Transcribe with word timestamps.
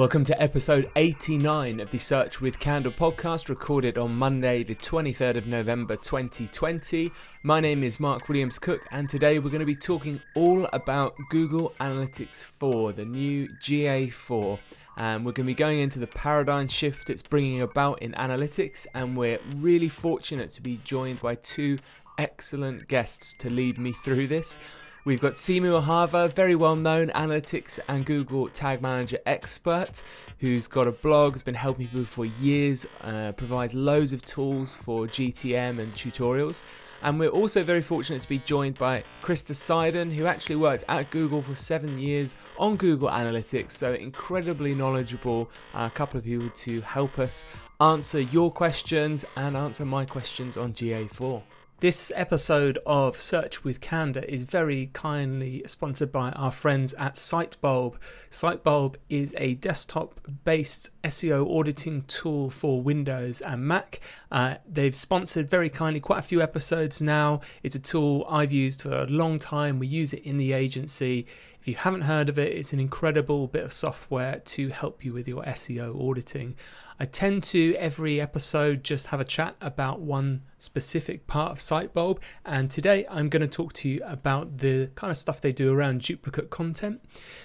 Welcome 0.00 0.24
to 0.24 0.40
episode 0.40 0.90
89 0.96 1.80
of 1.80 1.90
the 1.90 1.98
Search 1.98 2.40
with 2.40 2.58
Candour 2.58 2.92
podcast, 2.92 3.48
recorded 3.48 3.98
on 3.98 4.14
Monday, 4.14 4.62
the 4.62 4.76
23rd 4.76 5.36
of 5.36 5.46
November 5.46 5.94
2020. 5.94 7.10
My 7.42 7.60
name 7.60 7.82
is 7.82 8.00
Mark 8.00 8.28
Williams 8.28 8.58
Cook, 8.58 8.86
and 8.92 9.08
today 9.08 9.38
we're 9.38 9.50
going 9.50 9.60
to 9.60 9.66
be 9.66 9.74
talking 9.74 10.22
all 10.34 10.66
about 10.72 11.16
Google 11.28 11.74
Analytics 11.80 12.42
4, 12.42 12.92
the 12.92 13.04
new 13.04 13.48
GA4. 13.48 14.58
And 14.96 15.24
we're 15.24 15.32
going 15.32 15.46
to 15.46 15.50
be 15.50 15.54
going 15.54 15.80
into 15.80 15.98
the 15.98 16.06
paradigm 16.06 16.68
shift 16.68 17.10
it's 17.10 17.22
bringing 17.22 17.62
about 17.62 18.02
in 18.02 18.12
analytics, 18.12 18.86
and 18.94 19.16
we're 19.16 19.38
really 19.56 19.88
fortunate 19.88 20.50
to 20.50 20.62
be 20.62 20.80
joined 20.84 21.20
by 21.20 21.36
two 21.36 21.78
excellent 22.18 22.86
guests 22.88 23.34
to 23.34 23.48
lead 23.48 23.78
me 23.78 23.92
through 23.92 24.26
this. 24.26 24.58
We've 25.06 25.20
got 25.20 25.32
Simo 25.32 25.82
Ahava, 25.82 26.30
very 26.30 26.54
well 26.54 26.76
known 26.76 27.08
analytics 27.08 27.80
and 27.88 28.04
Google 28.04 28.48
Tag 28.48 28.82
Manager 28.82 29.18
expert, 29.24 30.02
who's 30.40 30.68
got 30.68 30.86
a 30.86 30.92
blog, 30.92 31.32
has 31.32 31.42
been 31.42 31.54
helping 31.54 31.86
people 31.86 32.04
for 32.04 32.26
years, 32.26 32.86
uh, 33.00 33.32
provides 33.32 33.72
loads 33.72 34.12
of 34.12 34.22
tools 34.22 34.76
for 34.76 35.06
GTM 35.06 35.78
and 35.78 35.94
tutorials. 35.94 36.62
And 37.02 37.18
we're 37.18 37.28
also 37.28 37.64
very 37.64 37.82
fortunate 37.82 38.22
to 38.22 38.28
be 38.28 38.38
joined 38.38 38.76
by 38.76 39.04
Krista 39.22 39.52
Seiden, 39.52 40.12
who 40.12 40.26
actually 40.26 40.56
worked 40.56 40.84
at 40.88 41.10
Google 41.10 41.40
for 41.42 41.54
seven 41.54 41.98
years 41.98 42.36
on 42.58 42.76
Google 42.76 43.08
Analytics, 43.08 43.70
so 43.70 43.94
incredibly 43.94 44.74
knowledgeable. 44.74 45.50
Uh, 45.74 45.88
a 45.90 45.94
couple 45.94 46.18
of 46.18 46.24
people 46.24 46.50
to 46.50 46.80
help 46.82 47.18
us 47.18 47.44
answer 47.80 48.20
your 48.20 48.52
questions 48.52 49.24
and 49.36 49.56
answer 49.56 49.84
my 49.84 50.04
questions 50.04 50.56
on 50.56 50.72
GA4. 50.74 51.42
This 51.80 52.12
episode 52.14 52.78
of 52.84 53.18
Search 53.18 53.64
with 53.64 53.80
Candour 53.80 54.24
is 54.24 54.44
very 54.44 54.90
kindly 54.92 55.62
sponsored 55.64 56.12
by 56.12 56.30
our 56.32 56.50
friends 56.50 56.92
at 56.98 57.14
Sitebulb. 57.14 57.94
Sitebulb 58.30 58.96
is 59.08 59.34
a 59.38 59.54
desktop 59.54 60.20
based 60.44 60.90
SEO 61.02 61.58
auditing 61.58 62.02
tool 62.02 62.50
for 62.50 62.82
Windows 62.82 63.40
and 63.40 63.66
Mac. 63.66 63.98
Uh, 64.30 64.56
they've 64.70 64.94
sponsored 64.94 65.48
very 65.48 65.70
kindly 65.70 66.00
quite 66.00 66.18
a 66.18 66.22
few 66.22 66.42
episodes 66.42 67.00
now. 67.00 67.40
It's 67.62 67.76
a 67.76 67.80
tool 67.80 68.26
I've 68.28 68.52
used 68.52 68.82
for 68.82 68.94
a 68.94 69.06
long 69.06 69.38
time. 69.38 69.78
We 69.78 69.86
use 69.86 70.12
it 70.12 70.22
in 70.22 70.36
the 70.36 70.52
agency. 70.52 71.26
If 71.58 71.66
you 71.66 71.76
haven't 71.76 72.02
heard 72.02 72.28
of 72.28 72.38
it, 72.38 72.52
it's 72.52 72.74
an 72.74 72.80
incredible 72.80 73.46
bit 73.46 73.64
of 73.64 73.72
software 73.72 74.40
to 74.40 74.68
help 74.68 75.02
you 75.02 75.14
with 75.14 75.26
your 75.26 75.42
SEO 75.44 75.98
auditing. 76.10 76.56
I 77.02 77.06
tend 77.06 77.44
to 77.44 77.74
every 77.76 78.20
episode 78.20 78.84
just 78.84 79.06
have 79.06 79.20
a 79.20 79.24
chat 79.24 79.56
about 79.62 80.00
one 80.00 80.42
specific 80.58 81.26
part 81.26 81.50
of 81.50 81.58
Sitebulb, 81.58 82.18
and 82.44 82.70
today 82.70 83.06
I'm 83.08 83.30
going 83.30 83.40
to 83.40 83.48
talk 83.48 83.72
to 83.72 83.88
you 83.88 84.02
about 84.04 84.58
the 84.58 84.90
kind 84.96 85.10
of 85.10 85.16
stuff 85.16 85.40
they 85.40 85.50
do 85.50 85.72
around 85.72 86.02
duplicate 86.02 86.50
content. 86.50 87.02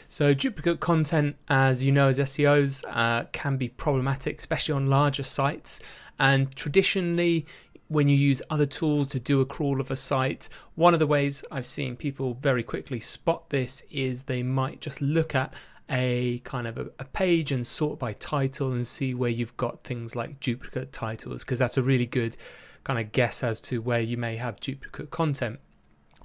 So, 0.10 0.34
duplicate 0.34 0.82
content, 0.82 1.38
as 1.48 1.86
you 1.86 1.94
know, 1.94 2.10
as 2.10 2.20
SEOs, 2.20 2.84
uh, 2.90 3.28
can 3.32 3.56
be 3.56 3.70
problematic, 3.70 4.40
especially 4.40 4.74
on 4.74 4.88
larger 4.88 5.24
sites. 5.24 5.80
And 6.20 6.54
traditionally, 6.54 7.46
when 7.88 8.10
you 8.10 8.18
use 8.18 8.42
other 8.50 8.66
tools 8.66 9.08
to 9.10 9.22
do 9.22 9.40
a 9.40 9.46
crawl 9.46 9.80
of 9.80 9.90
a 9.90 9.96
site, 9.96 10.50
one 10.74 10.94
of 10.94 11.00
the 11.00 11.08
ways 11.08 11.46
I've 11.50 11.66
seen 11.66 11.96
people 11.96 12.34
very 12.34 12.62
quickly 12.62 13.00
spot 13.00 13.52
this 13.52 13.84
is 13.90 14.24
they 14.24 14.44
might 14.44 14.82
just 14.82 15.02
look 15.02 15.34
at 15.34 15.54
a 15.90 16.40
kind 16.40 16.68
of 16.68 16.78
a, 16.78 16.88
a, 17.00 17.06
page 17.06 17.52
and 17.52 17.66
sort 17.66 18.00
by 18.00 18.12
title 18.14 18.72
and 18.72 18.88
see 18.88 19.14
where 19.14 19.30
you've 19.30 19.56
got 19.56 19.84
things 19.84 20.16
like 20.16 20.40
duplicate 20.40 20.92
titles 20.92 21.44
because 21.44 21.60
that's 21.60 21.78
a 21.78 21.84
really 21.84 22.08
good 22.08 22.36
kind 22.84 23.00
of 23.00 23.12
guess 23.12 23.44
as 23.44 23.62
to 23.62 23.82
where 23.82 24.00
you 24.00 24.18
may 24.18 24.36
have 24.38 24.60
duplicate 24.60 25.12
content. 25.12 25.60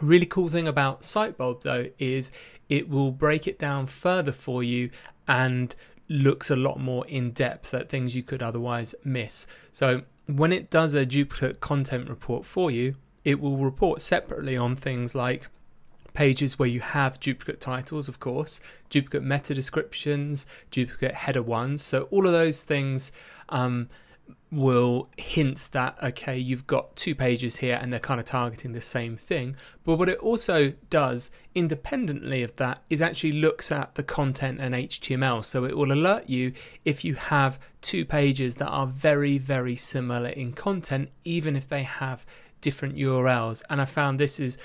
Really 0.01 0.27
cool 0.27 0.49
thing 0.49 0.67
about 0.67 1.03
Sitebulb 1.03 1.63
though 1.63 1.87
is 1.99 2.33
it 2.69 2.89
will 2.89 3.13
break 3.13 3.47
it 3.47 3.59
down 3.59 3.87
further 3.87 4.33
for 4.33 4.63
you 4.63 4.91
and 5.29 5.75
looks 6.09 6.51
a 6.51 6.57
lot 6.57 6.81
more 6.81 7.07
in 7.07 7.31
depth 7.31 7.75
at 7.75 7.89
things 7.89 8.17
you 8.17 8.23
could 8.23 8.43
otherwise 8.43 8.95
miss. 9.05 9.47
So 9.73 10.03
when 10.27 10.53
it 10.53 10.71
does 10.71 10.95
a 10.95 11.05
duplicate 11.05 11.61
content 11.61 12.09
report 12.09 12.47
for 12.47 12.71
you, 12.71 12.97
it 13.25 13.41
will 13.41 13.59
report 13.59 14.01
separately 14.01 14.57
on 14.57 14.75
things 14.75 15.15
like 15.15 15.49
pages 16.15 16.59
where 16.59 16.69
you 16.69 16.81
have 16.81 17.21
duplicate 17.21 17.61
titles, 17.61 18.09
of 18.09 18.21
course, 18.21 18.61
duplicate 18.89 19.23
meta 19.23 19.55
descriptions, 19.55 20.47
duplicate 20.71 21.15
header 21.15 21.43
ones. 21.43 21.83
So 21.83 22.03
all 22.11 22.27
of 22.27 22.33
those 22.33 22.63
things 22.63 23.13
um, 23.49 23.89
will 24.51 25.09
hint 25.17 25.69
that 25.73 25.97
okay, 26.03 26.37
you've 26.37 26.67
got 26.67 26.97
two 26.97 27.15
pages 27.15 27.57
here 27.57 27.79
and 27.81 27.93
they're 27.93 28.01
kind 28.01 28.19
of 28.19 28.27
targeting 28.27 28.73
the 28.73 28.81
same 28.81 29.17
thing. 29.17 29.57
But 29.85 29.97
what 29.97 30.09
it 30.09 30.19
also 30.19 30.73
does, 30.89 31.31
independently 31.55 32.43
of 32.43 32.57
that, 32.57 32.83
is 32.91 33.01
actually 33.01 33.33
looks 33.33 33.71
at 33.71 33.95
the 33.95 34.03
content 34.03 34.61
and 34.61 34.75
HTML. 34.75 35.45
So 35.45 35.65
it 35.65 35.77
will 35.77 35.93
alert 35.93 36.29
you 36.29 36.53
if 36.85 37.05
you 37.05 37.15
have 37.15 37.61
two 37.81 38.05
pages 38.05 38.57
that 38.57 38.69
are 38.69 38.87
very, 38.87 39.39
very 39.39 39.77
similar 39.77 40.31
in 40.31 40.53
content, 40.53 41.11
even 41.25 41.57
if 41.57 41.69
they 41.69 41.85
have 41.85 42.27
different 42.61 42.97
URLs. 42.97 43.63
And 43.71 43.81
I 43.81 43.85
found 43.85 44.19
this 44.19 44.41
is 44.41 44.59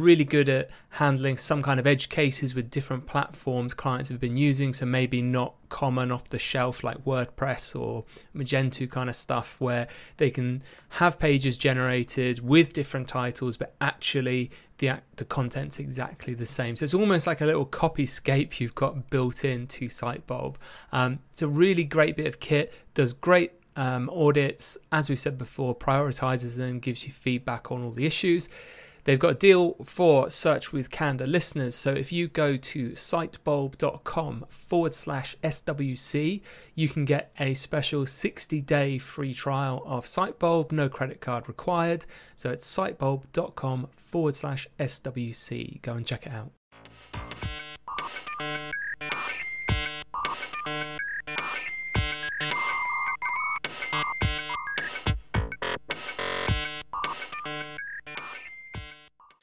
really 0.00 0.24
good 0.24 0.48
at 0.48 0.70
handling 0.90 1.36
some 1.36 1.62
kind 1.62 1.80
of 1.80 1.86
edge 1.86 2.08
cases 2.08 2.54
with 2.54 2.70
different 2.70 3.06
platforms 3.06 3.74
clients 3.74 4.08
have 4.08 4.20
been 4.20 4.36
using. 4.36 4.72
So 4.72 4.86
maybe 4.86 5.22
not 5.22 5.54
common 5.68 6.12
off 6.12 6.28
the 6.28 6.38
shelf 6.38 6.84
like 6.84 7.04
WordPress 7.04 7.78
or 7.78 8.04
Magento 8.36 8.90
kind 8.90 9.08
of 9.08 9.16
stuff 9.16 9.60
where 9.60 9.88
they 10.18 10.30
can 10.30 10.62
have 10.90 11.18
pages 11.18 11.56
generated 11.56 12.38
with 12.46 12.72
different 12.72 13.08
titles, 13.08 13.56
but 13.56 13.74
actually 13.80 14.50
the 14.78 14.92
the 15.16 15.24
content's 15.24 15.78
exactly 15.78 16.34
the 16.34 16.46
same. 16.46 16.76
So 16.76 16.84
it's 16.84 16.94
almost 16.94 17.26
like 17.26 17.40
a 17.40 17.46
little 17.46 17.66
copyscape 17.66 18.60
you've 18.60 18.74
got 18.74 19.10
built 19.10 19.44
into 19.44 19.88
Sitebulb. 19.88 20.56
Um, 20.92 21.20
it's 21.30 21.42
a 21.42 21.48
really 21.48 21.84
great 21.84 22.16
bit 22.16 22.26
of 22.26 22.40
kit. 22.40 22.72
Does 22.94 23.12
great 23.12 23.52
um, 23.76 24.08
audits, 24.10 24.78
as 24.92 25.10
we 25.10 25.16
said 25.16 25.38
before, 25.38 25.74
prioritizes 25.74 26.56
them, 26.56 26.78
gives 26.78 27.06
you 27.06 27.12
feedback 27.12 27.70
on 27.70 27.82
all 27.82 27.90
the 27.90 28.06
issues. 28.06 28.48
They've 29.04 29.18
got 29.18 29.30
a 29.32 29.34
deal 29.34 29.74
for 29.84 30.30
Search 30.30 30.72
with 30.72 30.90
Candour 30.90 31.26
listeners. 31.26 31.74
So 31.74 31.92
if 31.92 32.10
you 32.10 32.26
go 32.26 32.56
to 32.56 32.90
sitebulb.com 32.90 34.46
forward 34.48 34.94
slash 34.94 35.36
SWC, 35.42 36.40
you 36.74 36.88
can 36.88 37.04
get 37.04 37.30
a 37.38 37.54
special 37.54 38.06
60 38.06 38.62
day 38.62 38.98
free 38.98 39.34
trial 39.34 39.82
of 39.84 40.06
Sitebulb, 40.06 40.72
no 40.72 40.88
credit 40.88 41.20
card 41.20 41.48
required. 41.48 42.06
So 42.34 42.50
it's 42.50 42.66
sitebulb.com 42.66 43.88
forward 43.92 44.34
slash 44.34 44.66
SWC. 44.78 45.82
Go 45.82 45.92
and 45.92 46.06
check 46.06 46.26
it 46.26 46.32
out. 46.32 46.50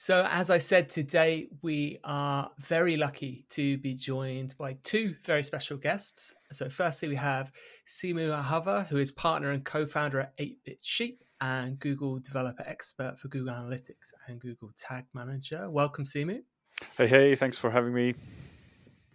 So, 0.04 0.28
as 0.32 0.50
I 0.50 0.58
said 0.58 0.90
today, 0.90 1.48
we 1.62 2.00
are 2.04 2.50
very 2.58 2.98
lucky 2.98 3.46
to 3.50 3.78
be 3.78 3.94
joined 3.94 4.58
by 4.58 4.78
two 4.82 5.14
very 5.24 5.44
special 5.44 5.78
guests. 5.78 6.34
So, 6.52 6.70
firstly, 6.70 7.08
we 7.08 7.18
have 7.18 7.52
Simo 7.86 8.36
Ahava, 8.36 8.88
who 8.88 8.98
is 8.98 9.12
partner 9.12 9.52
and 9.52 9.64
co 9.64 9.86
founder 9.86 10.22
at 10.22 10.36
8bit 10.38 10.80
Sheep 10.82 11.24
and 11.40 11.78
Google 11.78 12.18
developer 12.18 12.64
expert 12.66 13.20
for 13.20 13.28
Google 13.28 13.54
Analytics 13.54 14.12
and 14.28 14.42
Google 14.42 14.72
Tag 14.76 15.06
Manager. 15.14 15.70
Welcome, 15.70 16.06
Simo. 16.06 16.40
Hey, 16.98 17.06
hey, 17.06 17.36
thanks 17.36 17.56
for 17.56 17.70
having 17.70 17.94
me. 17.94 18.16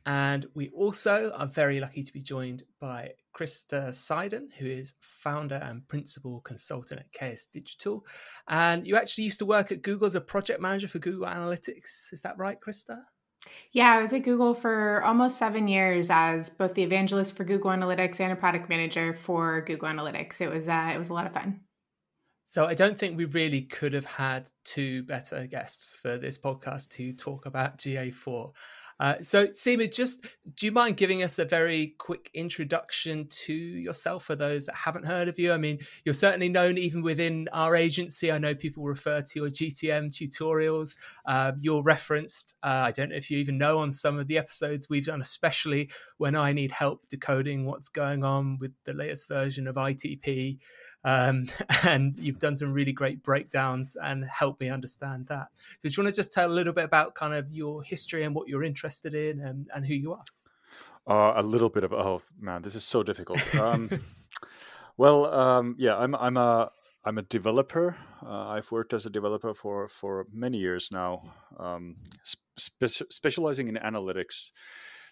And 0.06 0.46
we 0.54 0.68
also 0.70 1.32
are 1.36 1.46
very 1.46 1.80
lucky 1.80 2.04
to 2.04 2.12
be 2.12 2.22
joined 2.22 2.62
by 2.80 3.10
Krista 3.34 3.88
Seiden, 3.88 4.52
who 4.56 4.66
is 4.66 4.94
founder 5.00 5.56
and 5.56 5.86
principal 5.88 6.40
consultant 6.42 7.00
at 7.00 7.12
KS 7.12 7.46
Digital. 7.46 8.06
And 8.48 8.86
you 8.86 8.96
actually 8.96 9.24
used 9.24 9.40
to 9.40 9.46
work 9.46 9.72
at 9.72 9.82
Google 9.82 10.06
as 10.06 10.14
a 10.14 10.20
project 10.20 10.60
manager 10.60 10.86
for 10.86 11.00
Google 11.00 11.26
Analytics. 11.26 12.12
Is 12.12 12.22
that 12.22 12.38
right, 12.38 12.58
Krista? 12.60 13.00
Yeah, 13.72 13.94
I 13.94 14.00
was 14.00 14.12
at 14.12 14.22
Google 14.22 14.54
for 14.54 15.02
almost 15.04 15.38
seven 15.38 15.66
years 15.66 16.08
as 16.08 16.50
both 16.50 16.74
the 16.74 16.84
evangelist 16.84 17.36
for 17.36 17.42
Google 17.42 17.72
Analytics 17.72 18.20
and 18.20 18.32
a 18.32 18.36
product 18.36 18.68
manager 18.68 19.12
for 19.12 19.62
Google 19.62 19.88
Analytics. 19.88 20.40
It 20.40 20.50
was 20.50 20.68
uh, 20.68 20.92
it 20.94 20.98
was 20.98 21.08
a 21.08 21.14
lot 21.14 21.26
of 21.26 21.32
fun. 21.32 21.60
So 22.48 22.66
I 22.66 22.74
don't 22.74 22.96
think 22.96 23.16
we 23.16 23.24
really 23.24 23.62
could 23.62 23.92
have 23.92 24.04
had 24.04 24.48
two 24.64 25.02
better 25.02 25.48
guests 25.48 25.96
for 25.96 26.16
this 26.16 26.38
podcast 26.38 26.90
to 26.90 27.12
talk 27.12 27.44
about 27.44 27.78
GA4. 27.78 28.52
Uh, 28.98 29.14
so, 29.20 29.48
Simo, 29.48 29.92
just 29.92 30.24
do 30.54 30.64
you 30.64 30.72
mind 30.72 30.96
giving 30.96 31.22
us 31.22 31.38
a 31.38 31.44
very 31.44 31.94
quick 31.98 32.30
introduction 32.32 33.26
to 33.28 33.52
yourself 33.52 34.24
for 34.24 34.34
those 34.34 34.64
that 34.66 34.74
haven't 34.74 35.04
heard 35.04 35.28
of 35.28 35.38
you? 35.38 35.52
I 35.52 35.58
mean, 35.58 35.78
you're 36.04 36.14
certainly 36.14 36.48
known 36.48 36.78
even 36.78 37.02
within 37.02 37.48
our 37.52 37.76
agency. 37.76 38.32
I 38.32 38.38
know 38.38 38.54
people 38.54 38.84
refer 38.84 39.20
to 39.20 39.38
your 39.38 39.48
GTM 39.48 40.10
tutorials. 40.10 40.96
Uh, 41.26 41.52
you're 41.60 41.82
referenced, 41.82 42.56
uh, 42.62 42.84
I 42.86 42.92
don't 42.92 43.10
know 43.10 43.16
if 43.16 43.30
you 43.30 43.38
even 43.38 43.58
know, 43.58 43.80
on 43.80 43.92
some 43.92 44.18
of 44.18 44.28
the 44.28 44.38
episodes 44.38 44.88
we've 44.88 45.06
done, 45.06 45.20
especially 45.20 45.90
when 46.16 46.34
I 46.34 46.52
need 46.52 46.72
help 46.72 47.06
decoding 47.08 47.66
what's 47.66 47.88
going 47.88 48.24
on 48.24 48.58
with 48.58 48.72
the 48.84 48.94
latest 48.94 49.28
version 49.28 49.66
of 49.66 49.76
ITP. 49.76 50.58
Um, 51.04 51.48
and 51.84 52.18
you've 52.18 52.38
done 52.38 52.56
some 52.56 52.72
really 52.72 52.92
great 52.92 53.22
breakdowns 53.22 53.96
and 54.02 54.24
helped 54.24 54.60
me 54.60 54.68
understand 54.68 55.26
that. 55.28 55.48
So, 55.78 55.88
do 55.88 55.94
you 55.96 56.02
want 56.02 56.14
to 56.14 56.18
just 56.18 56.32
tell 56.32 56.50
a 56.50 56.52
little 56.52 56.72
bit 56.72 56.84
about 56.84 57.14
kind 57.14 57.34
of 57.34 57.50
your 57.50 57.82
history 57.82 58.24
and 58.24 58.34
what 58.34 58.48
you're 58.48 58.64
interested 58.64 59.14
in 59.14 59.40
and, 59.40 59.68
and 59.74 59.86
who 59.86 59.94
you 59.94 60.12
are? 60.12 60.24
Uh, 61.06 61.34
a 61.36 61.42
little 61.42 61.68
bit 61.68 61.84
of 61.84 61.92
oh 61.92 62.20
man, 62.40 62.62
this 62.62 62.74
is 62.74 62.84
so 62.84 63.02
difficult. 63.02 63.40
Um, 63.60 63.90
well, 64.96 65.26
um, 65.32 65.76
yeah, 65.78 65.96
I'm 65.96 66.14
I'm 66.14 66.36
a 66.36 66.70
I'm 67.04 67.18
a 67.18 67.22
developer. 67.22 67.96
Uh, 68.24 68.48
I've 68.48 68.72
worked 68.72 68.92
as 68.92 69.06
a 69.06 69.10
developer 69.10 69.54
for 69.54 69.88
for 69.88 70.26
many 70.32 70.58
years 70.58 70.88
now, 70.90 71.22
um, 71.58 71.96
spe- 72.24 73.06
specializing 73.10 73.68
in 73.68 73.76
analytics 73.76 74.50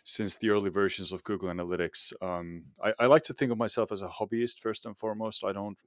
since 0.05 0.37
the 0.37 0.51
early 0.51 0.71
versions 0.71 1.13
of 1.13 1.25
Google 1.25 1.49
Analytics. 1.49 2.13
Um, 2.23 2.65
I, 2.83 2.93
I, 3.01 3.07
like 3.07 3.23
to 3.25 3.33
think 3.33 3.51
of 3.51 3.59
myself 3.59 3.91
as 3.91 4.03
a 4.03 4.09
hobbyist 4.09 4.59
first 4.59 4.85
and 4.85 4.97
foremost. 4.97 5.43
I 5.43 5.53
don't 5.53 5.79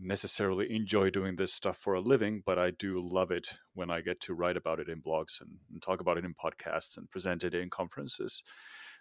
necessarily 0.00 0.72
enjoy 0.72 1.10
doing 1.10 1.34
this 1.34 1.52
stuff 1.52 1.76
for 1.76 1.94
a 1.94 2.00
living, 2.00 2.40
but 2.46 2.56
I 2.56 2.70
do 2.70 3.00
love 3.00 3.32
it 3.32 3.58
when 3.74 3.90
I 3.90 4.00
get 4.00 4.20
to 4.22 4.34
write 4.34 4.56
about 4.56 4.78
it 4.78 4.88
in 4.88 5.02
blogs 5.02 5.40
and, 5.40 5.58
and 5.72 5.82
talk 5.82 6.00
about 6.00 6.16
it 6.16 6.24
in 6.24 6.34
podcasts 6.34 6.96
and 6.96 7.10
present 7.10 7.42
it 7.42 7.52
in 7.52 7.68
conferences. 7.68 8.44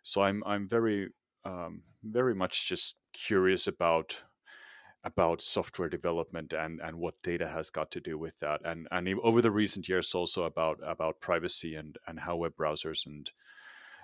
So 0.02 0.22
I'm 0.22 0.44
I'm 0.44 0.68
very 0.68 1.10
um, 1.46 1.84
very 2.04 2.34
much 2.34 2.68
just 2.68 2.96
curious 3.14 3.68
about 3.68 4.24
about 5.04 5.40
software 5.40 5.88
development 5.88 6.52
and 6.52 6.82
and 6.82 6.98
what 6.98 7.22
data 7.22 7.48
has 7.48 7.70
got 7.70 7.92
to 7.92 8.02
do 8.02 8.18
with 8.18 8.40
that 8.40 8.60
and 8.66 8.88
and 8.92 9.08
over 9.22 9.42
the 9.42 9.52
recent 9.52 9.88
years 9.88 10.16
also 10.16 10.44
about 10.44 10.80
about 10.84 11.22
privacy 11.22 11.76
and 11.76 11.98
and 12.08 12.22
how 12.22 12.36
web 12.36 12.54
browsers 12.60 13.06
and 13.06 13.32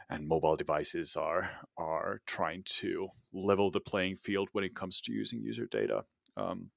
and 0.09 0.27
mobile 0.27 0.55
devices 0.55 1.15
are 1.15 1.51
are 1.77 2.21
trying 2.25 2.63
to 2.65 3.09
level 3.33 3.71
the 3.71 3.79
playing 3.79 4.15
field 4.15 4.49
when 4.51 4.63
it 4.63 4.75
comes 4.75 5.01
to 5.01 5.11
using 5.11 5.41
user 5.41 5.65
data. 5.65 6.05
Um, 6.37 6.69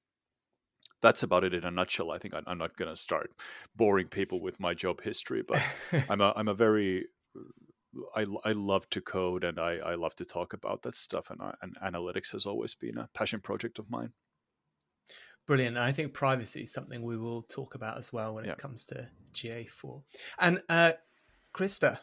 that's 1.01 1.23
about 1.23 1.43
it 1.43 1.53
in 1.53 1.63
a 1.63 1.71
nutshell. 1.71 2.11
I 2.11 2.17
think 2.17 2.33
I, 2.33 2.41
am 2.47 2.57
not 2.57 2.75
going 2.75 2.89
to 2.89 2.99
start 2.99 3.31
boring 3.75 4.07
people 4.07 4.41
with 4.41 4.59
my 4.59 4.73
job 4.73 5.01
history, 5.01 5.43
but 5.47 5.61
I'm 6.09 6.21
a 6.21 6.33
I'm 6.35 6.47
a 6.47 6.53
very 6.53 7.05
I, 8.15 8.25
I 8.43 8.51
love 8.51 8.89
to 8.91 9.01
code 9.01 9.43
and 9.43 9.59
I, 9.59 9.77
I 9.77 9.95
love 9.95 10.15
to 10.17 10.25
talk 10.25 10.53
about 10.53 10.81
that 10.83 10.95
stuff 10.95 11.29
and, 11.29 11.41
I, 11.41 11.55
and 11.61 11.75
analytics 11.79 12.31
has 12.33 12.45
always 12.45 12.75
been 12.75 12.97
a 12.97 13.09
passion 13.13 13.39
project 13.39 13.79
of 13.79 13.89
mine. 13.89 14.11
Brilliant. 15.45 15.77
I 15.77 15.93
think 15.93 16.13
privacy 16.13 16.63
is 16.63 16.73
something 16.73 17.01
we 17.01 17.17
will 17.17 17.41
talk 17.43 17.73
about 17.73 17.97
as 17.97 18.11
well 18.11 18.35
when 18.35 18.45
yeah. 18.45 18.51
it 18.51 18.57
comes 18.57 18.85
to 18.87 19.07
GA4. 19.33 20.03
And 20.39 20.61
uh, 20.67 20.91
Krista, 21.53 21.99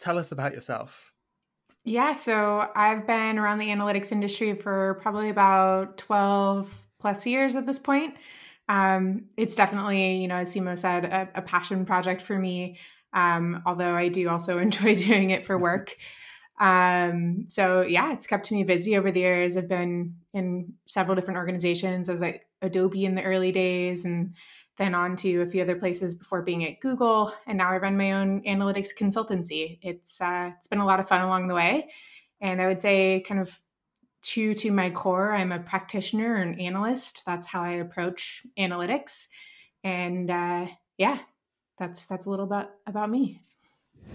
tell 0.00 0.18
us 0.18 0.32
about 0.32 0.54
yourself. 0.54 1.12
Yeah, 1.84 2.14
so 2.14 2.68
I've 2.74 3.06
been 3.06 3.38
around 3.38 3.58
the 3.58 3.68
analytics 3.68 4.12
industry 4.12 4.54
for 4.54 4.98
probably 5.00 5.30
about 5.30 5.96
12 5.98 6.82
plus 6.98 7.24
years 7.24 7.54
at 7.54 7.66
this 7.66 7.78
point. 7.78 8.14
Um, 8.68 9.24
it's 9.36 9.54
definitely, 9.54 10.16
you 10.16 10.28
know, 10.28 10.36
as 10.36 10.54
Simo 10.54 10.76
said, 10.76 11.04
a, 11.04 11.28
a 11.36 11.42
passion 11.42 11.86
project 11.86 12.22
for 12.22 12.38
me, 12.38 12.78
um, 13.12 13.62
although 13.66 13.94
I 13.94 14.08
do 14.08 14.28
also 14.28 14.58
enjoy 14.60 14.94
doing 14.94 15.30
it 15.30 15.46
for 15.46 15.58
work. 15.58 15.96
Um, 16.60 17.46
so 17.48 17.80
yeah, 17.80 18.12
it's 18.12 18.26
kept 18.26 18.52
me 18.52 18.64
busy 18.64 18.96
over 18.96 19.10
the 19.10 19.20
years. 19.20 19.56
I've 19.56 19.68
been 19.68 20.16
in 20.34 20.74
several 20.84 21.16
different 21.16 21.38
organizations. 21.38 22.08
I 22.08 22.12
was 22.12 22.20
like 22.20 22.46
Adobe 22.60 23.06
in 23.06 23.14
the 23.14 23.22
early 23.22 23.50
days 23.50 24.04
and 24.04 24.34
then 24.80 24.94
on 24.94 25.14
to 25.14 25.42
a 25.42 25.46
few 25.46 25.62
other 25.62 25.76
places 25.76 26.14
before 26.14 26.40
being 26.40 26.64
at 26.64 26.80
Google, 26.80 27.34
and 27.46 27.58
now 27.58 27.70
I 27.70 27.76
run 27.76 27.98
my 27.98 28.12
own 28.12 28.40
analytics 28.44 28.88
consultancy. 28.98 29.78
It's 29.82 30.22
uh, 30.22 30.52
it's 30.56 30.68
been 30.68 30.80
a 30.80 30.86
lot 30.86 30.98
of 30.98 31.06
fun 31.06 31.20
along 31.20 31.48
the 31.48 31.54
way, 31.54 31.90
and 32.40 32.62
I 32.62 32.66
would 32.66 32.80
say 32.80 33.20
kind 33.20 33.42
of 33.42 33.60
true 34.22 34.54
to 34.54 34.70
my 34.70 34.88
core, 34.88 35.34
I'm 35.34 35.52
a 35.52 35.58
practitioner 35.58 36.36
and 36.36 36.58
analyst. 36.58 37.24
That's 37.26 37.46
how 37.46 37.62
I 37.62 37.72
approach 37.72 38.42
analytics, 38.58 39.26
and 39.84 40.30
uh, 40.30 40.66
yeah, 40.96 41.18
that's 41.78 42.06
that's 42.06 42.24
a 42.24 42.30
little 42.30 42.46
bit 42.46 42.66
about 42.86 43.10
me. 43.10 43.42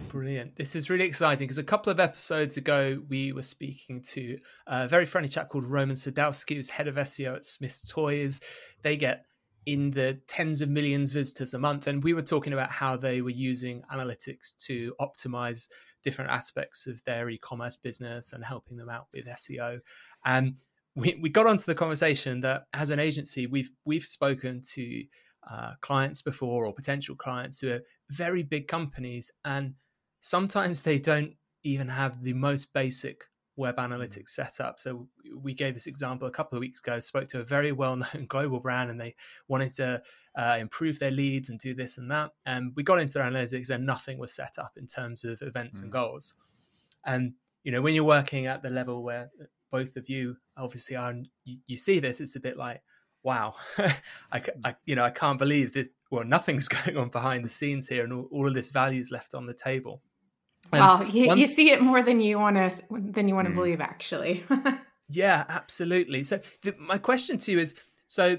Brilliant. 0.09 0.56
This 0.56 0.75
is 0.75 0.89
really 0.89 1.06
exciting 1.06 1.45
because 1.45 1.59
a 1.59 1.63
couple 1.63 1.91
of 1.91 2.00
episodes 2.00 2.57
ago, 2.57 3.03
we 3.07 3.31
were 3.33 3.44
speaking 3.44 4.01
to 4.01 4.39
a 4.65 4.88
very 4.88 5.06
friendly 5.06 5.29
chap 5.29 5.50
called 5.50 5.67
Roman 5.67 5.95
Sadowski, 5.95 6.56
who's 6.56 6.71
head 6.71 6.88
of 6.88 6.95
SEO 6.95 7.35
at 7.35 7.45
Smyths 7.45 7.88
Toys. 7.88 8.41
They 8.81 8.97
get 8.97 9.25
in 9.65 9.91
the 9.91 10.19
tens 10.27 10.62
of 10.62 10.69
millions 10.69 11.12
visitors 11.12 11.53
a 11.53 11.59
month. 11.59 11.88
And 11.88 12.03
we 12.03 12.13
were 12.13 12.21
talking 12.21 12.53
about 12.53 12.71
how 12.71 12.97
they 12.97 13.21
were 13.21 13.31
using 13.31 13.81
analytics 13.94 14.56
to 14.65 14.94
optimize 15.00 15.69
different 16.03 16.31
aspects 16.31 16.85
of 16.85 17.03
their 17.06 17.29
e-commerce 17.29 17.75
business 17.75 18.33
and 18.33 18.44
helping 18.44 18.77
them 18.77 18.89
out 18.89 19.07
with 19.13 19.25
SEO. 19.25 19.79
And 20.23 20.57
we, 20.95 21.17
we 21.21 21.29
got 21.29 21.47
onto 21.47 21.65
the 21.65 21.75
conversation 21.75 22.41
that 22.41 22.65
as 22.73 22.89
an 22.89 23.00
agency, 23.00 23.47
we've 23.47 23.71
we've 23.85 24.06
spoken 24.06 24.62
to 24.73 25.03
uh, 25.50 25.71
clients 25.81 26.21
before 26.21 26.65
or 26.65 26.73
potential 26.73 27.15
clients 27.15 27.59
who 27.59 27.71
are 27.71 27.81
very 28.09 28.44
big 28.44 28.67
companies, 28.67 29.31
and 29.44 29.73
sometimes 30.21 30.83
they 30.83 30.97
don't 30.97 31.33
even 31.63 31.88
have 31.88 32.23
the 32.23 32.33
most 32.33 32.73
basic 32.73 33.25
web 33.55 33.77
mm. 33.77 33.87
analytics 33.87 34.29
setup. 34.29 34.79
So 34.79 35.07
we 35.35 35.53
gave 35.53 35.73
this 35.73 35.87
example 35.87 36.27
a 36.27 36.31
couple 36.31 36.57
of 36.57 36.61
weeks 36.61 36.79
ago. 36.79 36.99
Spoke 36.99 37.27
to 37.29 37.39
a 37.39 37.43
very 37.43 37.71
well-known 37.71 38.25
global 38.27 38.59
brand, 38.59 38.89
and 38.89 38.99
they 38.99 39.15
wanted 39.47 39.73
to 39.75 40.01
uh, 40.35 40.57
improve 40.59 40.99
their 40.99 41.11
leads 41.11 41.49
and 41.49 41.59
do 41.59 41.73
this 41.73 41.97
and 41.97 42.09
that. 42.11 42.31
And 42.45 42.73
we 42.75 42.83
got 42.83 42.99
into 42.99 43.13
their 43.13 43.29
analytics, 43.29 43.69
and 43.69 43.85
nothing 43.85 44.17
was 44.17 44.33
set 44.33 44.57
up 44.57 44.73
in 44.77 44.87
terms 44.87 45.23
of 45.23 45.41
events 45.41 45.79
mm. 45.79 45.83
and 45.83 45.91
goals. 45.91 46.35
And 47.05 47.33
you 47.63 47.71
know, 47.71 47.81
when 47.81 47.95
you're 47.95 48.03
working 48.03 48.45
at 48.45 48.61
the 48.61 48.69
level 48.69 49.03
where 49.03 49.31
both 49.71 49.97
of 49.97 50.07
you 50.07 50.37
obviously 50.55 50.95
are, 50.95 51.15
you, 51.43 51.57
you 51.67 51.77
see 51.77 51.99
this. 51.99 52.21
It's 52.21 52.35
a 52.35 52.39
bit 52.39 52.57
like, 52.57 52.81
wow, 53.23 53.55
I, 54.31 54.43
I, 54.63 54.75
you 54.85 54.95
know, 54.95 55.03
I 55.03 55.09
can't 55.09 55.39
believe 55.39 55.73
that. 55.73 55.89
Well, 56.11 56.23
nothing's 56.23 56.67
going 56.85 56.95
on 56.95 57.09
behind 57.09 57.43
the 57.43 57.49
scenes 57.49 57.87
here, 57.87 58.03
and 58.03 58.13
all, 58.13 58.29
all 58.31 58.47
of 58.47 58.53
this 58.53 58.69
value 58.69 59.01
is 59.01 59.11
left 59.11 59.33
on 59.33 59.47
the 59.47 59.53
table. 59.53 60.01
And 60.71 60.81
oh, 60.83 61.03
you, 61.03 61.27
one... 61.27 61.38
you 61.38 61.47
see 61.47 61.71
it 61.71 61.81
more 61.81 62.01
than 62.01 62.21
you 62.21 62.39
want 62.39 62.56
to 62.56 62.81
than 62.91 63.27
you 63.27 63.35
want 63.35 63.47
to 63.47 63.51
mm. 63.51 63.57
believe, 63.57 63.81
actually. 63.81 64.44
yeah, 65.09 65.45
absolutely. 65.47 66.23
So 66.23 66.39
the, 66.63 66.75
my 66.79 66.97
question 66.97 67.38
to 67.39 67.51
you 67.51 67.59
is: 67.59 67.75
so 68.07 68.38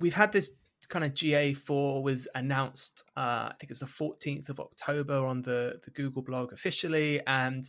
we've 0.00 0.14
had 0.14 0.32
this 0.32 0.50
kind 0.88 1.04
of 1.04 1.12
GA4 1.12 2.02
was 2.02 2.28
announced. 2.34 3.04
Uh, 3.16 3.48
I 3.50 3.54
think 3.58 3.70
it's 3.70 3.80
the 3.80 3.86
14th 3.86 4.48
of 4.48 4.60
October 4.60 5.24
on 5.24 5.42
the 5.42 5.80
the 5.84 5.90
Google 5.90 6.22
blog 6.22 6.52
officially, 6.52 7.20
and 7.26 7.68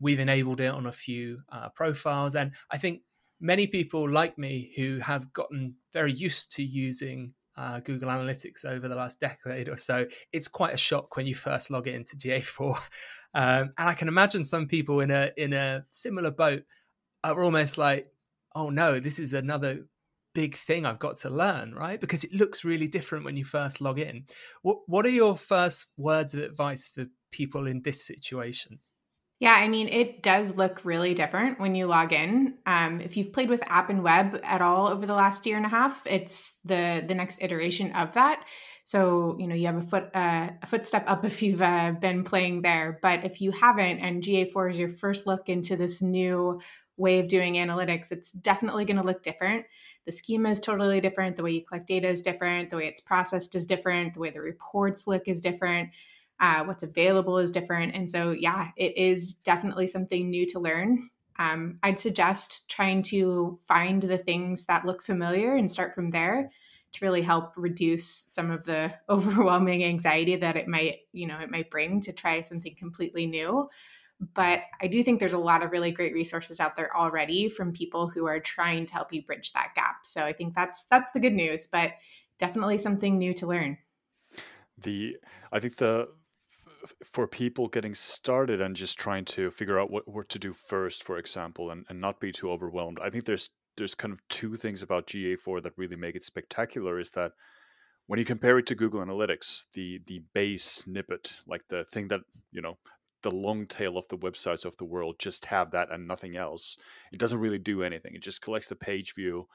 we've 0.00 0.20
enabled 0.20 0.60
it 0.60 0.72
on 0.72 0.86
a 0.86 0.92
few 0.92 1.42
uh, 1.50 1.68
profiles. 1.70 2.34
And 2.34 2.52
I 2.70 2.78
think 2.78 3.02
many 3.40 3.66
people 3.66 4.08
like 4.08 4.38
me 4.38 4.72
who 4.76 4.98
have 4.98 5.32
gotten 5.32 5.76
very 5.92 6.12
used 6.12 6.52
to 6.56 6.62
using 6.62 7.34
uh, 7.60 7.80
Google 7.80 8.08
Analytics 8.08 8.64
over 8.64 8.88
the 8.88 8.94
last 8.94 9.20
decade 9.20 9.68
or 9.68 9.76
so, 9.76 10.06
it's 10.32 10.48
quite 10.48 10.72
a 10.72 10.78
shock 10.78 11.16
when 11.16 11.26
you 11.26 11.34
first 11.34 11.70
log 11.70 11.86
into 11.86 12.16
GA4 12.16 12.76
um, 13.34 13.70
and 13.76 13.88
I 13.88 13.94
can 13.94 14.08
imagine 14.08 14.44
some 14.44 14.66
people 14.66 15.00
in 15.00 15.10
a 15.10 15.30
in 15.36 15.52
a 15.52 15.84
similar 15.90 16.30
boat 16.30 16.62
are 17.22 17.42
almost 17.42 17.76
like, 17.76 18.10
oh 18.54 18.70
no, 18.70 18.98
this 18.98 19.18
is 19.18 19.34
another 19.34 19.86
big 20.34 20.56
thing 20.56 20.86
I've 20.86 20.98
got 20.98 21.16
to 21.18 21.30
learn, 21.30 21.74
right? 21.74 22.00
Because 22.00 22.24
it 22.24 22.32
looks 22.32 22.64
really 22.64 22.88
different 22.88 23.24
when 23.24 23.36
you 23.36 23.44
first 23.44 23.80
log 23.80 23.98
in. 23.98 24.24
What 24.62 24.78
what 24.86 25.04
are 25.04 25.10
your 25.10 25.36
first 25.36 25.86
words 25.98 26.34
of 26.34 26.40
advice 26.40 26.88
for 26.88 27.06
people 27.30 27.66
in 27.66 27.82
this 27.82 28.04
situation? 28.06 28.78
Yeah, 29.40 29.54
I 29.54 29.68
mean, 29.68 29.88
it 29.88 30.22
does 30.22 30.54
look 30.56 30.84
really 30.84 31.14
different 31.14 31.58
when 31.58 31.74
you 31.74 31.86
log 31.86 32.12
in. 32.12 32.58
Um, 32.66 33.00
if 33.00 33.16
you've 33.16 33.32
played 33.32 33.48
with 33.48 33.62
app 33.66 33.88
and 33.88 34.02
web 34.02 34.38
at 34.44 34.60
all 34.60 34.88
over 34.88 35.06
the 35.06 35.14
last 35.14 35.46
year 35.46 35.56
and 35.56 35.64
a 35.64 35.70
half, 35.70 36.06
it's 36.06 36.58
the 36.66 37.02
the 37.08 37.14
next 37.14 37.38
iteration 37.40 37.90
of 37.92 38.12
that. 38.12 38.44
So 38.84 39.36
you 39.38 39.46
know 39.46 39.54
you 39.54 39.66
have 39.66 39.78
a 39.78 39.82
foot 39.82 40.10
uh, 40.14 40.50
a 40.62 40.66
footstep 40.66 41.04
up 41.06 41.24
if 41.30 41.42
you've 41.42 41.62
uh, 41.62 41.92
been 41.92 42.22
playing 42.22 42.60
there. 42.60 42.98
But 43.00 43.24
if 43.24 43.40
you 43.40 43.50
haven't, 43.50 44.00
and 44.00 44.22
GA4 44.22 44.72
is 44.72 44.78
your 44.78 44.90
first 44.90 45.26
look 45.26 45.48
into 45.48 45.74
this 45.74 46.02
new 46.02 46.60
way 46.98 47.20
of 47.20 47.28
doing 47.28 47.54
analytics, 47.54 48.12
it's 48.12 48.30
definitely 48.32 48.84
going 48.84 48.98
to 48.98 49.02
look 49.02 49.22
different. 49.22 49.64
The 50.04 50.12
schema 50.12 50.50
is 50.50 50.60
totally 50.60 51.00
different. 51.00 51.36
The 51.36 51.42
way 51.42 51.52
you 51.52 51.64
collect 51.64 51.86
data 51.86 52.08
is 52.08 52.20
different. 52.20 52.68
The 52.68 52.76
way 52.76 52.88
it's 52.88 53.00
processed 53.00 53.54
is 53.54 53.64
different. 53.64 54.12
The 54.12 54.20
way 54.20 54.28
the 54.28 54.42
reports 54.42 55.06
look 55.06 55.22
is 55.28 55.40
different 55.40 55.90
uh, 56.40 56.64
what's 56.64 56.82
available 56.82 57.38
is 57.38 57.50
different. 57.50 57.94
And 57.94 58.10
so, 58.10 58.30
yeah, 58.30 58.70
it 58.76 58.96
is 58.96 59.34
definitely 59.34 59.86
something 59.86 60.30
new 60.30 60.46
to 60.46 60.58
learn. 60.58 61.10
Um, 61.38 61.78
I'd 61.82 62.00
suggest 62.00 62.70
trying 62.70 63.02
to 63.04 63.58
find 63.66 64.02
the 64.02 64.18
things 64.18 64.64
that 64.66 64.86
look 64.86 65.02
familiar 65.02 65.54
and 65.54 65.70
start 65.70 65.94
from 65.94 66.10
there. 66.10 66.50
to 66.92 67.04
really 67.04 67.22
help 67.22 67.52
reduce 67.56 68.24
some 68.28 68.50
of 68.50 68.64
the 68.64 68.92
overwhelming 69.08 69.84
anxiety 69.84 70.34
that 70.36 70.56
it 70.56 70.66
might, 70.66 71.00
you 71.12 71.26
know, 71.26 71.38
it 71.38 71.50
might 71.50 71.70
bring 71.70 72.00
to 72.00 72.12
try 72.12 72.40
something 72.40 72.74
completely 72.74 73.26
new. 73.26 73.68
But 74.34 74.62
I 74.82 74.86
do 74.86 75.02
think 75.02 75.18
there's 75.18 75.32
a 75.32 75.38
lot 75.38 75.62
of 75.62 75.70
really 75.70 75.92
great 75.92 76.12
resources 76.12 76.60
out 76.60 76.76
there 76.76 76.94
already 76.94 77.48
from 77.48 77.72
people 77.72 78.08
who 78.08 78.26
are 78.26 78.40
trying 78.40 78.86
to 78.86 78.92
help 78.92 79.12
you 79.12 79.22
bridge 79.22 79.52
that 79.52 79.72
gap. 79.74 80.04
So 80.04 80.24
I 80.24 80.32
think 80.32 80.54
that's 80.54 80.84
that's 80.84 81.12
the 81.12 81.20
good 81.20 81.32
news, 81.32 81.66
but 81.66 81.92
definitely 82.38 82.76
something 82.76 83.16
new 83.16 83.32
to 83.34 83.46
learn. 83.46 83.78
The 84.76 85.16
I 85.52 85.60
think 85.60 85.76
the 85.76 86.08
for 87.04 87.26
people 87.26 87.68
getting 87.68 87.94
started 87.94 88.60
and 88.60 88.76
just 88.76 88.98
trying 88.98 89.24
to 89.26 89.50
figure 89.50 89.78
out 89.78 89.90
what, 89.90 90.08
what 90.08 90.28
to 90.30 90.38
do 90.38 90.52
first, 90.52 91.02
for 91.02 91.18
example, 91.18 91.70
and, 91.70 91.84
and 91.88 92.00
not 92.00 92.20
be 92.20 92.32
too 92.32 92.50
overwhelmed, 92.50 92.98
I 93.02 93.10
think 93.10 93.24
there's 93.24 93.50
there's 93.76 93.94
kind 93.94 94.12
of 94.12 94.20
two 94.28 94.56
things 94.56 94.82
about 94.82 95.06
GA4 95.06 95.62
that 95.62 95.72
really 95.76 95.96
make 95.96 96.14
it 96.14 96.24
spectacular 96.24 96.98
is 96.98 97.10
that 97.10 97.32
when 98.06 98.18
you 98.18 98.24
compare 98.24 98.58
it 98.58 98.66
to 98.66 98.74
Google 98.74 99.00
Analytics, 99.00 99.64
the 99.72 100.00
the 100.06 100.22
base 100.34 100.64
snippet, 100.64 101.36
like 101.46 101.62
the 101.68 101.84
thing 101.84 102.08
that, 102.08 102.22
you 102.50 102.60
know, 102.60 102.78
the 103.22 103.30
long 103.30 103.66
tail 103.66 103.96
of 103.96 104.08
the 104.08 104.18
websites 104.18 104.64
of 104.64 104.76
the 104.78 104.84
world 104.84 105.16
just 105.18 105.46
have 105.46 105.70
that 105.70 105.92
and 105.92 106.08
nothing 106.08 106.36
else. 106.36 106.76
It 107.12 107.18
doesn't 107.18 107.38
really 107.38 107.58
do 107.58 107.82
anything. 107.82 108.14
It 108.14 108.22
just 108.22 108.42
collects 108.42 108.66
the 108.68 108.76
page 108.76 109.14
view 109.14 109.46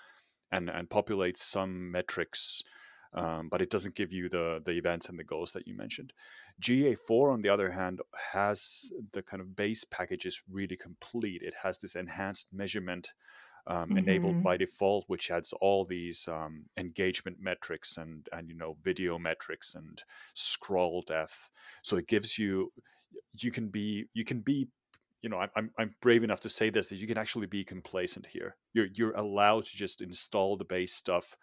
and 0.51 0.69
and 0.69 0.89
populates 0.89 1.39
some 1.39 1.91
metrics 1.91 2.63
um, 3.15 3.47
but 3.49 3.61
it 3.61 3.69
doesn't 3.69 3.95
give 3.95 4.11
you 4.11 4.29
the 4.29 4.61
the 4.63 4.73
events 4.73 5.09
and 5.09 5.17
the 5.17 5.23
goals 5.23 5.51
that 5.53 5.67
you 5.67 5.75
mentioned. 5.75 6.13
GA4, 6.61 7.33
on 7.33 7.41
the 7.41 7.49
other 7.49 7.71
hand, 7.71 8.01
has 8.33 8.91
the 9.13 9.21
kind 9.21 9.41
of 9.41 9.55
base 9.55 9.83
package 9.85 10.25
is 10.25 10.41
really 10.49 10.75
complete. 10.75 11.41
It 11.41 11.55
has 11.63 11.77
this 11.77 11.95
enhanced 11.95 12.47
measurement 12.53 13.13
um, 13.67 13.89
mm-hmm. 13.89 13.97
enabled 13.97 14.43
by 14.43 14.57
default, 14.57 15.05
which 15.07 15.31
adds 15.31 15.53
all 15.53 15.85
these 15.85 16.27
um, 16.27 16.65
engagement 16.77 17.37
metrics 17.39 17.97
and 17.97 18.27
and 18.31 18.49
you 18.49 18.55
know 18.55 18.77
video 18.83 19.17
metrics 19.17 19.73
and 19.73 20.03
scroll 20.33 21.01
depth. 21.01 21.49
So 21.81 21.97
it 21.97 22.07
gives 22.07 22.37
you 22.37 22.73
you 23.33 23.51
can 23.51 23.69
be 23.69 24.05
you 24.13 24.25
can 24.25 24.41
be 24.41 24.67
you 25.21 25.29
know 25.29 25.43
I'm 25.55 25.71
I'm 25.79 25.95
brave 26.01 26.23
enough 26.23 26.41
to 26.41 26.49
say 26.49 26.69
this 26.69 26.89
that 26.89 26.97
you 26.97 27.07
can 27.07 27.17
actually 27.17 27.47
be 27.47 27.63
complacent 27.63 28.27
here. 28.27 28.57
You're 28.73 28.87
you're 28.93 29.15
allowed 29.15 29.65
to 29.65 29.75
just 29.75 30.01
install 30.01 30.57
the 30.57 30.65
base 30.65 30.93
stuff 30.93 31.35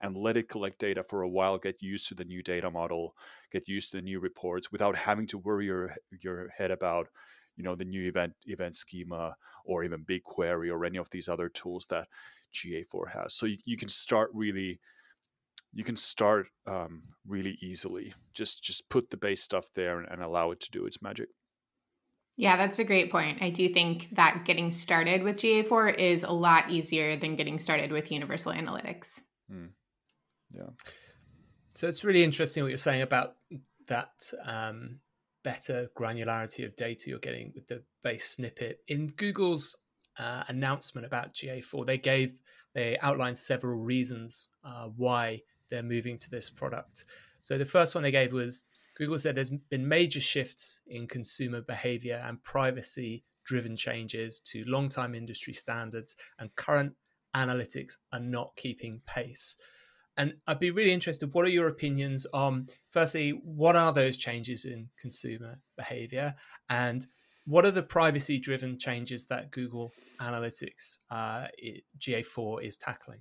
and 0.00 0.16
let 0.16 0.36
it 0.36 0.48
collect 0.48 0.78
data 0.78 1.02
for 1.02 1.22
a 1.22 1.28
while, 1.28 1.58
get 1.58 1.82
used 1.82 2.08
to 2.08 2.14
the 2.14 2.24
new 2.24 2.42
data 2.42 2.70
model, 2.70 3.14
get 3.50 3.68
used 3.68 3.90
to 3.90 3.98
the 3.98 4.02
new 4.02 4.20
reports 4.20 4.70
without 4.70 4.96
having 4.96 5.26
to 5.28 5.38
worry 5.38 5.66
your 5.66 5.94
your 6.22 6.48
head 6.56 6.70
about 6.70 7.08
you 7.56 7.64
know 7.64 7.74
the 7.74 7.84
new 7.84 8.06
event 8.06 8.34
event 8.44 8.76
schema 8.76 9.36
or 9.64 9.84
even 9.84 10.04
BigQuery 10.04 10.70
or 10.70 10.84
any 10.84 10.98
of 10.98 11.10
these 11.10 11.28
other 11.28 11.48
tools 11.48 11.86
that 11.90 12.08
GA4 12.54 13.10
has. 13.12 13.34
So 13.34 13.46
you, 13.46 13.56
you 13.64 13.76
can 13.76 13.88
start 13.88 14.30
really 14.32 14.80
you 15.72 15.84
can 15.84 15.96
start 15.96 16.46
um, 16.66 17.02
really 17.26 17.58
easily. 17.60 18.14
Just 18.34 18.62
just 18.62 18.88
put 18.88 19.10
the 19.10 19.16
base 19.16 19.42
stuff 19.42 19.68
there 19.74 19.98
and, 19.98 20.08
and 20.10 20.22
allow 20.22 20.50
it 20.50 20.60
to 20.60 20.70
do 20.70 20.86
its 20.86 21.02
magic. 21.02 21.28
Yeah, 22.38 22.56
that's 22.56 22.78
a 22.78 22.84
great 22.84 23.10
point. 23.10 23.38
I 23.40 23.48
do 23.48 23.68
think 23.68 24.08
that 24.12 24.44
getting 24.44 24.70
started 24.70 25.22
with 25.22 25.36
GA4 25.36 25.98
is 25.98 26.22
a 26.22 26.30
lot 26.30 26.70
easier 26.70 27.16
than 27.16 27.34
getting 27.34 27.58
started 27.58 27.90
with 27.90 28.12
Universal 28.12 28.52
Analytics. 28.52 29.20
Mm. 29.50 29.70
Yeah. 30.50 30.70
So 31.72 31.88
it's 31.88 32.04
really 32.04 32.24
interesting 32.24 32.62
what 32.62 32.68
you're 32.68 32.78
saying 32.78 33.02
about 33.02 33.36
that 33.86 34.32
um, 34.44 35.00
better 35.44 35.90
granularity 35.96 36.64
of 36.64 36.74
data 36.76 37.10
you're 37.10 37.18
getting 37.18 37.52
with 37.54 37.68
the 37.68 37.82
base 38.02 38.30
snippet. 38.30 38.80
In 38.88 39.08
Google's 39.08 39.76
uh, 40.18 40.44
announcement 40.48 41.06
about 41.06 41.34
GA4, 41.34 41.86
they 41.86 41.98
gave 41.98 42.34
they 42.74 42.98
outlined 42.98 43.38
several 43.38 43.78
reasons 43.78 44.48
uh, 44.62 44.88
why 44.96 45.40
they're 45.70 45.82
moving 45.82 46.18
to 46.18 46.30
this 46.30 46.50
product. 46.50 47.04
So 47.40 47.56
the 47.56 47.64
first 47.64 47.94
one 47.94 48.02
they 48.02 48.10
gave 48.10 48.32
was 48.32 48.64
Google 48.96 49.18
said 49.18 49.34
there's 49.34 49.50
been 49.50 49.86
major 49.86 50.20
shifts 50.20 50.80
in 50.86 51.06
consumer 51.06 51.60
behavior 51.60 52.22
and 52.26 52.42
privacy 52.42 53.24
driven 53.44 53.76
changes 53.76 54.40
to 54.40 54.62
long 54.64 54.88
time 54.88 55.14
industry 55.14 55.52
standards, 55.52 56.16
and 56.38 56.54
current 56.56 56.94
analytics 57.34 57.96
are 58.12 58.20
not 58.20 58.56
keeping 58.56 59.00
pace. 59.06 59.56
And 60.16 60.34
I'd 60.46 60.58
be 60.58 60.70
really 60.70 60.92
interested. 60.92 61.34
What 61.34 61.44
are 61.44 61.50
your 61.50 61.68
opinions 61.68 62.26
on, 62.32 62.68
firstly, 62.90 63.30
what 63.30 63.76
are 63.76 63.92
those 63.92 64.16
changes 64.16 64.64
in 64.64 64.88
consumer 64.98 65.60
behavior? 65.76 66.34
And 66.70 67.06
what 67.44 67.64
are 67.64 67.70
the 67.70 67.82
privacy 67.82 68.40
driven 68.40 68.78
changes 68.78 69.26
that 69.26 69.50
Google 69.50 69.92
Analytics 70.20 70.98
uh, 71.10 71.46
GA4 71.98 72.64
is 72.64 72.76
tackling? 72.78 73.20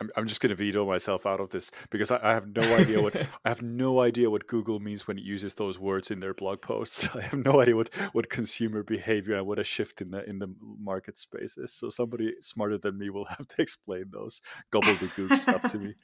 I'm, 0.00 0.10
I'm 0.16 0.26
just 0.26 0.40
going 0.40 0.50
to 0.50 0.56
veto 0.56 0.86
myself 0.86 1.26
out 1.26 1.40
of 1.40 1.50
this 1.50 1.70
because 1.90 2.10
I, 2.10 2.20
I 2.22 2.32
have 2.32 2.54
no 2.54 2.62
idea 2.74 3.00
what 3.00 3.16
I 3.44 3.48
have 3.48 3.62
no 3.62 4.00
idea 4.00 4.30
what 4.30 4.46
Google 4.46 4.80
means 4.80 5.06
when 5.06 5.18
it 5.18 5.24
uses 5.24 5.54
those 5.54 5.78
words 5.78 6.10
in 6.10 6.20
their 6.20 6.34
blog 6.34 6.60
posts. 6.60 7.08
I 7.14 7.22
have 7.22 7.44
no 7.44 7.60
idea 7.60 7.76
what, 7.76 7.94
what 8.12 8.28
consumer 8.28 8.82
behavior 8.82 9.36
and 9.36 9.46
what 9.46 9.58
a 9.58 9.64
shift 9.64 10.00
in 10.00 10.10
the 10.10 10.28
in 10.28 10.38
the 10.38 10.54
market 10.60 11.18
space 11.18 11.56
is. 11.56 11.72
So 11.72 11.90
somebody 11.90 12.34
smarter 12.40 12.78
than 12.78 12.98
me 12.98 13.10
will 13.10 13.24
have 13.36 13.48
to 13.48 13.62
explain 13.62 14.06
those 14.10 14.40
gobbledygook 14.72 15.36
stuff 15.36 15.62
to 15.70 15.78
me. 15.78 15.94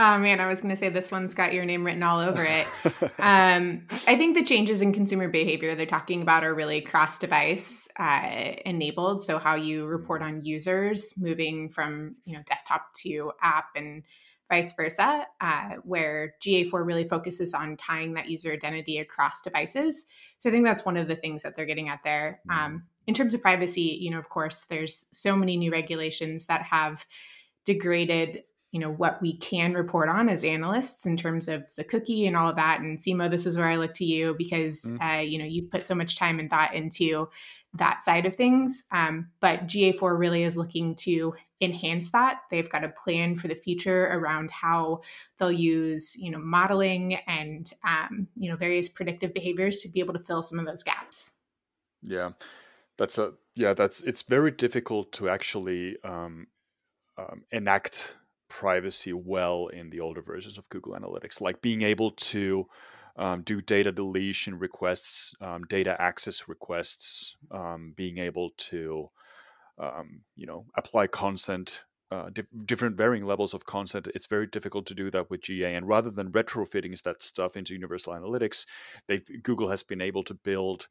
Oh 0.00 0.16
man, 0.16 0.38
I 0.38 0.46
was 0.46 0.60
going 0.60 0.72
to 0.72 0.78
say 0.78 0.90
this 0.90 1.10
one's 1.10 1.34
got 1.34 1.52
your 1.52 1.64
name 1.64 1.84
written 1.84 2.04
all 2.04 2.20
over 2.20 2.44
it. 2.44 2.68
um, 3.18 3.84
I 4.06 4.16
think 4.16 4.36
the 4.36 4.44
changes 4.44 4.80
in 4.80 4.92
consumer 4.92 5.26
behavior 5.26 5.74
they're 5.74 5.86
talking 5.86 6.22
about 6.22 6.44
are 6.44 6.54
really 6.54 6.80
cross-device 6.80 7.88
uh, 7.98 8.52
enabled. 8.64 9.24
So 9.24 9.40
how 9.40 9.56
you 9.56 9.86
report 9.86 10.22
on 10.22 10.44
users 10.44 11.14
moving 11.18 11.68
from 11.68 12.14
you 12.24 12.36
know 12.36 12.44
desktop 12.46 12.94
to 13.02 13.32
app 13.42 13.70
and 13.74 14.04
vice 14.48 14.72
versa, 14.72 15.26
uh, 15.40 15.70
where 15.82 16.34
GA4 16.44 16.86
really 16.86 17.08
focuses 17.08 17.52
on 17.52 17.76
tying 17.76 18.14
that 18.14 18.28
user 18.28 18.52
identity 18.52 18.98
across 18.98 19.40
devices. 19.40 20.06
So 20.38 20.48
I 20.48 20.52
think 20.52 20.64
that's 20.64 20.84
one 20.84 20.96
of 20.96 21.08
the 21.08 21.16
things 21.16 21.42
that 21.42 21.56
they're 21.56 21.66
getting 21.66 21.88
at 21.88 22.04
there. 22.04 22.40
Mm-hmm. 22.48 22.64
Um, 22.64 22.82
in 23.08 23.14
terms 23.14 23.34
of 23.34 23.42
privacy, 23.42 23.98
you 24.00 24.12
know, 24.12 24.18
of 24.20 24.28
course, 24.28 24.66
there's 24.66 25.08
so 25.10 25.34
many 25.34 25.56
new 25.56 25.72
regulations 25.72 26.46
that 26.46 26.62
have 26.62 27.04
degraded 27.64 28.44
you 28.72 28.80
know 28.80 28.90
what 28.90 29.20
we 29.22 29.36
can 29.36 29.72
report 29.72 30.08
on 30.08 30.28
as 30.28 30.44
analysts 30.44 31.06
in 31.06 31.16
terms 31.16 31.48
of 31.48 31.74
the 31.76 31.84
cookie 31.84 32.26
and 32.26 32.36
all 32.36 32.48
of 32.48 32.56
that. 32.56 32.80
And 32.80 32.98
simo 32.98 33.30
this 33.30 33.46
is 33.46 33.56
where 33.56 33.66
i 33.66 33.76
look 33.76 33.94
to 33.94 34.04
you 34.04 34.34
because 34.36 34.82
mm. 34.82 34.98
uh, 35.00 35.20
you 35.20 35.38
know 35.38 35.44
you've 35.44 35.70
put 35.70 35.86
so 35.86 35.94
much 35.94 36.16
time 36.16 36.38
and 36.38 36.50
thought 36.50 36.74
into 36.74 37.28
that 37.74 38.04
side 38.04 38.26
of 38.26 38.34
things. 38.34 38.84
Um, 38.90 39.28
but 39.40 39.66
ga4 39.66 40.18
really 40.18 40.42
is 40.42 40.56
looking 40.56 40.94
to 40.96 41.34
enhance 41.60 42.10
that. 42.10 42.40
They've 42.50 42.68
got 42.68 42.84
a 42.84 42.90
plan 42.90 43.36
for 43.36 43.48
the 43.48 43.54
future 43.54 44.06
around 44.06 44.50
how 44.50 45.00
they'll 45.38 45.50
use 45.50 46.14
you 46.16 46.30
know 46.30 46.38
modeling 46.38 47.16
and 47.26 47.70
um, 47.84 48.28
you 48.36 48.50
know 48.50 48.56
various 48.56 48.88
predictive 48.88 49.32
behaviors 49.32 49.78
to 49.78 49.88
be 49.88 50.00
able 50.00 50.14
to 50.14 50.20
fill 50.20 50.42
some 50.42 50.58
of 50.58 50.66
those 50.66 50.82
gaps. 50.82 51.32
Yeah. 52.02 52.30
That's 52.98 53.16
a 53.16 53.34
yeah 53.54 53.74
that's 53.74 54.02
it's 54.02 54.22
very 54.22 54.50
difficult 54.50 55.12
to 55.12 55.28
actually 55.28 55.96
um, 56.04 56.48
um, 57.16 57.44
enact 57.50 58.14
privacy 58.48 59.12
well 59.12 59.68
in 59.68 59.90
the 59.90 60.00
older 60.00 60.22
versions 60.22 60.58
of 60.58 60.68
Google 60.68 60.94
Analytics, 60.94 61.40
like 61.40 61.60
being 61.62 61.82
able 61.82 62.10
to 62.10 62.66
um, 63.16 63.42
do 63.42 63.60
data 63.60 63.90
deletion 63.92 64.58
requests, 64.58 65.34
um, 65.40 65.64
data 65.64 66.00
access 66.00 66.48
requests, 66.48 67.36
um, 67.50 67.92
being 67.96 68.18
able 68.18 68.50
to, 68.56 69.10
um, 69.78 70.20
you 70.36 70.46
know, 70.46 70.66
apply 70.76 71.08
consent, 71.08 71.82
uh, 72.10 72.30
different 72.64 72.96
varying 72.96 73.24
levels 73.24 73.52
of 73.52 73.66
consent. 73.66 74.08
It's 74.14 74.26
very 74.26 74.46
difficult 74.46 74.86
to 74.86 74.94
do 74.94 75.10
that 75.10 75.28
with 75.28 75.42
GA. 75.42 75.74
And 75.74 75.86
rather 75.86 76.10
than 76.10 76.32
retrofitting 76.32 77.00
that 77.02 77.20
stuff 77.20 77.56
into 77.56 77.74
Universal 77.74 78.14
Analytics, 78.14 78.66
they 79.08 79.18
Google 79.18 79.68
has 79.68 79.82
been 79.82 80.00
able 80.00 80.24
to 80.24 80.34
build 80.34 80.88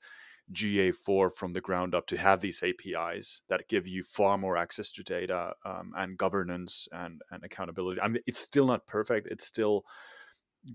GA4 0.53 1.31
from 1.31 1.53
the 1.53 1.61
ground 1.61 1.93
up 1.93 2.07
to 2.07 2.17
have 2.17 2.41
these 2.41 2.63
APIs 2.63 3.41
that 3.49 3.67
give 3.67 3.87
you 3.87 4.03
far 4.03 4.37
more 4.37 4.57
access 4.57 4.91
to 4.93 5.03
data 5.03 5.53
um, 5.65 5.91
and 5.97 6.17
governance 6.17 6.87
and, 6.91 7.21
and 7.31 7.43
accountability. 7.43 7.99
I 7.99 8.07
mean, 8.07 8.23
it's 8.25 8.39
still 8.39 8.65
not 8.65 8.87
perfect. 8.87 9.27
It's 9.29 9.45
still 9.45 9.85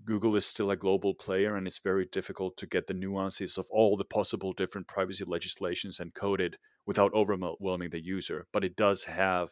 Google 0.05 0.37
is 0.37 0.47
still 0.47 0.71
a 0.71 0.77
global 0.77 1.15
player, 1.15 1.55
and 1.55 1.67
it's 1.67 1.79
very 1.79 2.07
difficult 2.07 2.57
to 2.57 2.67
get 2.67 2.87
the 2.87 2.95
nuances 2.95 3.59
of 3.59 3.67
all 3.71 3.97
the 3.97 4.05
possible 4.05 4.53
different 4.53 4.87
privacy 4.87 5.25
legislations 5.27 5.99
encoded 5.99 6.55
without 6.87 7.13
overwhelming 7.13 7.91
the 7.91 8.03
user. 8.03 8.47
But 8.53 8.65
it 8.65 8.77
does 8.77 9.05
have 9.05 9.51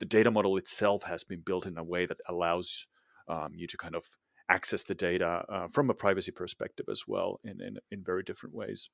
the 0.00 0.06
data 0.06 0.30
model 0.30 0.56
itself 0.56 1.04
has 1.04 1.22
been 1.22 1.42
built 1.44 1.66
in 1.66 1.78
a 1.78 1.84
way 1.84 2.06
that 2.06 2.18
allows 2.28 2.86
um, 3.28 3.52
you 3.54 3.66
to 3.66 3.76
kind 3.76 3.94
of 3.94 4.04
access 4.48 4.82
the 4.82 4.94
data 4.94 5.44
uh, 5.48 5.68
from 5.68 5.90
a 5.90 5.94
privacy 5.94 6.32
perspective 6.32 6.86
as 6.90 7.02
well 7.06 7.38
in, 7.44 7.60
in, 7.60 7.78
in 7.90 8.02
very 8.02 8.22
different 8.22 8.54
ways. 8.54 8.88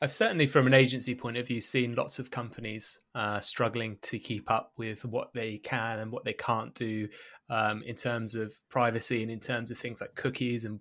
I've 0.00 0.12
certainly, 0.12 0.46
from 0.46 0.66
an 0.66 0.74
agency 0.74 1.14
point 1.14 1.38
of 1.38 1.46
view, 1.46 1.60
seen 1.60 1.94
lots 1.94 2.18
of 2.18 2.30
companies 2.30 3.00
uh, 3.14 3.40
struggling 3.40 3.96
to 4.02 4.18
keep 4.18 4.50
up 4.50 4.72
with 4.76 5.04
what 5.04 5.32
they 5.32 5.58
can 5.58 6.00
and 6.00 6.12
what 6.12 6.24
they 6.24 6.34
can't 6.34 6.74
do 6.74 7.08
um, 7.48 7.82
in 7.82 7.96
terms 7.96 8.34
of 8.34 8.54
privacy 8.68 9.22
and 9.22 9.30
in 9.30 9.40
terms 9.40 9.70
of 9.70 9.78
things 9.78 10.00
like 10.00 10.14
cookies 10.14 10.64
and 10.64 10.80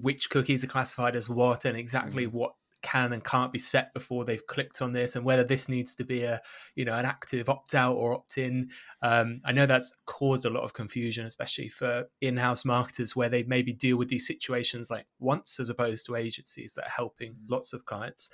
which 0.00 0.30
cookies 0.30 0.64
are 0.64 0.68
classified 0.68 1.16
as 1.16 1.28
what 1.28 1.64
and 1.64 1.76
exactly 1.76 2.26
mm. 2.26 2.32
what 2.32 2.54
can 2.84 3.12
and 3.12 3.24
can't 3.24 3.52
be 3.52 3.58
set 3.58 3.92
before 3.94 4.24
they've 4.24 4.46
clicked 4.46 4.80
on 4.80 4.92
this, 4.92 5.16
and 5.16 5.24
whether 5.24 5.42
this 5.42 5.68
needs 5.68 5.94
to 5.96 6.04
be 6.04 6.22
a 6.22 6.40
you 6.76 6.84
know 6.84 6.94
an 6.94 7.04
active 7.04 7.48
opt 7.48 7.74
out 7.74 7.94
or 7.94 8.14
opt 8.14 8.38
in. 8.38 8.70
Um, 9.02 9.40
I 9.44 9.52
know 9.52 9.66
that's 9.66 9.96
caused 10.06 10.46
a 10.46 10.50
lot 10.50 10.62
of 10.62 10.72
confusion, 10.72 11.26
especially 11.26 11.68
for 11.68 12.04
in 12.20 12.36
house 12.36 12.64
marketers, 12.64 13.16
where 13.16 13.28
they 13.28 13.42
maybe 13.42 13.72
deal 13.72 13.96
with 13.96 14.08
these 14.08 14.26
situations 14.26 14.90
like 14.90 15.06
once 15.18 15.58
as 15.58 15.70
opposed 15.70 16.06
to 16.06 16.16
agencies 16.16 16.74
that 16.74 16.86
are 16.86 16.96
helping 16.96 17.34
lots 17.48 17.72
of 17.72 17.84
clients. 17.86 18.30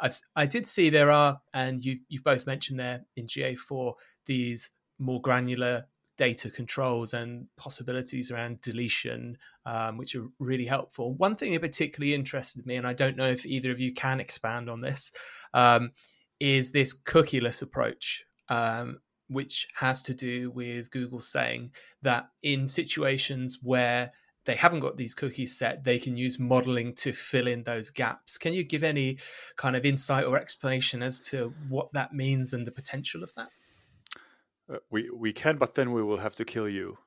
I've, 0.00 0.20
I 0.34 0.46
did 0.46 0.66
see 0.66 0.90
there 0.90 1.10
are, 1.10 1.40
and 1.54 1.84
you 1.84 2.00
you 2.08 2.20
both 2.20 2.46
mentioned 2.46 2.80
there 2.80 3.06
in 3.16 3.26
GA4 3.26 3.94
these 4.26 4.70
more 4.98 5.20
granular 5.20 5.86
data 6.16 6.50
controls 6.50 7.12
and 7.12 7.46
possibilities 7.56 8.30
around 8.30 8.60
deletion, 8.60 9.36
um, 9.66 9.96
which 9.96 10.14
are 10.14 10.26
really 10.38 10.66
helpful. 10.66 11.14
One 11.14 11.34
thing 11.34 11.52
that 11.52 11.60
particularly 11.60 12.14
interested 12.14 12.66
me, 12.66 12.76
and 12.76 12.86
I 12.86 12.92
don't 12.92 13.16
know 13.16 13.30
if 13.30 13.44
either 13.44 13.70
of 13.72 13.80
you 13.80 13.92
can 13.92 14.20
expand 14.20 14.70
on 14.70 14.80
this, 14.80 15.12
um, 15.52 15.92
is 16.40 16.72
this 16.72 16.96
cookieless 16.96 17.62
approach, 17.62 18.24
um, 18.48 19.00
which 19.28 19.66
has 19.76 20.02
to 20.04 20.14
do 20.14 20.50
with 20.50 20.90
Google 20.90 21.20
saying 21.20 21.72
that 22.02 22.28
in 22.42 22.68
situations 22.68 23.58
where 23.62 24.12
they 24.44 24.54
haven't 24.54 24.80
got 24.80 24.96
these 24.96 25.14
cookies 25.14 25.56
set, 25.56 25.84
they 25.84 25.98
can 25.98 26.16
use 26.16 26.38
modeling 26.38 26.94
to 26.96 27.12
fill 27.12 27.46
in 27.46 27.62
those 27.64 27.90
gaps. 27.90 28.36
Can 28.36 28.52
you 28.52 28.62
give 28.62 28.82
any 28.82 29.18
kind 29.56 29.74
of 29.74 29.86
insight 29.86 30.26
or 30.26 30.38
explanation 30.38 31.02
as 31.02 31.20
to 31.22 31.54
what 31.68 31.92
that 31.94 32.12
means 32.12 32.52
and 32.52 32.66
the 32.66 32.70
potential 32.70 33.22
of 33.22 33.32
that? 33.34 33.48
Uh, 34.72 34.78
we 34.90 35.10
we 35.10 35.32
can, 35.32 35.56
but 35.56 35.74
then 35.74 35.92
we 35.92 36.02
will 36.02 36.18
have 36.18 36.34
to 36.36 36.44
kill 36.44 36.68
you. 36.68 36.98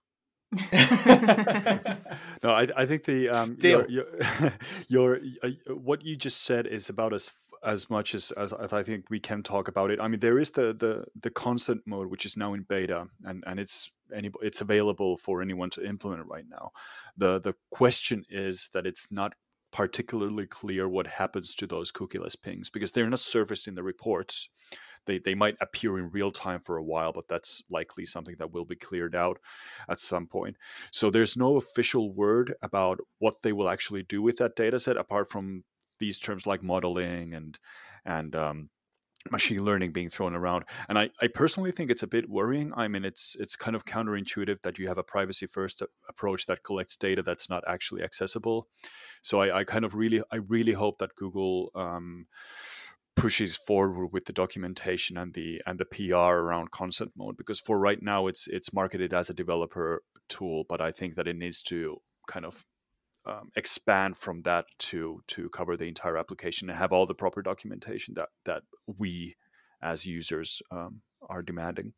no, 0.62 2.50
I 2.52 2.68
I 2.76 2.86
think 2.86 3.06
the 3.06 3.30
um 3.30 3.56
Deal. 3.56 3.90
your 3.90 4.06
your, 4.08 4.54
your 4.88 5.20
uh, 5.44 5.74
what 5.74 6.04
you 6.04 6.16
just 6.16 6.44
said 6.44 6.68
is 6.68 6.90
about 6.90 7.14
as 7.14 7.34
as 7.64 7.90
much 7.90 8.14
as, 8.14 8.32
as 8.32 8.54
I 8.54 8.84
think 8.84 9.10
we 9.10 9.20
can 9.20 9.42
talk 9.42 9.68
about 9.68 9.92
it. 9.92 10.00
I 10.00 10.08
mean, 10.08 10.20
there 10.20 10.40
is 10.40 10.52
the 10.52 10.74
the 10.74 11.06
the 11.20 11.30
consent 11.30 11.82
mode 11.86 12.08
which 12.08 12.26
is 12.26 12.38
now 12.38 12.54
in 12.54 12.64
beta 12.64 13.08
and 13.24 13.44
and 13.48 13.60
it's 13.60 13.92
any 14.14 14.32
it's 14.42 14.62
available 14.62 15.18
for 15.18 15.42
anyone 15.42 15.70
to 15.72 15.86
implement 15.86 16.28
right 16.28 16.46
now. 16.50 16.72
The 17.18 17.40
the 17.40 17.56
question 17.72 18.26
is 18.30 18.70
that 18.74 18.86
it's 18.86 19.12
not 19.12 19.34
particularly 19.72 20.46
clear 20.46 20.88
what 20.88 21.08
happens 21.08 21.54
to 21.56 21.68
those 21.68 21.92
cookieless 21.92 22.42
pings 22.42 22.70
because 22.70 22.92
they're 22.92 23.10
not 23.10 23.20
surfaced 23.20 23.68
in 23.68 23.76
the 23.76 23.84
reports 23.84 24.48
they, 25.06 25.20
they 25.20 25.36
might 25.36 25.58
appear 25.62 25.98
in 25.98 26.10
real 26.10 26.32
time 26.32 26.60
for 26.60 26.78
a 26.78 26.84
while, 26.84 27.12
but 27.12 27.28
that's 27.28 27.62
likely 27.70 28.06
something 28.06 28.36
that 28.40 28.52
will 28.52 28.66
be 28.66 28.76
cleared 28.76 29.16
out 29.16 29.40
at 29.90 30.00
some 30.00 30.28
point. 30.28 30.58
So 30.92 31.10
there's 31.10 31.38
no 31.38 31.56
official 31.56 32.14
word 32.14 32.54
about 32.62 33.00
what 33.20 33.42
they 33.44 33.54
will 33.54 33.70
actually 33.70 34.04
do 34.04 34.22
with 34.22 34.38
that 34.38 34.56
data 34.56 34.80
set 34.80 34.98
apart 34.98 35.30
from 35.30 35.64
these 36.00 36.20
terms 36.20 36.46
like 36.46 36.62
modeling 36.62 37.34
and 37.34 37.58
and 38.06 38.36
um, 38.36 38.70
machine 39.32 39.64
learning 39.64 39.92
being 39.92 40.10
thrown 40.10 40.34
around. 40.34 40.64
And 40.88 40.98
I, 40.98 41.10
I 41.22 41.28
personally 41.28 41.72
think 41.72 41.92
it's 41.92 42.04
a 42.04 42.08
bit 42.08 42.30
worrying. 42.30 42.72
I 42.76 42.88
mean, 42.88 43.06
it's 43.06 43.36
it's 43.40 43.56
kind 43.56 43.76
of 43.76 43.86
counterintuitive 43.86 44.62
that 44.62 44.78
you 44.78 44.88
have 44.88 44.98
a 44.98 45.04
privacy 45.04 45.46
first 45.46 45.82
approach 46.08 46.46
that 46.46 46.64
collects 46.64 46.96
data 46.96 47.22
that's 47.22 47.50
not 47.50 47.64
actually 47.68 48.04
accessible. 48.04 48.68
So 49.22 49.42
I, 49.42 49.60
I 49.60 49.64
kind 49.64 49.86
of 49.86 49.96
really 49.96 50.22
I 50.32 50.38
really 50.38 50.74
hope 50.74 51.00
that 51.00 51.16
Google 51.16 51.72
um, 51.76 52.28
pushes 53.18 53.58
forward 53.58 54.10
with 54.14 54.26
the 54.26 54.34
documentation 54.34 55.18
and 55.18 55.34
the 55.34 55.62
and 55.66 55.80
the 55.80 55.86
PR 55.86 56.36
around 56.38 56.72
consent 56.72 57.12
mode 57.18 57.36
because 57.36 57.60
for 57.60 57.80
right 57.80 58.02
now 58.02 58.28
it's 58.28 58.48
it's 58.48 58.72
marketed 58.72 59.14
as 59.14 59.30
a 59.30 59.34
developer 59.34 60.04
tool, 60.30 60.64
but 60.70 60.80
I 60.80 60.92
think 60.92 61.16
that 61.16 61.28
it 61.28 61.36
needs 61.36 61.62
to 61.64 61.98
kind 62.28 62.46
of 62.46 62.66
um, 63.26 63.50
expand 63.56 64.16
from 64.16 64.44
that 64.44 64.66
to 64.80 65.22
to 65.28 65.50
cover 65.50 65.76
the 65.76 65.86
entire 65.86 66.18
application 66.18 66.70
and 66.70 66.78
have 66.78 66.94
all 66.94 67.06
the 67.06 67.16
proper 67.16 67.42
documentation 67.42 68.14
that 68.14 68.30
that 68.46 68.64
we 68.86 69.36
as 69.82 70.06
users 70.06 70.62
um, 70.72 71.02
are 71.28 71.42
demanding. 71.42 71.94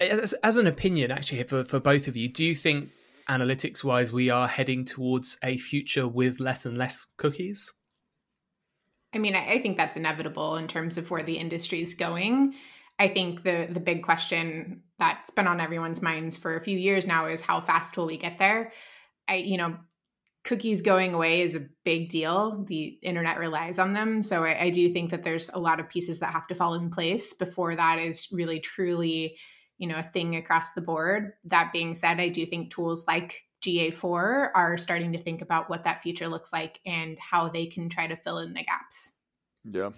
As, 0.00 0.32
as 0.42 0.56
an 0.56 0.66
opinion, 0.66 1.10
actually, 1.10 1.42
for, 1.42 1.62
for 1.64 1.78
both 1.78 2.08
of 2.08 2.16
you, 2.16 2.28
do 2.28 2.44
you 2.44 2.54
think 2.54 2.88
analytics 3.28 3.84
wise 3.84 4.12
we 4.12 4.30
are 4.30 4.48
heading 4.48 4.84
towards 4.84 5.38
a 5.42 5.58
future 5.58 6.08
with 6.08 6.40
less 6.40 6.64
and 6.64 6.78
less 6.78 7.06
cookies? 7.16 7.72
I 9.14 9.18
mean, 9.18 9.34
I, 9.34 9.58
think 9.58 9.76
that's 9.76 9.96
inevitable 9.96 10.56
in 10.56 10.68
terms 10.68 10.96
of 10.96 11.10
where 11.10 11.22
the 11.22 11.38
industry 11.38 11.82
is 11.82 11.94
going. 11.94 12.54
I 12.98 13.08
think 13.08 13.42
the 13.42 13.66
the 13.68 13.80
big 13.80 14.04
question 14.04 14.82
that's 14.98 15.30
been 15.30 15.46
on 15.46 15.60
everyone's 15.60 16.02
minds 16.02 16.36
for 16.36 16.56
a 16.56 16.62
few 16.62 16.78
years 16.78 17.06
now 17.06 17.26
is 17.26 17.40
how 17.40 17.60
fast 17.60 17.96
will 17.96 18.06
we 18.06 18.18
get 18.18 18.38
there? 18.38 18.72
I, 19.26 19.36
you 19.36 19.56
know, 19.56 19.76
cookies 20.44 20.82
going 20.82 21.14
away 21.14 21.42
is 21.42 21.54
a 21.54 21.66
big 21.84 22.10
deal. 22.10 22.64
The 22.68 22.98
internet 23.02 23.38
relies 23.38 23.78
on 23.78 23.94
them. 23.94 24.22
So 24.22 24.44
I, 24.44 24.64
I, 24.64 24.70
do 24.70 24.92
think 24.92 25.10
that 25.10 25.22
there's 25.22 25.50
a 25.52 25.60
lot 25.60 25.80
of 25.80 25.88
pieces 25.88 26.18
that 26.20 26.32
have 26.32 26.46
to 26.48 26.54
fall 26.54 26.74
in 26.74 26.90
place 26.90 27.32
before 27.34 27.74
that 27.76 27.98
is 27.98 28.28
really 28.32 28.60
truly, 28.60 29.36
you 29.78 29.86
know, 29.86 29.98
a 29.98 30.02
thing 30.02 30.36
across 30.36 30.72
the 30.72 30.80
board. 30.80 31.32
That 31.44 31.72
being 31.72 31.94
said, 31.94 32.20
I 32.20 32.28
do 32.28 32.44
think 32.46 32.70
tools 32.70 33.04
like 33.06 33.44
GA4 33.62 34.50
are 34.54 34.78
starting 34.78 35.12
to 35.12 35.22
think 35.22 35.42
about 35.42 35.68
what 35.68 35.84
that 35.84 36.02
future 36.02 36.28
looks 36.28 36.52
like 36.52 36.80
and 36.86 37.18
how 37.18 37.48
they 37.48 37.66
can 37.66 37.88
try 37.88 38.06
to 38.06 38.16
fill 38.16 38.38
in 38.38 38.54
the 38.54 38.64
gaps. 38.64 39.12
Yeah. 39.64 39.90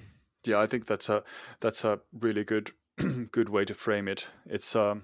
Yeah, 0.44 0.60
I 0.60 0.66
think 0.66 0.86
that's 0.86 1.08
a 1.08 1.22
that's 1.60 1.84
a 1.84 2.00
really 2.12 2.44
good 2.44 2.72
good 3.30 3.48
way 3.48 3.64
to 3.64 3.74
frame 3.74 4.08
it. 4.08 4.28
It's 4.46 4.74
um 4.74 5.02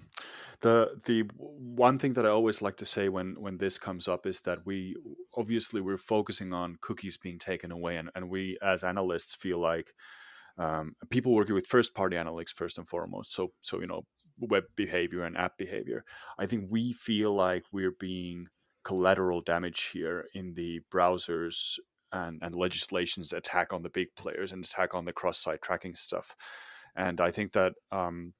the 0.60 1.00
the 1.04 1.22
one 1.38 1.98
thing 1.98 2.14
that 2.14 2.26
I 2.26 2.30
always 2.30 2.60
like 2.60 2.76
to 2.78 2.86
say 2.86 3.08
when 3.08 3.36
when 3.38 3.58
this 3.58 3.78
comes 3.78 4.08
up 4.08 4.26
is 4.26 4.40
that 4.40 4.66
we 4.66 4.96
obviously 5.34 5.80
we're 5.80 5.96
focusing 5.96 6.52
on 6.52 6.78
cookies 6.80 7.16
being 7.16 7.38
taken 7.38 7.70
away 7.70 7.96
and, 7.96 8.10
and 8.14 8.28
we 8.28 8.58
as 8.60 8.82
analysts 8.82 9.34
feel 9.34 9.60
like 9.60 9.92
um, 10.58 10.96
people 11.08 11.34
working 11.34 11.54
with 11.54 11.68
first 11.68 11.94
party 11.94 12.16
analytics 12.16 12.50
first 12.50 12.78
and 12.78 12.88
foremost. 12.88 13.32
So 13.32 13.52
so 13.62 13.80
you 13.80 13.86
know 13.86 14.02
web 14.38 14.64
behavior 14.76 15.24
and 15.24 15.36
app 15.36 15.58
behavior. 15.58 16.04
I 16.38 16.46
think 16.46 16.66
we 16.70 16.92
feel 16.92 17.32
like 17.32 17.64
we're 17.72 17.96
being 17.98 18.48
collateral 18.84 19.40
damage 19.40 19.90
here 19.92 20.26
in 20.34 20.54
the 20.54 20.80
browsers 20.92 21.78
and, 22.12 22.38
and 22.42 22.54
legislation's 22.54 23.32
attack 23.32 23.72
on 23.72 23.82
the 23.82 23.90
big 23.90 24.08
players 24.16 24.52
and 24.52 24.64
attack 24.64 24.94
on 24.94 25.04
the 25.04 25.12
cross-site 25.12 25.62
tracking 25.62 25.94
stuff. 25.94 26.34
And 26.96 27.20
I 27.20 27.30
think 27.30 27.52
that 27.52 27.74
um, 27.92 28.32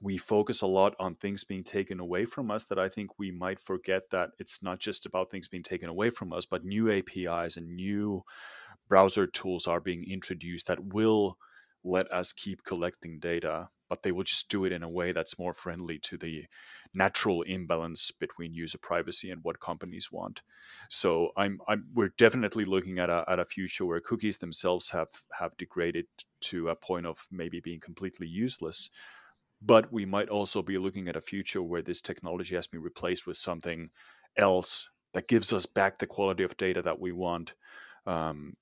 we 0.00 0.16
focus 0.16 0.62
a 0.62 0.66
lot 0.66 0.94
on 0.98 1.14
things 1.14 1.44
being 1.44 1.64
taken 1.64 2.00
away 2.00 2.24
from 2.24 2.50
us 2.50 2.64
that 2.64 2.78
I 2.78 2.88
think 2.88 3.18
we 3.18 3.30
might 3.30 3.60
forget 3.60 4.10
that 4.10 4.30
it's 4.38 4.62
not 4.62 4.78
just 4.78 5.06
about 5.06 5.30
things 5.30 5.48
being 5.48 5.62
taken 5.62 5.88
away 5.88 6.10
from 6.10 6.32
us, 6.32 6.46
but 6.46 6.64
new 6.64 6.90
APIs 6.90 7.56
and 7.56 7.74
new 7.74 8.22
browser 8.88 9.26
tools 9.26 9.66
are 9.66 9.80
being 9.80 10.04
introduced 10.10 10.66
that 10.66 10.92
will 10.92 11.36
let 11.84 12.10
us 12.12 12.32
keep 12.32 12.64
collecting 12.64 13.18
data 13.18 13.68
but 13.88 14.02
they 14.02 14.12
will 14.12 14.24
just 14.24 14.48
do 14.48 14.64
it 14.64 14.72
in 14.72 14.82
a 14.82 14.88
way 14.88 15.12
that's 15.12 15.38
more 15.38 15.52
friendly 15.52 15.98
to 15.98 16.16
the 16.16 16.44
natural 16.92 17.42
imbalance 17.42 18.10
between 18.10 18.52
user 18.52 18.78
privacy 18.78 19.30
and 19.30 19.42
what 19.42 19.60
companies 19.60 20.12
want. 20.12 20.42
So 20.88 21.30
I'm, 21.36 21.60
I'm 21.66 21.86
we're 21.94 22.12
definitely 22.16 22.64
looking 22.64 22.98
at 22.98 23.10
a, 23.10 23.24
at 23.26 23.38
a 23.38 23.44
future 23.44 23.86
where 23.86 24.00
cookies 24.00 24.38
themselves 24.38 24.90
have 24.90 25.08
have 25.38 25.56
degraded 25.56 26.06
to 26.40 26.68
a 26.68 26.76
point 26.76 27.06
of 27.06 27.26
maybe 27.30 27.60
being 27.60 27.80
completely 27.80 28.26
useless. 28.26 28.90
But 29.60 29.92
we 29.92 30.04
might 30.04 30.28
also 30.28 30.62
be 30.62 30.76
looking 30.76 31.08
at 31.08 31.16
a 31.16 31.20
future 31.20 31.62
where 31.62 31.82
this 31.82 32.00
technology 32.00 32.54
has 32.54 32.68
been 32.68 32.82
replaced 32.82 33.26
with 33.26 33.36
something 33.36 33.90
else 34.36 34.88
that 35.14 35.26
gives 35.26 35.52
us 35.52 35.66
back 35.66 35.98
the 35.98 36.06
quality 36.06 36.44
of 36.44 36.56
data 36.56 36.80
that 36.82 37.00
we 37.00 37.10
want 37.10 37.54
um, 38.06 38.56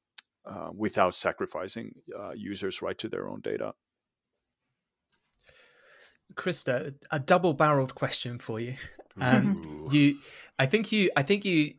uh, 0.46 0.70
without 0.74 1.14
sacrificing 1.14 1.94
uh, 2.18 2.32
users' 2.32 2.82
right 2.82 2.96
to 2.98 3.08
their 3.08 3.28
own 3.28 3.40
data. 3.40 3.74
Krista, 6.34 6.94
a 7.10 7.18
double-barreled 7.18 7.94
question 7.94 8.38
for 8.38 8.60
you. 8.60 8.74
Um, 9.18 9.88
you, 9.90 10.18
I 10.58 10.66
think 10.66 10.92
you, 10.92 11.10
I 11.16 11.22
think 11.22 11.46
you 11.46 11.72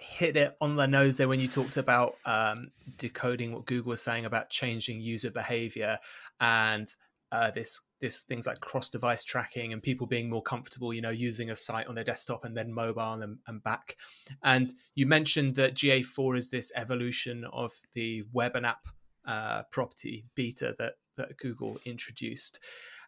hit 0.00 0.36
it 0.36 0.56
on 0.60 0.74
the 0.74 0.88
nose 0.88 1.16
there 1.16 1.28
when 1.28 1.38
you 1.38 1.46
talked 1.46 1.76
about 1.76 2.16
um, 2.24 2.72
decoding 2.96 3.52
what 3.52 3.66
Google 3.66 3.90
was 3.90 4.02
saying 4.02 4.24
about 4.24 4.50
changing 4.50 5.00
user 5.00 5.30
behavior 5.30 6.00
and 6.40 6.92
uh, 7.30 7.52
this 7.52 7.80
this 8.02 8.20
things 8.20 8.46
like 8.46 8.60
cross-device 8.60 9.24
tracking 9.24 9.72
and 9.72 9.82
people 9.82 10.06
being 10.06 10.28
more 10.28 10.42
comfortable, 10.42 10.92
you 10.92 11.00
know, 11.00 11.10
using 11.10 11.50
a 11.50 11.56
site 11.56 11.86
on 11.86 11.94
their 11.94 12.04
desktop 12.04 12.44
and 12.44 12.54
then 12.54 12.70
mobile 12.70 13.22
and, 13.22 13.38
and 13.46 13.62
back. 13.62 13.96
And 14.42 14.74
you 14.94 15.06
mentioned 15.06 15.54
that 15.54 15.74
GA4 15.74 16.36
is 16.36 16.50
this 16.50 16.70
evolution 16.76 17.46
of 17.50 17.72
the 17.94 18.24
web 18.32 18.56
and 18.56 18.66
app 18.66 18.88
uh, 19.26 19.62
property 19.70 20.26
beta 20.34 20.74
that 20.78 20.94
that 21.16 21.38
Google 21.38 21.78
introduced. 21.84 22.58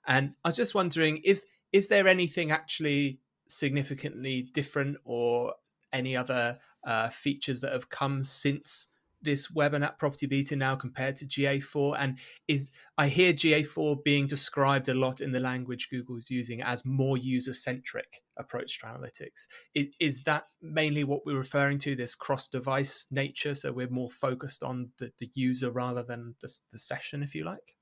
And 0.07 0.35
I 0.45 0.49
was 0.49 0.57
just 0.57 0.75
wondering, 0.75 1.19
is 1.19 1.47
is 1.73 1.89
there 1.89 2.09
anything 2.09 2.51
actually 2.51 3.19
significantly 3.49 4.43
different 4.43 4.97
or 5.05 5.55
any 5.93 6.17
other 6.17 6.59
uh, 6.87 7.09
features 7.09 7.61
that 7.61 7.73
have 7.73 7.89
come 7.89 8.23
since 8.23 8.89
this 9.25 9.51
web 9.51 9.75
and 9.75 9.83
app 9.83 9.99
property 9.99 10.27
beta 10.27 10.55
now 10.55 10.77
compared 10.77 11.17
to 11.17 11.27
GA4? 11.27 11.97
And 11.99 12.19
is 12.47 12.71
I 12.97 13.09
hear 13.09 13.33
GA4 13.33 14.05
being 14.05 14.27
described 14.27 14.89
a 14.89 14.95
lot 14.95 15.21
in 15.21 15.33
the 15.33 15.41
language 15.41 15.89
Google's 15.91 16.31
using 16.31 16.63
as 16.63 16.85
more 16.85 17.17
user 17.17 17.55
centric 17.55 18.23
approach 18.39 18.81
to 18.81 18.87
analytics. 18.87 19.47
Is, 19.75 19.87
is, 20.01 20.23
that 20.25 20.45
mainly 20.63 21.05
what 21.05 21.27
we're 21.27 21.37
referring 21.37 21.79
to? 21.79 21.95
This 21.97 22.15
cross 22.15 22.49
device 22.49 23.07
nature, 23.11 23.55
so 23.55 23.73
we're 23.73 23.89
more 23.89 24.11
focused 24.11 24.63
on 24.63 24.91
the, 24.99 25.13
the 25.19 25.31
user 25.35 25.71
rather 25.71 26.03
than 26.03 26.35
the, 26.41 26.49
the 26.73 26.79
session, 26.79 27.23
if 27.23 27.35
you 27.35 27.45
like. 27.45 27.77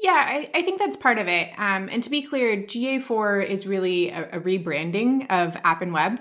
Yeah, 0.00 0.12
I, 0.12 0.48
I, 0.54 0.62
think 0.62 0.80
that's 0.80 0.96
part 0.96 1.18
of 1.18 1.28
it. 1.28 1.50
Um, 1.56 1.88
and 1.90 2.02
to 2.02 2.10
be 2.10 2.22
clear, 2.22 2.56
GA4 2.56 3.48
is 3.48 3.66
really 3.66 4.10
a, 4.10 4.28
a 4.32 4.40
rebranding 4.40 5.26
of 5.30 5.56
App 5.64 5.82
and 5.82 5.92
Web. 5.92 6.20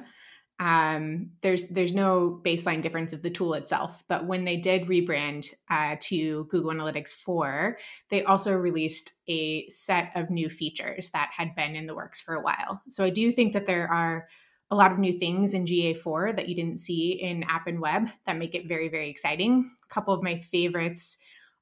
Um, 0.59 1.31
there's 1.41 1.67
there's 1.69 1.93
no 1.93 2.39
baseline 2.45 2.81
difference 2.81 3.11
of 3.11 3.21
the 3.21 3.29
tool 3.29 3.53
itself, 3.55 4.03
but 4.07 4.27
when 4.27 4.45
they 4.45 4.57
did 4.57 4.87
rebrand 4.87 5.53
uh, 5.69 5.95
to 6.01 6.45
Google 6.45 6.71
Analytics 6.71 7.09
4, 7.09 7.77
they 8.09 8.23
also 8.23 8.53
released 8.53 9.11
a 9.27 9.67
set 9.69 10.11
of 10.15 10.29
new 10.29 10.49
features 10.49 11.09
that 11.09 11.31
had 11.35 11.55
been 11.55 11.75
in 11.75 11.87
the 11.87 11.95
works 11.95 12.21
for 12.21 12.35
a 12.35 12.41
while. 12.41 12.81
So 12.89 13.03
I 13.03 13.09
do 13.09 13.31
think 13.31 13.53
that 13.53 13.65
there 13.65 13.91
are 13.91 14.27
a 14.69 14.75
lot 14.75 14.91
of 14.91 14.99
new 14.99 15.17
things 15.17 15.53
in 15.53 15.65
GA4 15.65 16.35
that 16.35 16.47
you 16.47 16.55
didn't 16.55 16.79
see 16.79 17.11
in 17.11 17.43
App 17.43 17.67
and 17.67 17.79
Web 17.79 18.07
that 18.25 18.37
make 18.37 18.55
it 18.55 18.67
very 18.67 18.89
very 18.89 19.09
exciting. 19.09 19.71
A 19.83 19.93
couple 19.93 20.13
of 20.13 20.23
my 20.23 20.37
favorites 20.37 21.17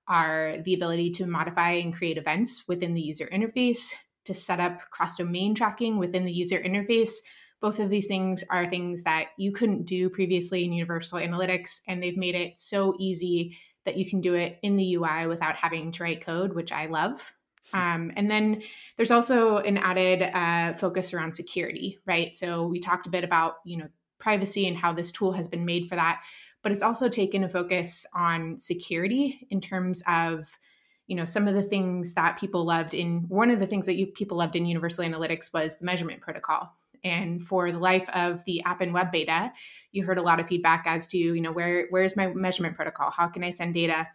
are 0.07 0.57
the 0.63 0.73
ability 0.73 1.11
to 1.11 1.25
modify 1.25 1.71
and 1.71 1.95
create 1.95 2.17
events 2.17 2.67
within 2.67 2.93
the 2.93 3.01
user 3.01 3.27
interface, 3.27 3.93
to 4.25 4.33
set 4.33 4.59
up 4.59 4.81
cross 4.91 5.17
domain 5.17 5.55
tracking 5.55 5.97
within 5.97 6.25
the 6.25 6.33
user 6.33 6.59
interface 6.59 7.13
both 7.61 7.79
of 7.79 7.89
these 7.89 8.07
things 8.07 8.43
are 8.49 8.67
things 8.67 9.03
that 9.03 9.29
you 9.37 9.51
couldn't 9.51 9.85
do 9.85 10.09
previously 10.09 10.65
in 10.65 10.73
Universal 10.73 11.19
Analytics, 11.19 11.81
and 11.87 12.01
they've 12.01 12.17
made 12.17 12.35
it 12.35 12.59
so 12.59 12.95
easy 12.99 13.57
that 13.85 13.97
you 13.97 14.09
can 14.09 14.19
do 14.19 14.33
it 14.33 14.57
in 14.63 14.75
the 14.75 14.95
UI 14.95 15.27
without 15.27 15.55
having 15.55 15.91
to 15.91 16.03
write 16.03 16.25
code, 16.25 16.53
which 16.53 16.71
I 16.71 16.87
love. 16.87 17.33
Um, 17.73 18.11
and 18.15 18.29
then 18.29 18.63
there's 18.97 19.11
also 19.11 19.57
an 19.57 19.77
added 19.77 20.23
uh, 20.23 20.73
focus 20.73 21.13
around 21.13 21.35
security, 21.35 21.99
right? 22.05 22.35
So 22.35 22.65
we 22.65 22.79
talked 22.79 23.07
a 23.07 23.11
bit 23.11 23.23
about 23.23 23.55
you 23.63 23.77
know 23.77 23.87
privacy 24.17 24.67
and 24.67 24.77
how 24.77 24.93
this 24.93 25.11
tool 25.11 25.31
has 25.31 25.47
been 25.47 25.65
made 25.65 25.87
for 25.87 25.95
that, 25.95 26.21
but 26.63 26.71
it's 26.71 26.83
also 26.83 27.07
taken 27.09 27.43
a 27.43 27.49
focus 27.49 28.05
on 28.15 28.57
security 28.59 29.47
in 29.51 29.61
terms 29.61 30.03
of 30.07 30.57
you 31.05 31.15
know 31.15 31.25
some 31.25 31.47
of 31.47 31.53
the 31.53 31.61
things 31.61 32.15
that 32.15 32.39
people 32.39 32.65
loved 32.65 32.93
in 32.93 33.25
one 33.27 33.51
of 33.51 33.59
the 33.59 33.67
things 33.67 33.85
that 33.85 33.95
you 33.95 34.07
people 34.07 34.37
loved 34.37 34.55
in 34.55 34.65
universal 34.65 35.05
analytics 35.05 35.53
was 35.53 35.77
the 35.77 35.85
measurement 35.85 36.21
protocol 36.21 36.71
and 37.03 37.41
for 37.41 37.71
the 37.71 37.79
life 37.79 38.09
of 38.13 38.43
the 38.45 38.63
app 38.63 38.81
and 38.81 38.93
web 38.93 39.11
beta 39.11 39.51
you 39.91 40.03
heard 40.03 40.17
a 40.17 40.21
lot 40.21 40.39
of 40.39 40.47
feedback 40.47 40.83
as 40.85 41.07
to 41.07 41.17
you 41.17 41.41
know 41.41 41.51
where 41.51 41.87
where's 41.89 42.15
my 42.15 42.27
measurement 42.27 42.75
protocol? 42.75 43.11
How 43.11 43.27
can 43.27 43.43
i 43.43 43.51
send 43.51 43.73
data 43.73 44.07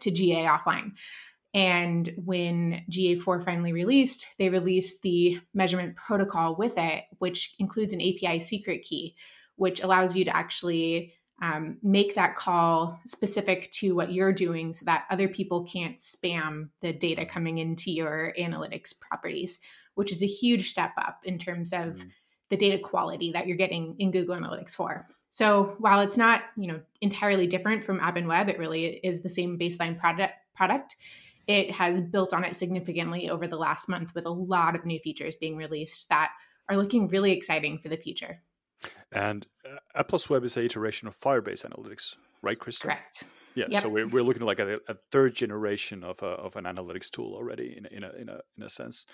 to 0.00 0.10
ga 0.10 0.46
offline? 0.46 0.92
And 1.54 2.12
when 2.16 2.84
GA4 2.90 3.44
finally 3.44 3.72
released, 3.72 4.26
they 4.38 4.50
released 4.50 5.02
the 5.02 5.40
measurement 5.54 5.96
protocol 5.96 6.56
with 6.56 6.74
it, 6.76 7.04
which 7.18 7.54
includes 7.58 7.92
an 7.92 8.02
API 8.02 8.38
secret 8.40 8.82
key, 8.82 9.16
which 9.56 9.80
allows 9.80 10.14
you 10.14 10.26
to 10.26 10.36
actually 10.36 11.14
um, 11.40 11.78
make 11.82 12.14
that 12.14 12.34
call 12.34 12.98
specific 13.06 13.70
to 13.70 13.94
what 13.94 14.12
you're 14.12 14.32
doing 14.32 14.72
so 14.72 14.84
that 14.86 15.06
other 15.10 15.28
people 15.28 15.64
can't 15.64 15.98
spam 15.98 16.68
the 16.80 16.92
data 16.92 17.24
coming 17.24 17.58
into 17.58 17.92
your 17.92 18.34
analytics 18.38 18.98
properties, 18.98 19.58
which 19.94 20.10
is 20.10 20.22
a 20.22 20.26
huge 20.26 20.70
step 20.70 20.92
up 20.98 21.20
in 21.24 21.38
terms 21.38 21.72
of 21.72 21.98
mm. 21.98 22.10
the 22.48 22.56
data 22.56 22.78
quality 22.78 23.32
that 23.32 23.46
you're 23.46 23.56
getting 23.56 23.94
in 23.98 24.10
Google 24.10 24.36
Analytics 24.36 24.74
4. 24.74 25.06
So 25.30 25.76
while 25.78 26.00
it's 26.00 26.16
not, 26.16 26.42
you 26.56 26.66
know, 26.66 26.80
entirely 27.00 27.46
different 27.46 27.84
from 27.84 28.00
App 28.00 28.16
and 28.16 28.26
Web, 28.26 28.48
it 28.48 28.58
really 28.58 28.86
is 28.86 29.22
the 29.22 29.28
same 29.28 29.58
baseline 29.58 29.98
product 29.98 30.34
product. 30.56 30.96
It 31.46 31.70
has 31.70 32.00
built 32.00 32.34
on 32.34 32.44
it 32.44 32.56
significantly 32.56 33.30
over 33.30 33.46
the 33.46 33.56
last 33.56 33.88
month 33.88 34.14
with 34.14 34.26
a 34.26 34.30
lot 34.30 34.74
of 34.74 34.84
new 34.84 34.98
features 34.98 35.36
being 35.36 35.56
released 35.56 36.08
that 36.08 36.32
are 36.68 36.76
looking 36.76 37.08
really 37.08 37.32
exciting 37.32 37.78
for 37.78 37.88
the 37.88 37.96
future. 37.96 38.42
And 39.12 39.46
uh, 39.94 40.02
plus 40.04 40.28
Web 40.28 40.44
is 40.44 40.56
an 40.56 40.64
iteration 40.64 41.08
of 41.08 41.18
Firebase 41.18 41.64
Analytics, 41.64 42.16
right, 42.42 42.58
Krista? 42.58 42.82
Correct. 42.82 43.24
Yeah, 43.54 43.66
yep. 43.70 43.82
so 43.82 43.88
we're, 43.88 44.06
we're 44.06 44.22
looking 44.22 44.42
like 44.42 44.60
a, 44.60 44.78
a, 44.86 44.94
third 45.10 45.34
generation 45.34 46.04
of 46.04 46.22
a, 46.22 46.26
of 46.26 46.54
an 46.54 46.64
analytics 46.64 47.10
tool 47.10 47.34
already 47.34 47.74
in 47.76 47.86
a, 47.86 47.88
in 47.88 48.04
a 48.04 48.12
in 48.20 48.28
a 48.28 48.40
in 48.56 48.62
a 48.62 48.70
sense 48.70 49.04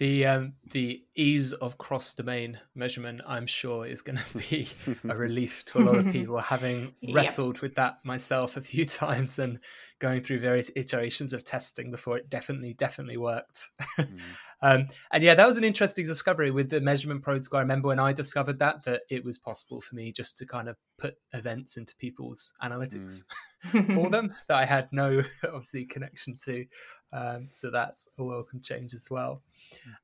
the 0.00 0.24
um, 0.24 0.54
the 0.70 1.02
ease 1.14 1.52
of 1.52 1.76
cross 1.76 2.14
domain 2.14 2.58
measurement, 2.74 3.20
I'm 3.26 3.46
sure, 3.46 3.86
is 3.86 4.00
going 4.00 4.18
to 4.32 4.38
be 4.38 4.66
a 5.06 5.14
relief 5.14 5.64
to 5.66 5.78
a 5.78 5.84
lot 5.84 5.96
of 5.96 6.06
people. 6.12 6.38
Having 6.38 6.94
wrestled 7.12 7.56
yep. 7.56 7.62
with 7.62 7.74
that 7.74 7.98
myself 8.02 8.56
a 8.56 8.62
few 8.62 8.84
times 8.86 9.38
and 9.38 9.60
going 9.98 10.22
through 10.22 10.40
various 10.40 10.70
iterations 10.74 11.34
of 11.34 11.44
testing 11.44 11.90
before 11.90 12.16
it 12.16 12.30
definitely 12.30 12.72
definitely 12.72 13.18
worked. 13.18 13.68
Mm. 13.98 14.20
um, 14.62 14.88
and 15.12 15.22
yeah, 15.22 15.34
that 15.34 15.46
was 15.46 15.58
an 15.58 15.64
interesting 15.64 16.06
discovery 16.06 16.50
with 16.50 16.70
the 16.70 16.80
measurement 16.80 17.22
protocol. 17.22 17.58
I 17.58 17.62
remember 17.62 17.88
when 17.88 18.00
I 18.00 18.14
discovered 18.14 18.58
that 18.60 18.84
that 18.84 19.02
it 19.10 19.22
was 19.22 19.38
possible 19.38 19.82
for 19.82 19.96
me 19.96 20.12
just 20.12 20.38
to 20.38 20.46
kind 20.46 20.70
of 20.70 20.76
put 20.98 21.16
events 21.34 21.76
into 21.76 21.94
people's 21.96 22.54
analytics 22.62 23.24
mm. 23.66 23.94
for 23.94 24.08
them 24.08 24.34
that 24.48 24.56
I 24.56 24.64
had 24.64 24.88
no 24.92 25.22
obviously 25.44 25.84
connection 25.84 26.38
to. 26.46 26.64
Um, 27.12 27.46
so 27.48 27.70
that's 27.70 28.08
a 28.18 28.24
welcome 28.24 28.60
change 28.60 28.94
as 28.94 29.10
well. 29.10 29.42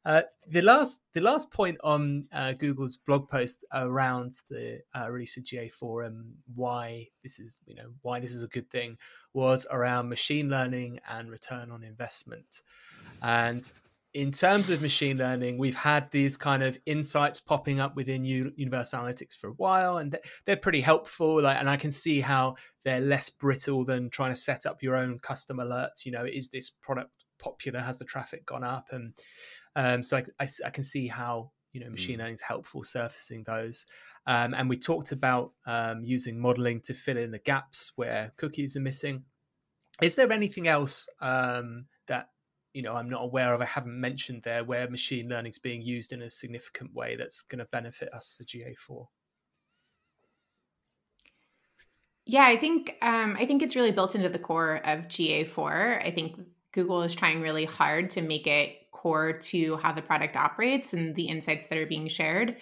Uh, 0.04 0.22
the 0.48 0.62
last 0.62 1.04
the 1.12 1.20
last 1.20 1.52
point 1.52 1.78
on 1.82 2.24
uh, 2.32 2.52
Google's 2.52 2.96
blog 2.96 3.28
post 3.28 3.64
around 3.72 4.34
the 4.48 4.80
uh, 4.94 5.10
release 5.10 5.36
of 5.36 5.44
GA4 5.44 6.06
and 6.06 6.34
why 6.54 7.08
this 7.22 7.38
is 7.38 7.56
you 7.66 7.74
know 7.74 7.88
why 8.02 8.20
this 8.20 8.32
is 8.32 8.42
a 8.42 8.48
good 8.48 8.70
thing 8.70 8.96
was 9.32 9.66
around 9.70 10.08
machine 10.08 10.48
learning 10.48 11.00
and 11.08 11.30
return 11.30 11.70
on 11.70 11.82
investment. 11.82 12.62
And 13.22 13.70
in 14.16 14.30
terms 14.32 14.70
of 14.70 14.80
machine 14.80 15.18
learning, 15.18 15.58
we've 15.58 15.76
had 15.76 16.10
these 16.10 16.38
kind 16.38 16.62
of 16.62 16.78
insights 16.86 17.38
popping 17.38 17.80
up 17.80 17.96
within 17.96 18.24
U- 18.24 18.50
Universal 18.56 19.00
Analytics 19.00 19.36
for 19.36 19.48
a 19.48 19.52
while, 19.52 19.98
and 19.98 20.18
they're 20.46 20.56
pretty 20.56 20.80
helpful. 20.80 21.42
Like, 21.42 21.58
and 21.58 21.68
I 21.68 21.76
can 21.76 21.90
see 21.90 22.20
how 22.20 22.54
they're 22.82 23.02
less 23.02 23.28
brittle 23.28 23.84
than 23.84 24.08
trying 24.08 24.32
to 24.32 24.40
set 24.40 24.64
up 24.64 24.82
your 24.82 24.96
own 24.96 25.18
custom 25.18 25.58
alerts. 25.58 26.06
You 26.06 26.12
know, 26.12 26.24
is 26.24 26.48
this 26.48 26.70
product 26.70 27.10
popular? 27.38 27.78
Has 27.80 27.98
the 27.98 28.06
traffic 28.06 28.46
gone 28.46 28.64
up? 28.64 28.86
And 28.90 29.12
um, 29.76 30.02
so 30.02 30.16
I, 30.16 30.24
I, 30.40 30.48
I, 30.64 30.70
can 30.70 30.82
see 30.82 31.08
how 31.08 31.50
you 31.74 31.84
know 31.84 31.90
machine 31.90 32.16
mm. 32.16 32.20
learning 32.20 32.34
is 32.34 32.40
helpful 32.40 32.84
surfacing 32.84 33.44
those. 33.44 33.84
Um, 34.26 34.54
and 34.54 34.70
we 34.70 34.78
talked 34.78 35.12
about 35.12 35.52
um, 35.66 36.04
using 36.04 36.40
modeling 36.40 36.80
to 36.84 36.94
fill 36.94 37.18
in 37.18 37.32
the 37.32 37.38
gaps 37.38 37.92
where 37.96 38.32
cookies 38.38 38.78
are 38.78 38.80
missing. 38.80 39.24
Is 40.00 40.16
there 40.16 40.32
anything 40.32 40.68
else 40.68 41.06
um, 41.20 41.84
that 42.08 42.30
you 42.76 42.82
know 42.82 42.92
I'm 42.92 43.08
not 43.08 43.24
aware 43.24 43.54
of. 43.54 43.62
I 43.62 43.64
haven't 43.64 43.98
mentioned 43.98 44.42
there 44.42 44.62
where 44.62 44.88
machine 44.90 45.30
learning 45.30 45.50
is 45.50 45.58
being 45.58 45.80
used 45.80 46.12
in 46.12 46.20
a 46.20 46.28
significant 46.28 46.94
way 46.94 47.16
that's 47.16 47.40
going 47.40 47.60
to 47.60 47.64
benefit 47.72 48.12
us 48.12 48.34
for 48.36 48.44
GA4. 48.44 49.06
Yeah, 52.26 52.44
I 52.44 52.58
think 52.58 52.94
um, 53.00 53.34
I 53.38 53.46
think 53.46 53.62
it's 53.62 53.76
really 53.76 53.92
built 53.92 54.14
into 54.14 54.28
the 54.28 54.38
core 54.38 54.82
of 54.84 55.08
GA4. 55.08 56.04
I 56.04 56.10
think 56.10 56.38
Google 56.72 57.02
is 57.02 57.14
trying 57.14 57.40
really 57.40 57.64
hard 57.64 58.10
to 58.10 58.20
make 58.20 58.46
it 58.46 58.90
core 58.92 59.32
to 59.32 59.76
how 59.78 59.94
the 59.94 60.02
product 60.02 60.36
operates 60.36 60.92
and 60.92 61.14
the 61.14 61.28
insights 61.28 61.68
that 61.68 61.78
are 61.78 61.86
being 61.86 62.08
shared. 62.08 62.58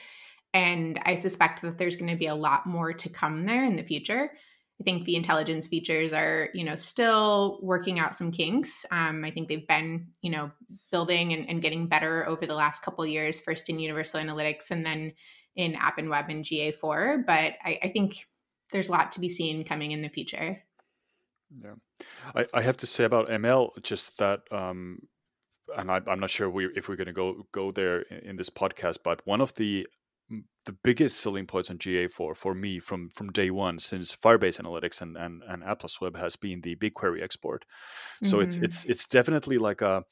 And 0.53 1.01
I 1.05 1.17
suspect 1.17 1.61
that 1.63 1.77
there's 1.77 1.97
going 1.97 2.13
to 2.13 2.17
be 2.17 2.29
a 2.29 2.35
lot 2.37 2.67
more 2.67 2.93
to 2.93 3.09
come 3.09 3.47
there 3.47 3.65
in 3.65 3.75
the 3.75 3.83
future. 3.83 4.31
I 4.81 4.85
think 4.85 5.05
the 5.05 5.15
intelligence 5.15 5.69
features 5.69 6.13
are, 6.13 6.49
you 6.53 6.65
know, 6.65 6.75
still 6.75 7.61
working 7.63 8.01
out 8.01 8.17
some 8.17 8.33
kinks. 8.33 8.85
Um, 8.91 9.25
I 9.25 9.31
think 9.31 9.49
they've 9.49 9.67
been, 9.67 10.09
you 10.21 10.31
know, 10.31 10.51
building 10.91 11.33
and, 11.33 11.49
and 11.49 11.63
getting 11.63 11.87
better 11.87 12.27
over 12.29 12.45
the 12.45 12.55
last 12.57 12.83
couple 12.83 13.07
years, 13.07 13.41
first 13.41 13.69
in 13.69 13.79
Universal 13.79 14.21
Analytics 14.21 14.73
and 14.73 14.85
then 14.85 15.13
in 15.55 15.77
App 15.77 15.99
and 15.99 16.11
Web 16.11 16.27
and 16.29 16.45
GA4. 16.45 17.25
But 17.25 17.55
I, 17.65 17.79
I 17.85 17.89
think 17.89 18.27
there's 18.73 18.89
a 18.89 18.93
lot 18.93 19.13
to 19.13 19.21
be 19.21 19.29
seen 19.29 19.65
coming 19.65 19.93
in 19.93 20.03
the 20.03 20.09
future. 20.09 20.63
Yeah, 21.53 21.75
I, 22.35 22.47
I 22.53 22.63
have 22.63 22.77
to 22.79 22.87
say 22.87 23.05
about 23.05 23.29
ML 23.29 23.81
just 23.83 24.19
that, 24.19 24.43
um, 24.51 25.07
and 25.77 25.89
I, 25.89 26.01
am 26.09 26.19
not 26.19 26.31
sure 26.31 26.51
we, 26.51 26.67
if 26.75 26.89
we're 26.89 26.97
going 26.97 27.07
to 27.07 27.13
go 27.13 27.47
go 27.53 27.71
there 27.71 28.01
in, 28.03 28.31
in 28.31 28.37
this 28.37 28.51
podcast, 28.51 28.99
but 29.05 29.25
one 29.25 29.41
of 29.41 29.55
the 29.55 29.87
the 30.65 30.73
biggest 30.73 31.19
selling 31.19 31.47
points 31.47 31.71
on 31.71 31.79
GA4 31.79 32.37
for 32.37 32.55
me 32.55 32.79
from 32.79 33.11
from 33.11 33.31
day 33.31 33.51
one 33.51 33.79
since 33.79 34.17
Firebase 34.17 34.61
Analytics 34.61 35.03
and 35.03 35.17
and, 35.17 35.43
and 35.47 35.63
App 35.63 35.81
plus 35.81 36.01
Web 36.01 36.17
has 36.17 36.37
been 36.37 36.63
the 36.63 36.77
BigQuery 36.77 37.23
export. 37.23 37.65
So 38.23 38.39
mm-hmm. 38.39 38.47
it's 38.47 38.57
it's 38.57 38.85
it's 38.87 39.07
definitely 39.07 39.59
like 39.59 39.83
a, 39.83 40.05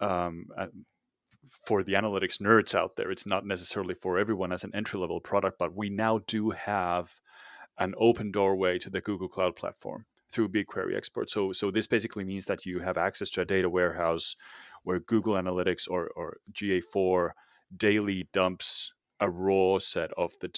um, 0.00 0.46
a, 0.56 0.68
for 1.66 1.82
the 1.82 1.94
analytics 1.94 2.40
nerds 2.40 2.74
out 2.74 2.96
there. 2.96 3.10
It's 3.10 3.26
not 3.26 3.44
necessarily 3.44 3.94
for 3.94 4.18
everyone 4.18 4.52
as 4.52 4.64
an 4.64 4.70
entry 4.74 5.00
level 5.00 5.20
product, 5.20 5.58
but 5.58 5.74
we 5.76 5.90
now 5.90 6.20
do 6.26 6.50
have 6.50 7.18
an 7.78 7.94
open 7.98 8.30
doorway 8.30 8.78
to 8.78 8.90
the 8.90 9.00
Google 9.00 9.28
Cloud 9.28 9.56
Platform 9.56 10.04
through 10.30 10.50
BigQuery 10.50 10.96
export. 10.96 11.30
So 11.30 11.52
so 11.52 11.72
this 11.72 11.88
basically 11.88 12.24
means 12.24 12.44
that 12.44 12.64
you 12.64 12.80
have 12.80 12.96
access 12.96 13.30
to 13.30 13.40
a 13.40 13.44
data 13.44 13.68
warehouse 13.68 14.36
where 14.84 15.00
Google 15.00 15.34
Analytics 15.34 15.90
or 15.90 16.10
or 16.14 16.36
GA4 16.52 17.30
daily 17.76 18.28
dumps 18.32 18.92
a 19.20 19.30
raw 19.30 19.78
set 19.78 20.10
of 20.16 20.32
the 20.40 20.50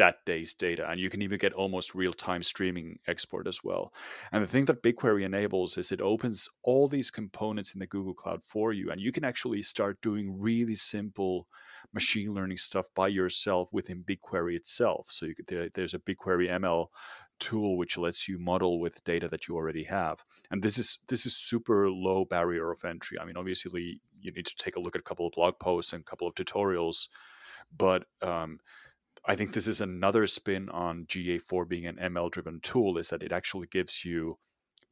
that 0.00 0.24
day's 0.24 0.54
data 0.54 0.88
and 0.88 1.00
you 1.00 1.10
can 1.10 1.20
even 1.20 1.38
get 1.38 1.52
almost 1.52 1.94
real-time 1.94 2.42
streaming 2.42 2.98
export 3.06 3.46
as 3.46 3.62
well. 3.64 3.92
And 4.30 4.42
the 4.42 4.46
thing 4.46 4.66
that 4.66 4.82
bigquery 4.82 5.24
enables 5.24 5.76
is 5.76 5.90
it 5.90 6.00
opens 6.00 6.48
all 6.62 6.86
these 6.86 7.10
components 7.10 7.74
in 7.74 7.80
the 7.80 7.86
google 7.86 8.14
cloud 8.14 8.42
for 8.44 8.72
you 8.72 8.90
and 8.90 9.00
you 9.00 9.10
can 9.12 9.24
actually 9.24 9.62
start 9.62 10.00
doing 10.00 10.40
really 10.40 10.76
simple 10.76 11.48
machine 11.92 12.32
learning 12.32 12.56
stuff 12.56 12.86
by 12.94 13.08
yourself 13.08 13.72
within 13.72 14.04
bigquery 14.04 14.54
itself. 14.54 15.08
So 15.10 15.26
could, 15.36 15.48
there, 15.48 15.68
there's 15.68 15.94
a 15.94 15.98
bigquery 15.98 16.48
ml 16.48 16.86
tool 17.40 17.76
which 17.76 17.98
lets 17.98 18.28
you 18.28 18.38
model 18.38 18.78
with 18.78 19.02
data 19.04 19.26
that 19.28 19.48
you 19.48 19.56
already 19.56 19.84
have. 19.84 20.22
And 20.50 20.62
this 20.62 20.78
is 20.78 20.98
this 21.08 21.26
is 21.26 21.36
super 21.36 21.90
low 21.90 22.24
barrier 22.24 22.70
of 22.70 22.84
entry. 22.84 23.18
I 23.18 23.24
mean 23.24 23.36
obviously 23.36 24.00
you 24.20 24.30
need 24.32 24.46
to 24.46 24.56
take 24.56 24.76
a 24.76 24.80
look 24.80 24.94
at 24.94 25.00
a 25.00 25.04
couple 25.04 25.26
of 25.26 25.32
blog 25.32 25.58
posts 25.58 25.92
and 25.92 26.02
a 26.02 26.04
couple 26.04 26.28
of 26.28 26.34
tutorials 26.34 27.08
but 27.76 28.06
um, 28.22 28.60
I 29.24 29.36
think 29.36 29.52
this 29.52 29.66
is 29.66 29.80
another 29.80 30.26
spin 30.26 30.68
on 30.70 31.06
GA4 31.06 31.68
being 31.68 31.86
an 31.86 31.96
ML 31.96 32.30
driven 32.30 32.60
tool 32.60 32.98
is 32.98 33.08
that 33.08 33.22
it 33.22 33.32
actually 33.32 33.66
gives 33.66 34.04
you 34.04 34.38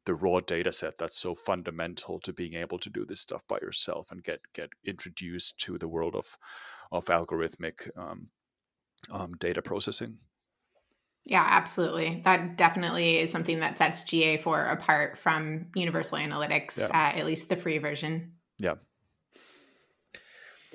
the 0.05 0.15
raw 0.15 0.41
data 0.41 0.73
set 0.73 0.97
that's 0.97 1.19
so 1.19 1.35
fundamental 1.35 2.19
to 2.21 2.33
being 2.33 2.55
able 2.55 2.79
to 2.79 2.89
do 2.89 3.05
this 3.05 3.21
stuff 3.21 3.43
by 3.47 3.59
yourself 3.61 4.11
and 4.11 4.25
get 4.25 4.41
get 4.55 4.71
introduced 4.85 5.59
to 5.59 5.77
the 5.77 5.89
world 5.89 6.15
of 6.15 6.39
of 6.91 7.05
algorithmic 7.07 7.91
um, 7.97 8.29
um, 9.11 9.33
data 9.39 9.61
processing. 9.61 10.19
Yeah, 11.25 11.45
absolutely. 11.47 12.23
That 12.25 12.57
definitely 12.57 13.19
is 13.19 13.31
something 13.31 13.61
that 13.61 13.77
sets 13.77 14.03
GA4 14.05 14.73
apart 14.73 15.19
from 15.19 15.67
Universal 15.75 16.19
Analytics, 16.19 16.79
yeah. 16.79 16.87
uh, 16.87 17.19
at 17.19 17.27
least 17.27 17.51
the 17.51 17.57
free 17.57 17.77
version. 17.77 18.33
Yeah. 18.59 18.77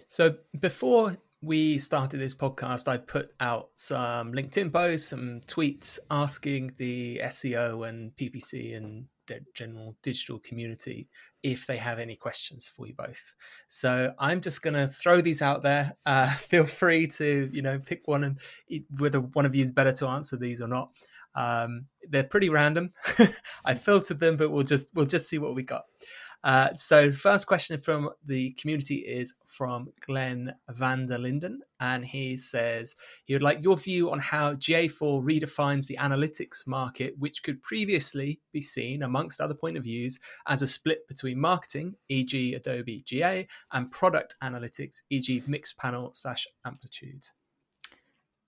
So 0.07 0.35
before 0.59 1.17
we 1.43 1.77
started 1.77 2.21
this 2.21 2.33
podcast, 2.33 2.87
I 2.87 2.95
put 2.95 3.33
out 3.41 3.69
some 3.73 4.31
LinkedIn 4.31 4.71
posts, 4.71 5.09
some 5.09 5.41
tweets 5.45 5.99
asking 6.09 6.71
the 6.77 7.19
SEO 7.25 7.87
and 7.87 8.15
PPC 8.15 8.77
and 8.77 9.07
the 9.27 9.41
general 9.53 9.97
digital 10.01 10.39
community 10.39 11.09
if 11.43 11.67
they 11.67 11.75
have 11.77 11.99
any 11.99 12.15
questions 12.15 12.71
for 12.73 12.87
you 12.87 12.93
both. 12.93 13.35
So 13.67 14.13
I'm 14.17 14.39
just 14.39 14.61
going 14.61 14.75
to 14.75 14.87
throw 14.87 15.19
these 15.19 15.41
out 15.41 15.63
there. 15.63 15.97
Uh, 16.05 16.33
feel 16.35 16.65
free 16.65 17.07
to 17.07 17.49
you 17.51 17.61
know 17.61 17.79
pick 17.79 18.01
one 18.07 18.23
and 18.23 18.37
whether 18.99 19.19
one 19.19 19.45
of 19.45 19.55
you 19.55 19.63
is 19.63 19.71
better 19.71 19.93
to 19.93 20.07
answer 20.07 20.37
these 20.37 20.61
or 20.61 20.67
not. 20.67 20.91
Um, 21.33 21.85
they're 22.07 22.23
pretty 22.23 22.49
random. 22.49 22.91
I 23.65 23.73
filtered 23.73 24.19
them, 24.19 24.37
but 24.37 24.51
we'll 24.51 24.63
just 24.63 24.89
we'll 24.93 25.05
just 25.05 25.27
see 25.27 25.39
what 25.39 25.55
we 25.55 25.63
got. 25.63 25.83
Uh, 26.43 26.73
so, 26.73 27.09
first 27.09 27.47
question 27.47 27.79
from 27.79 28.09
the 28.25 28.51
community 28.51 28.95
is 28.95 29.35
from 29.45 29.89
Glenn 30.05 30.53
van 30.69 31.05
der 31.05 31.17
Linden, 31.17 31.61
and 31.79 32.03
he 32.03 32.35
says 32.35 32.97
he 33.23 33.33
would 33.33 33.41
like 33.41 33.63
your 33.63 33.77
view 33.77 34.11
on 34.11 34.19
how 34.19 34.53
GA4 34.55 35.23
redefines 35.23 35.87
the 35.87 35.97
analytics 35.97 36.67
market, 36.67 37.17
which 37.17 37.43
could 37.43 37.61
previously 37.61 38.41
be 38.51 38.59
seen, 38.59 39.03
amongst 39.03 39.39
other 39.39 39.53
point 39.53 39.77
of 39.77 39.83
views, 39.83 40.19
as 40.47 40.61
a 40.61 40.67
split 40.67 41.07
between 41.07 41.39
marketing, 41.39 41.95
e.g., 42.09 42.53
Adobe 42.53 43.03
GA, 43.05 43.47
and 43.71 43.89
product 43.91 44.35
analytics, 44.43 45.01
e.g., 45.09 45.43
Mixpanel 45.47 46.13
slash 46.13 46.45
Amplitude. 46.65 47.23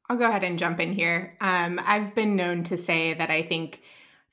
I'll 0.10 0.17
go 0.17 0.27
ahead 0.27 0.43
and 0.43 0.60
jump 0.60 0.79
in 0.79 0.93
here. 0.93 1.38
Um, 1.39 1.79
I've 1.84 2.13
been 2.13 2.36
known 2.36 2.63
to 2.65 2.77
say 2.77 3.13
that 3.13 3.31
I 3.31 3.41
think 3.41 3.81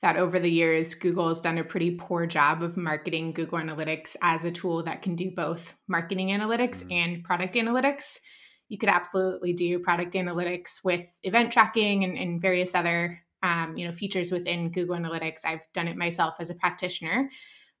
that 0.03 0.17
over 0.17 0.37
the 0.37 0.51
years, 0.51 0.95
Google 0.95 1.29
has 1.29 1.39
done 1.39 1.57
a 1.57 1.63
pretty 1.63 1.91
poor 1.91 2.27
job 2.27 2.61
of 2.61 2.75
marketing 2.75 3.31
Google 3.31 3.57
Analytics 3.57 4.17
as 4.21 4.43
a 4.43 4.51
tool 4.51 4.83
that 4.83 5.01
can 5.01 5.15
do 5.15 5.31
both 5.31 5.75
marketing 5.87 6.27
analytics 6.27 6.83
mm-hmm. 6.83 6.91
and 6.91 7.23
product 7.23 7.55
analytics. 7.55 8.19
You 8.67 8.77
could 8.77 8.89
absolutely 8.89 9.53
do 9.53 9.79
product 9.79 10.13
analytics 10.13 10.83
with 10.83 11.07
event 11.23 11.53
tracking 11.53 12.03
and, 12.03 12.17
and 12.17 12.41
various 12.41 12.75
other 12.75 13.23
um, 13.43 13.77
you 13.77 13.87
know 13.87 13.93
features 13.93 14.29
within 14.29 14.71
Google 14.71 14.97
Analytics. 14.97 15.45
I've 15.45 15.61
done 15.73 15.87
it 15.87 15.95
myself 15.95 16.35
as 16.39 16.49
a 16.49 16.55
practitioner, 16.55 17.29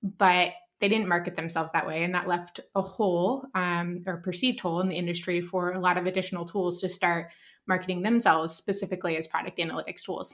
but 0.01 0.53
they 0.79 0.87
didn't 0.87 1.09
market 1.09 1.35
themselves 1.35 1.73
that 1.73 1.85
way, 1.85 2.05
and 2.05 2.15
that 2.15 2.29
left 2.29 2.61
a 2.75 2.81
hole 2.81 3.43
um, 3.53 4.01
or 4.07 4.21
perceived 4.21 4.61
hole 4.61 4.79
in 4.79 4.87
the 4.87 4.95
industry 4.95 5.41
for 5.41 5.73
a 5.73 5.79
lot 5.79 5.97
of 5.97 6.07
additional 6.07 6.45
tools 6.45 6.79
to 6.79 6.87
start 6.87 7.31
marketing 7.67 8.01
themselves 8.01 8.55
specifically 8.55 9.17
as 9.17 9.27
product 9.27 9.57
analytics 9.57 10.03
tools. 10.03 10.33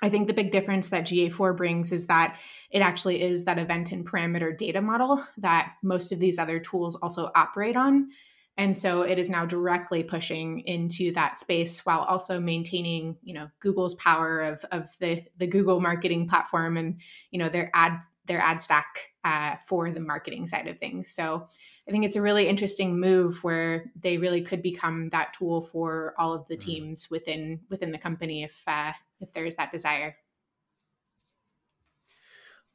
I 0.00 0.08
think 0.08 0.28
the 0.28 0.34
big 0.34 0.52
difference 0.52 0.90
that 0.90 1.06
GA4 1.06 1.56
brings 1.56 1.90
is 1.90 2.06
that 2.06 2.38
it 2.70 2.80
actually 2.80 3.22
is 3.22 3.44
that 3.44 3.58
event 3.58 3.90
and 3.90 4.08
parameter 4.08 4.56
data 4.56 4.80
model 4.80 5.24
that 5.38 5.74
most 5.82 6.12
of 6.12 6.20
these 6.20 6.38
other 6.38 6.60
tools 6.60 6.96
also 6.96 7.30
operate 7.34 7.76
on. 7.76 8.10
And 8.56 8.76
so 8.76 9.02
it 9.02 9.18
is 9.18 9.30
now 9.30 9.46
directly 9.46 10.02
pushing 10.02 10.60
into 10.60 11.12
that 11.12 11.38
space 11.38 11.86
while 11.86 12.00
also 12.00 12.40
maintaining, 12.40 13.16
you 13.22 13.34
know, 13.34 13.48
Google's 13.60 13.94
power 13.94 14.40
of, 14.40 14.64
of 14.72 14.88
the, 14.98 15.22
the 15.36 15.46
Google 15.46 15.80
marketing 15.80 16.28
platform 16.28 16.76
and, 16.76 17.00
you 17.30 17.38
know, 17.38 17.48
their 17.48 17.70
ad 17.72 18.00
their 18.26 18.40
ad 18.40 18.60
stack 18.60 19.12
uh, 19.24 19.56
for 19.66 19.90
the 19.90 20.00
marketing 20.00 20.46
side 20.46 20.66
of 20.68 20.78
things. 20.78 21.10
So 21.10 21.48
I 21.86 21.90
think 21.90 22.04
it's 22.04 22.16
a 22.16 22.22
really 22.22 22.48
interesting 22.48 22.98
move 22.98 23.42
where 23.42 23.90
they 23.98 24.18
really 24.18 24.42
could 24.42 24.62
become 24.62 25.08
that 25.10 25.32
tool 25.32 25.62
for 25.62 26.14
all 26.18 26.32
of 26.32 26.46
the 26.46 26.56
mm-hmm. 26.56 26.70
teams 26.70 27.10
within 27.10 27.60
within 27.68 27.92
the 27.92 27.98
company 27.98 28.44
if 28.44 28.62
uh, 28.66 28.92
if 29.20 29.32
there 29.32 29.44
is 29.46 29.56
that 29.56 29.72
desire. 29.72 30.16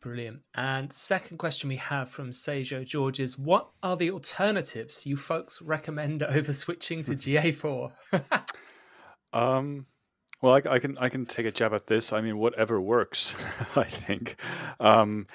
Brilliant. 0.01 0.41
And 0.53 0.91
second 0.91 1.37
question 1.37 1.69
we 1.69 1.77
have 1.77 2.09
from 2.09 2.31
Sejo 2.31 2.85
George 2.85 3.21
is 3.21 3.37
what 3.37 3.69
are 3.81 3.95
the 3.95 4.11
alternatives 4.11 5.05
you 5.05 5.15
folks 5.15 5.61
recommend 5.61 6.23
over 6.23 6.51
switching 6.51 7.03
to 7.03 7.11
GA4? 7.15 7.91
um 9.33 9.85
well, 10.43 10.55
I, 10.55 10.73
I, 10.73 10.79
can 10.79 10.97
I 10.97 11.07
can 11.07 11.25
take 11.25 11.45
a 11.45 11.51
jab 11.51 11.73
at 11.73 11.87
this. 11.87 12.11
I 12.11 12.19
mean, 12.19 12.37
whatever 12.37 12.81
works. 12.81 13.33
I 13.77 13.85
think 13.85 14.35
um, 14.77 15.25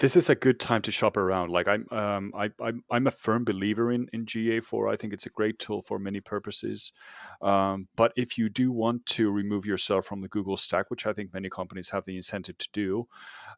this 0.00 0.14
is 0.14 0.28
a 0.28 0.34
good 0.34 0.60
time 0.60 0.82
to 0.82 0.92
shop 0.92 1.16
around. 1.16 1.50
Like 1.50 1.66
I'm 1.66 1.86
um, 1.90 2.34
I, 2.36 2.50
I'm 2.60 2.84
I'm 2.90 3.06
a 3.06 3.10
firm 3.10 3.44
believer 3.46 3.90
in 3.90 4.08
in 4.12 4.26
GA4. 4.26 4.92
I 4.92 4.96
think 4.96 5.14
it's 5.14 5.24
a 5.24 5.30
great 5.30 5.58
tool 5.58 5.80
for 5.80 5.98
many 5.98 6.20
purposes. 6.20 6.92
Um, 7.40 7.88
but 7.96 8.12
if 8.14 8.36
you 8.36 8.50
do 8.50 8.70
want 8.70 9.06
to 9.06 9.30
remove 9.32 9.64
yourself 9.64 10.04
from 10.04 10.20
the 10.20 10.28
Google 10.28 10.58
stack, 10.58 10.90
which 10.90 11.06
I 11.06 11.14
think 11.14 11.32
many 11.32 11.48
companies 11.48 11.88
have 11.88 12.04
the 12.04 12.16
incentive 12.16 12.58
to 12.58 12.68
do, 12.70 13.08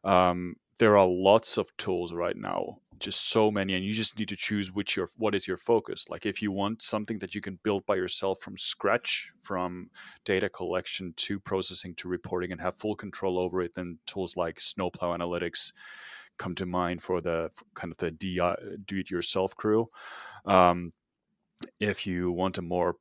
um, 0.05 0.55
there 0.81 0.97
are 0.97 1.07
lots 1.07 1.57
of 1.59 1.69
tools 1.77 2.11
right 2.11 2.35
now 2.35 2.79
just 2.97 3.29
so 3.29 3.51
many 3.51 3.75
and 3.75 3.85
you 3.85 3.93
just 3.93 4.17
need 4.17 4.27
to 4.27 4.35
choose 4.35 4.71
which 4.71 4.95
your 4.95 5.07
what 5.15 5.35
is 5.35 5.47
your 5.47 5.57
focus. 5.57 6.05
Like 6.09 6.25
if 6.25 6.41
you 6.41 6.51
want 6.51 6.81
something 6.81 7.19
that 7.19 7.35
you 7.35 7.41
can 7.41 7.59
build 7.63 7.85
by 7.85 7.95
yourself 7.95 8.39
from 8.39 8.57
scratch 8.57 9.31
from 9.39 9.91
data 10.25 10.49
collection 10.49 11.13
to 11.17 11.39
processing 11.39 11.93
to 11.95 12.07
reporting 12.07 12.51
and 12.51 12.61
have 12.61 12.75
full 12.75 12.95
control 12.95 13.37
over 13.37 13.61
it 13.61 13.75
then 13.75 13.99
tools 14.07 14.35
like 14.35 14.59
snowplow 14.59 15.15
analytics 15.15 15.71
come 16.39 16.55
to 16.55 16.65
mind 16.65 17.03
for 17.03 17.21
the 17.21 17.51
kind 17.75 17.91
of 17.91 17.97
the 17.97 18.09
do 18.11 18.97
it 18.97 19.11
yourself 19.11 19.55
crew. 19.55 19.89
Um, 20.45 20.93
if 21.79 22.07
you 22.07 22.31
want 22.31 22.57
a 22.57 22.63
more 22.63 22.95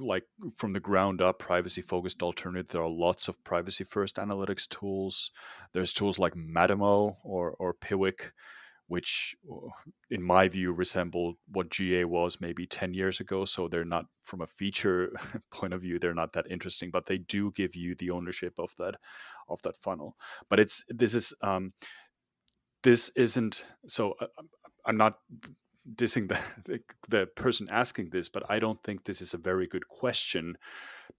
like 0.00 0.24
from 0.56 0.72
the 0.72 0.80
ground 0.80 1.20
up 1.20 1.38
privacy 1.38 1.82
focused 1.82 2.22
alternative 2.22 2.68
there 2.68 2.82
are 2.82 2.88
lots 2.88 3.28
of 3.28 3.42
privacy 3.44 3.84
first 3.84 4.16
analytics 4.16 4.68
tools. 4.68 5.30
There's 5.72 5.92
tools 5.92 6.18
like 6.18 6.34
Matomo 6.34 7.16
or 7.22 7.54
or 7.58 7.74
piwik 7.74 8.32
which 8.86 9.36
uh, 9.48 9.68
in 10.10 10.20
my 10.20 10.48
view 10.48 10.72
resemble 10.72 11.34
what 11.46 11.70
GA 11.70 12.04
was 12.04 12.40
maybe 12.40 12.66
10 12.66 12.92
years 12.92 13.20
ago 13.20 13.44
so 13.44 13.68
they're 13.68 13.84
not 13.84 14.06
from 14.24 14.40
a 14.40 14.48
feature 14.48 15.12
point 15.52 15.72
of 15.72 15.82
view 15.82 15.98
they're 15.98 16.12
not 16.12 16.32
that 16.32 16.50
interesting 16.50 16.90
but 16.90 17.06
they 17.06 17.18
do 17.18 17.52
give 17.52 17.76
you 17.76 17.94
the 17.94 18.10
ownership 18.10 18.54
of 18.58 18.74
that 18.78 18.96
of 19.48 19.62
that 19.62 19.76
funnel. 19.76 20.16
But 20.48 20.60
it's 20.60 20.84
this 20.88 21.14
is 21.14 21.32
um 21.42 21.72
this 22.82 23.10
isn't 23.10 23.64
so 23.86 24.14
uh, 24.20 24.26
I'm 24.84 24.96
not 24.96 25.18
dissing 25.88 26.28
the, 26.64 26.80
the, 27.08 27.26
person 27.26 27.68
asking 27.70 28.10
this, 28.10 28.28
but 28.28 28.42
I 28.48 28.58
don't 28.58 28.82
think 28.82 29.04
this 29.04 29.20
is 29.20 29.34
a 29.34 29.38
very 29.38 29.66
good 29.66 29.88
question 29.88 30.56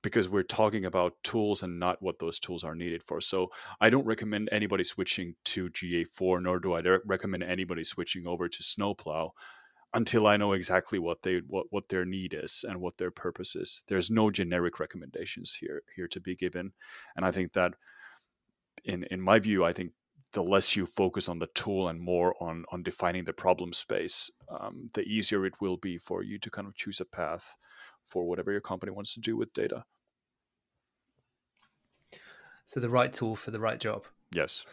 because 0.01 0.29
we're 0.29 0.43
talking 0.43 0.85
about 0.85 1.13
tools 1.23 1.61
and 1.61 1.79
not 1.79 2.01
what 2.01 2.19
those 2.19 2.39
tools 2.39 2.63
are 2.63 2.75
needed 2.75 3.03
for. 3.03 3.21
So 3.21 3.51
I 3.79 3.89
don't 3.89 4.05
recommend 4.05 4.49
anybody 4.51 4.83
switching 4.83 5.35
to 5.45 5.69
GA4, 5.69 6.41
nor 6.41 6.59
do 6.59 6.73
I 6.73 6.81
recommend 7.05 7.43
anybody 7.43 7.83
switching 7.83 8.25
over 8.25 8.47
to 8.47 8.63
Snowplow 8.63 9.33
until 9.93 10.25
I 10.25 10.37
know 10.37 10.53
exactly 10.53 10.99
what 10.99 11.23
they 11.23 11.41
what, 11.47 11.67
what 11.69 11.89
their 11.89 12.05
need 12.05 12.33
is 12.33 12.63
and 12.67 12.79
what 12.79 12.97
their 12.97 13.11
purpose 13.11 13.55
is. 13.55 13.83
There's 13.87 14.09
no 14.09 14.31
generic 14.31 14.79
recommendations 14.79 15.57
here 15.59 15.83
here 15.95 16.07
to 16.07 16.19
be 16.19 16.35
given, 16.35 16.71
and 17.15 17.25
I 17.25 17.31
think 17.31 17.53
that 17.53 17.73
in 18.83 19.03
in 19.05 19.21
my 19.21 19.39
view, 19.39 19.63
I 19.63 19.73
think 19.73 19.91
the 20.33 20.43
less 20.43 20.75
you 20.75 20.85
focus 20.85 21.27
on 21.27 21.39
the 21.39 21.47
tool 21.47 21.87
and 21.87 21.99
more 21.99 22.35
on 22.41 22.65
on 22.71 22.83
defining 22.83 23.25
the 23.25 23.33
problem 23.33 23.73
space, 23.73 24.31
um, 24.49 24.89
the 24.93 25.01
easier 25.01 25.45
it 25.45 25.59
will 25.59 25.77
be 25.77 25.97
for 25.97 26.23
you 26.23 26.37
to 26.39 26.49
kind 26.49 26.67
of 26.67 26.75
choose 26.75 26.99
a 26.99 27.05
path 27.05 27.55
for 28.05 28.25
whatever 28.25 28.51
your 28.51 28.61
company 28.61 28.91
wants 28.91 29.13
to 29.13 29.19
do 29.19 29.35
with 29.37 29.53
data. 29.53 29.83
So 32.65 32.79
the 32.79 32.89
right 32.89 33.11
tool 33.11 33.35
for 33.35 33.51
the 33.51 33.59
right 33.59 33.79
job. 33.79 34.05
Yes. 34.31 34.65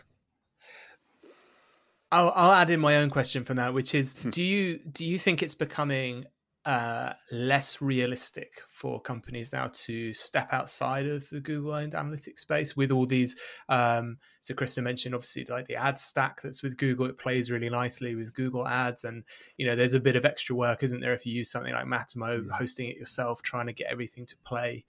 I'll, 2.11 2.33
I'll 2.35 2.53
add 2.53 2.71
in 2.71 2.81
my 2.81 2.97
own 2.97 3.11
question 3.11 3.45
from 3.45 3.57
that, 3.57 3.75
which 3.75 3.95
is: 3.95 4.15
Do 4.15 4.43
you 4.43 4.79
do 4.79 5.05
you 5.05 5.19
think 5.19 5.43
it's 5.43 5.55
becoming 5.55 6.25
uh, 6.69 7.15
less 7.33 7.81
realistic 7.81 8.61
for 8.69 9.01
companies 9.01 9.55
now 9.55 9.71
to 9.73 10.13
step 10.13 10.53
outside 10.53 11.07
of 11.07 11.27
the 11.31 11.41
Google 11.41 11.73
owned 11.73 11.95
analytics 11.95 12.41
space 12.41 12.77
with 12.77 12.93
all 12.93 13.07
these. 13.07 13.37
Um, 13.71 14.19
so, 14.43 14.53
Krista 14.53 14.83
mentioned 14.83 15.15
obviously 15.15 15.47
like 15.49 15.67
the 15.67 15.77
ad 15.77 15.99
stack 15.99 16.43
that's 16.43 16.63
with 16.63 16.77
Google, 16.77 17.07
it 17.07 17.17
plays 17.17 17.51
really 17.51 17.71
nicely 17.71 18.15
with 18.15 18.35
Google 18.35 18.69
Ads. 18.69 19.05
And, 19.05 19.25
you 19.57 19.67
know, 19.67 19.77
there's 19.77 19.95
a 19.95 20.01
bit 20.01 20.15
of 20.15 20.27
extra 20.27 20.55
work, 20.55 20.83
isn't 20.83 21.01
there, 21.01 21.15
if 21.15 21.25
you 21.25 21.33
use 21.33 21.51
something 21.51 21.73
like 21.73 21.87
Matomo, 21.87 22.45
mm. 22.45 22.51
hosting 22.51 22.91
it 22.91 22.99
yourself, 22.99 23.41
trying 23.41 23.69
to 23.69 23.73
get 23.73 23.91
everything 23.91 24.27
to 24.27 24.37
play. 24.45 24.85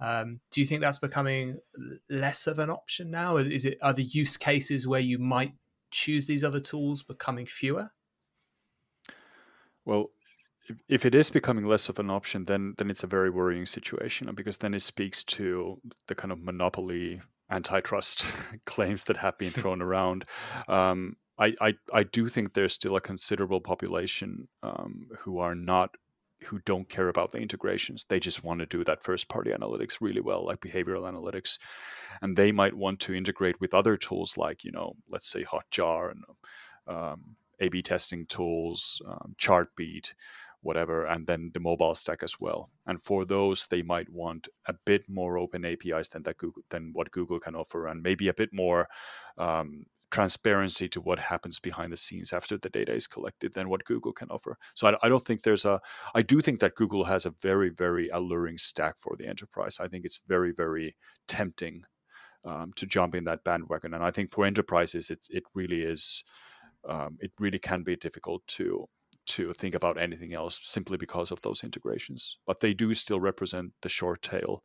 Um, 0.00 0.40
do 0.50 0.60
you 0.60 0.66
think 0.66 0.80
that's 0.80 0.98
becoming 0.98 1.60
less 2.08 2.48
of 2.48 2.58
an 2.58 2.70
option 2.70 3.08
now? 3.08 3.36
Is 3.36 3.66
it 3.66 3.78
are 3.80 3.92
the 3.92 4.02
use 4.02 4.36
cases 4.36 4.88
where 4.88 4.98
you 4.98 5.20
might 5.20 5.52
choose 5.92 6.26
these 6.26 6.42
other 6.42 6.60
tools 6.60 7.04
becoming 7.04 7.46
fewer? 7.46 7.92
Well, 9.84 10.10
if 10.88 11.06
it 11.06 11.14
is 11.14 11.30
becoming 11.30 11.64
less 11.64 11.88
of 11.88 11.98
an 11.98 12.10
option, 12.10 12.44
then 12.44 12.74
then 12.78 12.90
it's 12.90 13.02
a 13.02 13.08
very 13.08 13.30
worrying 13.30 13.66
situation 13.66 14.32
because 14.34 14.58
then 14.58 14.74
it 14.74 14.82
speaks 14.82 15.24
to 15.24 15.80
the 16.06 16.14
kind 16.14 16.32
of 16.32 16.42
monopoly 16.42 17.20
antitrust 17.50 18.26
claims 18.64 19.04
that 19.04 19.18
have 19.18 19.38
been 19.38 19.50
thrown 19.60 19.82
around. 19.82 20.24
Um, 20.68 21.16
I, 21.38 21.54
I, 21.60 21.74
I 21.92 22.02
do 22.02 22.28
think 22.28 22.52
there's 22.52 22.74
still 22.74 22.96
a 22.96 23.00
considerable 23.00 23.62
population 23.62 24.48
um, 24.62 25.08
who 25.20 25.38
are 25.38 25.54
not 25.54 25.96
who 26.44 26.58
don't 26.60 26.88
care 26.88 27.08
about 27.08 27.32
the 27.32 27.38
integrations. 27.38 28.06
They 28.08 28.20
just 28.20 28.42
want 28.42 28.60
to 28.60 28.66
do 28.66 28.82
that 28.84 29.02
first 29.02 29.28
party 29.28 29.50
analytics 29.50 29.98
really 30.00 30.20
well, 30.20 30.44
like 30.44 30.60
behavioral 30.60 31.10
analytics. 31.10 31.58
And 32.22 32.36
they 32.36 32.50
might 32.50 32.74
want 32.74 32.98
to 33.00 33.14
integrate 33.14 33.60
with 33.60 33.74
other 33.74 33.96
tools 33.98 34.38
like, 34.38 34.64
you 34.64 34.70
know, 34.70 34.96
let's 35.08 35.28
say 35.28 35.44
Hotjar 35.44 36.12
and 36.12 36.24
um, 36.86 37.36
A 37.58 37.68
B 37.68 37.82
testing 37.82 38.24
tools, 38.24 39.02
um, 39.06 39.34
Chartbeat, 39.36 40.14
whatever, 40.62 41.04
and 41.04 41.26
then 41.26 41.50
the 41.54 41.60
mobile 41.60 41.94
stack 41.94 42.22
as 42.22 42.36
well. 42.40 42.70
And 42.86 43.00
for 43.00 43.24
those, 43.24 43.66
they 43.66 43.82
might 43.82 44.10
want 44.10 44.48
a 44.66 44.74
bit 44.84 45.08
more 45.08 45.38
open 45.38 45.64
APIs 45.64 46.08
than 46.08 46.22
that 46.24 46.38
Google 46.38 46.62
than 46.70 46.90
what 46.92 47.10
Google 47.10 47.40
can 47.40 47.54
offer, 47.54 47.86
and 47.86 48.02
maybe 48.02 48.28
a 48.28 48.34
bit 48.34 48.50
more 48.52 48.88
um, 49.38 49.86
transparency 50.10 50.88
to 50.88 51.00
what 51.00 51.18
happens 51.18 51.60
behind 51.60 51.92
the 51.92 51.96
scenes 51.96 52.32
after 52.32 52.58
the 52.58 52.68
data 52.68 52.92
is 52.92 53.06
collected 53.06 53.54
than 53.54 53.68
what 53.68 53.84
Google 53.84 54.12
can 54.12 54.28
offer. 54.30 54.58
So 54.74 54.88
I, 54.88 54.96
I, 55.02 55.08
don't 55.08 55.24
think 55.24 55.42
there's 55.42 55.64
a. 55.64 55.80
I 56.14 56.22
do 56.22 56.40
think 56.40 56.60
that 56.60 56.74
Google 56.74 57.04
has 57.04 57.24
a 57.24 57.30
very 57.30 57.70
very 57.70 58.08
alluring 58.08 58.58
stack 58.58 58.98
for 58.98 59.16
the 59.16 59.26
enterprise. 59.26 59.78
I 59.80 59.88
think 59.88 60.04
it's 60.04 60.20
very 60.26 60.52
very 60.52 60.96
tempting 61.28 61.84
um, 62.44 62.72
to 62.76 62.86
jump 62.86 63.14
in 63.14 63.24
that 63.24 63.44
bandwagon, 63.44 63.94
and 63.94 64.04
I 64.04 64.10
think 64.10 64.30
for 64.30 64.44
enterprises, 64.44 65.10
it's 65.10 65.28
it 65.30 65.44
really 65.54 65.82
is. 65.82 66.24
Um, 66.88 67.18
it 67.20 67.32
really 67.38 67.58
can 67.58 67.82
be 67.82 67.94
difficult 67.94 68.46
to 68.46 68.88
to 69.30 69.52
think 69.52 69.74
about 69.74 69.98
anything 69.98 70.34
else 70.34 70.58
simply 70.62 70.96
because 70.96 71.30
of 71.30 71.42
those 71.42 71.64
integrations. 71.64 72.38
But 72.46 72.60
they 72.60 72.74
do 72.74 72.94
still 72.94 73.20
represent 73.20 73.72
the 73.82 73.88
short 73.88 74.22
tail 74.22 74.62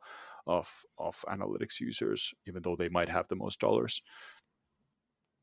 of 0.47 0.83
of 0.97 1.23
analytics 1.27 1.79
users, 1.79 2.33
even 2.47 2.61
though 2.61 2.75
they 2.75 2.89
might 2.89 3.09
have 3.09 3.27
the 3.27 3.35
most 3.35 3.59
dollars. 3.59 4.01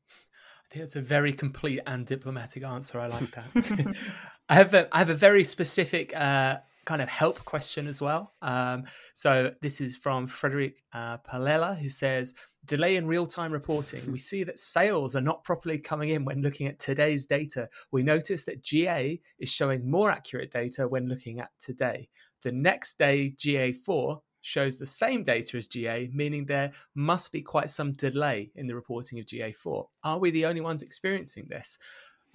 I 0.09 0.73
think 0.73 0.83
it's 0.83 0.95
a 0.95 1.01
very 1.01 1.33
complete 1.33 1.81
and 1.85 2.05
diplomatic 2.05 2.63
answer. 2.63 2.99
I 2.99 3.07
like 3.07 3.31
that. 3.31 3.95
I 4.49 4.55
have 4.55 4.73
a 4.73 4.87
I 4.95 4.99
have 4.99 5.09
a 5.09 5.15
very 5.15 5.43
specific 5.43 6.15
uh, 6.15 6.57
kind 6.85 7.01
of 7.01 7.09
help 7.09 7.43
question 7.45 7.87
as 7.87 8.01
well. 8.01 8.33
Um, 8.41 8.83
so 9.13 9.51
this 9.61 9.81
is 9.81 9.95
from 9.95 10.27
Frederick 10.27 10.83
uh, 10.93 11.17
Palela, 11.19 11.77
who 11.77 11.89
says, 11.89 12.33
delay 12.65 12.95
in 12.95 13.07
real 13.07 13.25
time 13.25 13.51
reporting, 13.51 14.09
we 14.11 14.17
see 14.17 14.43
that 14.43 14.59
sales 14.59 15.15
are 15.15 15.21
not 15.21 15.43
properly 15.43 15.77
coming 15.77 16.09
in 16.09 16.25
when 16.25 16.41
looking 16.41 16.67
at 16.67 16.79
today's 16.79 17.25
data. 17.25 17.67
We 17.91 18.03
notice 18.03 18.45
that 18.45 18.63
GA 18.63 19.19
is 19.39 19.51
showing 19.51 19.89
more 19.89 20.11
accurate 20.11 20.51
data 20.51 20.87
when 20.87 21.09
looking 21.09 21.39
at 21.39 21.49
today. 21.59 22.09
The 22.41 22.51
next 22.51 22.97
day, 22.97 23.33
GA4 23.37 24.19
shows 24.41 24.77
the 24.77 24.85
same 24.85 25.23
data 25.23 25.57
as 25.57 25.67
GA, 25.67 26.09
meaning 26.13 26.45
there 26.45 26.71
must 26.95 27.31
be 27.31 27.41
quite 27.41 27.69
some 27.69 27.93
delay 27.93 28.51
in 28.55 28.67
the 28.67 28.75
reporting 28.75 29.19
of 29.19 29.25
GA4. 29.25 29.85
Are 30.03 30.19
we 30.19 30.31
the 30.31 30.45
only 30.45 30.61
ones 30.61 30.83
experiencing 30.83 31.47
this? 31.49 31.79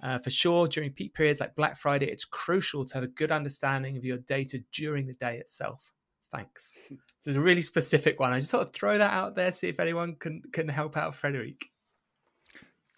Uh, 0.01 0.17
for 0.17 0.29
sure, 0.29 0.67
during 0.67 0.91
peak 0.91 1.13
periods 1.13 1.39
like 1.39 1.55
Black 1.55 1.77
Friday, 1.77 2.07
it's 2.07 2.25
crucial 2.25 2.85
to 2.85 2.93
have 2.93 3.03
a 3.03 3.07
good 3.07 3.31
understanding 3.31 3.97
of 3.97 4.05
your 4.05 4.17
data 4.17 4.59
during 4.71 5.05
the 5.07 5.13
day 5.13 5.37
itself. 5.37 5.91
Thanks. 6.31 6.79
This 7.19 7.33
is 7.33 7.35
a 7.35 7.41
really 7.41 7.61
specific 7.61 8.17
one. 8.17 8.31
I 8.31 8.39
just 8.39 8.49
thought 8.49 8.67
I'd 8.67 8.71
throw 8.71 8.97
that 8.97 9.11
out 9.11 9.35
there, 9.35 9.51
see 9.51 9.67
if 9.67 9.81
anyone 9.81 10.15
can 10.15 10.41
can 10.53 10.69
help 10.69 10.95
out 10.95 11.13
Frederic. 11.13 11.65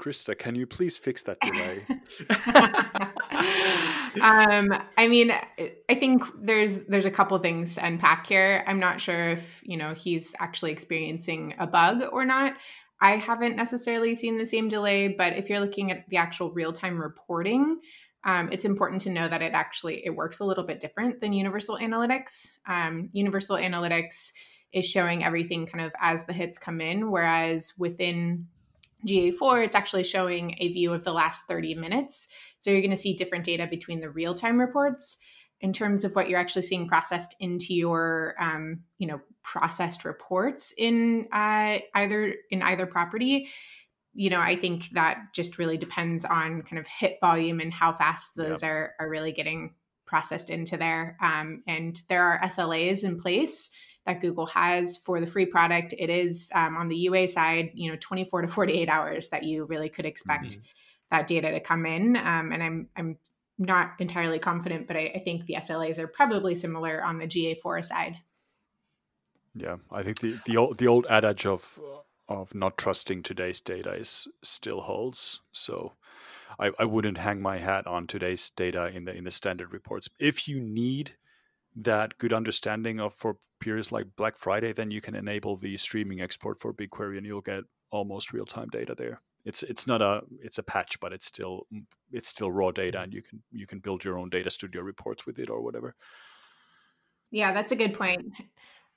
Krista, 0.02 0.38
can 0.38 0.54
you 0.54 0.68
please 0.68 0.96
fix 0.96 1.24
that 1.24 1.40
delay? 1.40 1.86
um, 4.22 4.74
I 4.98 5.08
mean, 5.08 5.32
I 5.90 5.94
think 5.96 6.24
there's 6.40 6.82
there's 6.82 7.08
a 7.08 7.12
couple 7.12 7.38
things 7.40 7.76
to 7.76 7.86
unpack 7.86 8.28
here. 8.28 8.64
I'm 8.68 8.80
not 8.80 9.02
sure 9.02 9.30
if 9.30 9.62
you 9.64 9.78
know 9.78 9.94
he's 9.96 10.36
actually 10.40 10.72
experiencing 10.72 11.56
a 11.58 11.66
bug 11.66 12.02
or 12.12 12.26
not. 12.26 12.54
I 13.02 13.16
haven't 13.16 13.56
necessarily 13.56 14.16
seen 14.16 14.38
the 14.38 14.46
same 14.46 14.70
delay, 14.70 15.08
but 15.08 15.36
if 15.36 15.50
you're 15.50 15.60
looking 15.60 15.92
at 15.92 16.08
the 16.10 16.18
actual 16.18 16.52
real 16.52 16.72
time 16.72 17.02
reporting, 17.02 17.80
um, 18.24 18.50
it's 18.52 18.66
important 18.66 19.02
to 19.02 19.10
know 19.10 19.28
that 19.28 19.42
it 19.42 19.54
actually 19.54 20.06
it 20.06 20.16
works 20.16 20.40
a 20.40 20.46
little 20.46 20.64
bit 20.64 20.80
different 20.80 21.20
than 21.20 21.34
universal 21.34 21.78
analytics. 21.78 22.48
Um, 22.68 23.10
universal 23.12 23.58
analytics 23.58 24.32
is 24.72 24.86
showing 24.86 25.24
everything 25.24 25.66
kind 25.66 25.84
of 25.84 25.92
as 26.00 26.26
the 26.26 26.34
hits 26.34 26.58
come 26.58 26.80
in 26.80 27.12
whereas 27.12 27.74
within 27.78 28.48
ga4 29.06 29.66
it's 29.66 29.76
actually 29.76 30.04
showing 30.04 30.56
a 30.60 30.72
view 30.72 30.94
of 30.94 31.04
the 31.04 31.12
last 31.12 31.46
30 31.48 31.76
minutes. 31.76 32.28
So 32.60 32.70
you're 32.70 32.82
going 32.82 32.92
to 32.92 32.98
see 32.98 33.14
different 33.14 33.44
data 33.44 33.68
between 33.68 34.00
the 34.00 34.12
real-time 34.12 34.60
reports 34.60 35.18
in 35.62 35.74
terms 35.74 36.04
of 36.04 36.16
what 36.16 36.30
you're 36.30 36.40
actually 36.40 36.64
seeing 36.64 36.88
processed 36.88 37.36
into 37.40 37.74
your 37.74 38.36
um, 38.40 38.82
you 38.98 39.08
know 39.08 39.22
processed 39.44 40.06
reports 40.06 40.74
in 40.78 41.28
uh, 41.32 41.80
either 41.96 42.36
in 42.50 42.62
either 42.62 42.86
property 42.86 43.50
you 44.14 44.30
know, 44.30 44.40
I 44.40 44.56
think 44.56 44.90
that 44.90 45.20
just 45.34 45.58
really 45.58 45.78
depends 45.78 46.26
on 46.26 46.64
kind 46.64 46.80
of 46.80 46.88
hit 46.88 47.18
volume 47.22 47.60
and 47.60 47.74
how 47.74 47.94
fast 47.94 48.36
those 48.36 48.62
yep. 48.62 48.70
are 48.70 48.94
are 49.00 49.10
really 49.10 49.32
getting 49.32 49.74
processed 50.06 50.50
into 50.50 50.76
there. 50.76 51.18
Um, 51.22 51.64
and 51.68 52.00
there 52.10 52.24
are 52.24 52.42
SLAs 52.42 53.04
in 53.04 53.20
place 53.20 53.70
that 54.06 54.20
Google 54.20 54.48
has 54.48 54.98
for 54.98 55.22
the 55.22 55.28
free 55.28 55.46
product. 55.46 55.94
It 55.98 56.10
is 56.10 56.52
um, 56.54 56.76
on 56.76 56.90
the 56.90 56.98
UA 56.98 57.30
side, 57.30 57.72
you 57.74 57.90
know, 57.90 57.98
24 58.02 58.42
to 58.42 58.48
48 58.48 58.90
hours 58.90 59.30
that 59.30 59.44
you 59.44 59.66
really 59.66 59.90
could 59.90 60.06
expect 60.06 60.52
mm-hmm. 60.52 60.62
that 61.12 61.28
data 61.28 61.52
to 61.52 61.60
come 61.62 61.86
in. 61.86 62.18
Um, 62.18 62.52
and 62.52 62.62
I'm 62.62 62.90
I'm 62.98 63.18
not 63.62 63.92
entirely 64.00 64.40
confident, 64.40 64.88
but 64.88 64.98
I, 64.98 65.12
I 65.16 65.20
think 65.20 65.46
the 65.46 65.56
SLAs 65.56 66.00
are 66.00 66.08
probably 66.08 66.56
similar 66.56 67.04
on 67.04 67.20
the 67.20 67.28
GA4 67.28 67.84
side. 67.84 68.18
Yeah, 69.54 69.78
I 69.92 70.04
think 70.04 70.20
the 70.20 70.40
the 70.46 70.58
old 70.58 70.78
the 70.78 70.88
old 70.88 71.06
adage 71.10 71.46
of 71.46 71.80
of 72.28 72.56
not 72.56 72.78
trusting 72.78 73.24
today's 73.24 73.60
data 73.60 73.94
is 73.94 74.28
still 74.42 74.82
holds. 74.82 75.42
So 75.52 75.94
I, 76.58 76.72
I 76.80 76.86
wouldn't 76.86 77.18
hang 77.18 77.42
my 77.42 77.60
hat 77.60 77.86
on 77.86 78.08
today's 78.08 78.50
data 78.50 78.88
in 78.88 79.06
the 79.06 79.14
in 79.14 79.26
the 79.26 79.32
standard 79.32 79.74
reports. 79.74 80.10
If 80.20 80.48
you 80.48 80.60
need 80.62 81.16
that 81.76 82.18
good 82.18 82.34
understanding 82.34 83.00
of 83.00 83.14
for 83.14 83.38
periods 83.60 83.92
like 83.92 84.16
Black 84.16 84.38
Friday, 84.38 84.74
then 84.74 84.92
you 84.92 85.02
can 85.02 85.16
enable 85.16 85.56
the 85.56 85.78
streaming 85.78 86.22
export 86.22 86.60
for 86.60 86.74
BigQuery 86.74 87.18
and 87.18 87.26
you'll 87.26 87.42
get 87.42 87.64
almost 87.92 88.34
real 88.34 88.46
time 88.46 88.70
data 88.70 88.96
there. 88.96 89.22
It's 89.46 89.64
it's 89.64 89.88
not 89.88 90.02
a 90.02 90.22
it's 90.42 90.58
a 90.58 90.64
patch, 90.64 91.00
but 91.00 91.14
it's 91.14 91.26
still 91.26 91.68
it's 92.12 92.30
still 92.30 92.52
raw 92.52 92.72
data, 92.72 93.02
and 93.02 93.14
you 93.14 93.22
can 93.22 93.42
you 93.52 93.66
can 93.66 93.80
build 93.80 94.04
your 94.04 94.18
own 94.18 94.30
data 94.30 94.52
studio 94.52 94.82
reports 94.82 95.26
with 95.26 95.40
it 95.40 95.50
or 95.50 95.62
whatever. 95.62 95.96
Yeah, 97.32 97.54
that's 97.54 97.72
a 97.72 97.76
good 97.76 97.94
point. 97.94 98.34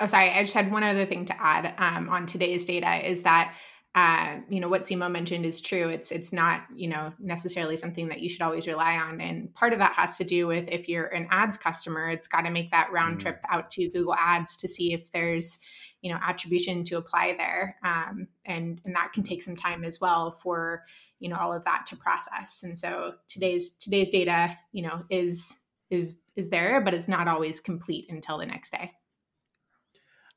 Oh, 0.01 0.07
sorry. 0.07 0.31
I 0.31 0.43
just 0.43 0.55
had 0.55 0.73
one 0.73 0.83
other 0.83 1.07
thing 1.07 1.25
to 1.27 1.41
add 1.41 1.75
um, 1.79 2.09
on 2.09 2.27
today's 2.27 2.65
data 2.65 3.09
is 3.09 3.23
that 3.23 3.55
uh, 3.95 4.39
you 4.49 4.59
know 4.59 4.69
what 4.69 4.83
Simo 4.83 5.09
mentioned 5.09 5.47
is 5.47 5.61
true. 5.61 5.89
It's 5.89 6.11
it's 6.11 6.33
not 6.33 6.63
you 6.75 6.89
know 6.89 7.13
necessarily 7.21 7.77
something 7.77 8.09
that 8.09 8.21
you 8.21 8.29
should 8.29 8.43
always 8.43 8.67
rely 8.67 8.97
on, 8.97 9.21
and 9.21 9.55
part 9.55 9.73
of 9.73 9.79
that 9.79 9.93
has 9.93 10.17
to 10.17 10.25
do 10.25 10.49
with 10.49 10.69
if 10.69 10.89
you're 10.89 11.07
an 11.07 11.29
ads 11.31 11.57
customer, 11.57 12.11
it's 12.11 12.27
got 12.27 12.43
to 12.43 12.51
make 12.51 12.73
that 12.73 12.91
round 12.91 13.19
mm. 13.19 13.21
trip 13.21 13.41
out 13.49 13.71
to 13.73 13.89
Google 13.91 14.17
Ads 14.17 14.57
to 14.57 14.69
see 14.69 14.93
if 14.93 15.13
there's 15.13 15.61
you 16.05 16.13
know 16.13 16.19
attribution 16.23 16.85
to 16.85 16.99
apply 16.99 17.35
there, 17.39 17.77
um, 17.83 18.29
and 18.45 18.79
and 18.85 18.95
that 18.95 19.15
can 19.15 19.23
take 19.23 19.43
some 19.43 19.57
time 19.57 19.85
as 19.85 20.03
well 20.03 20.39
for 20.43 20.85
you 21.19 21.31
know 21.31 21.37
all 21.37 21.51
of 21.51 21.65
that 21.65 21.87
to 21.87 21.97
process. 21.97 22.63
And 22.63 22.79
so 22.79 23.15
today's 23.27 23.71
today's 23.71 24.11
data 24.11 24.57
you 24.71 24.83
know 24.83 25.05
is 25.09 25.61
is 25.89 26.21
is 26.37 26.51
there, 26.51 26.83
but 26.83 26.93
it's 26.93 27.09
not 27.09 27.27
always 27.27 27.59
complete 27.59 28.07
until 28.11 28.37
the 28.37 28.45
next 28.45 28.71
day. 28.71 28.93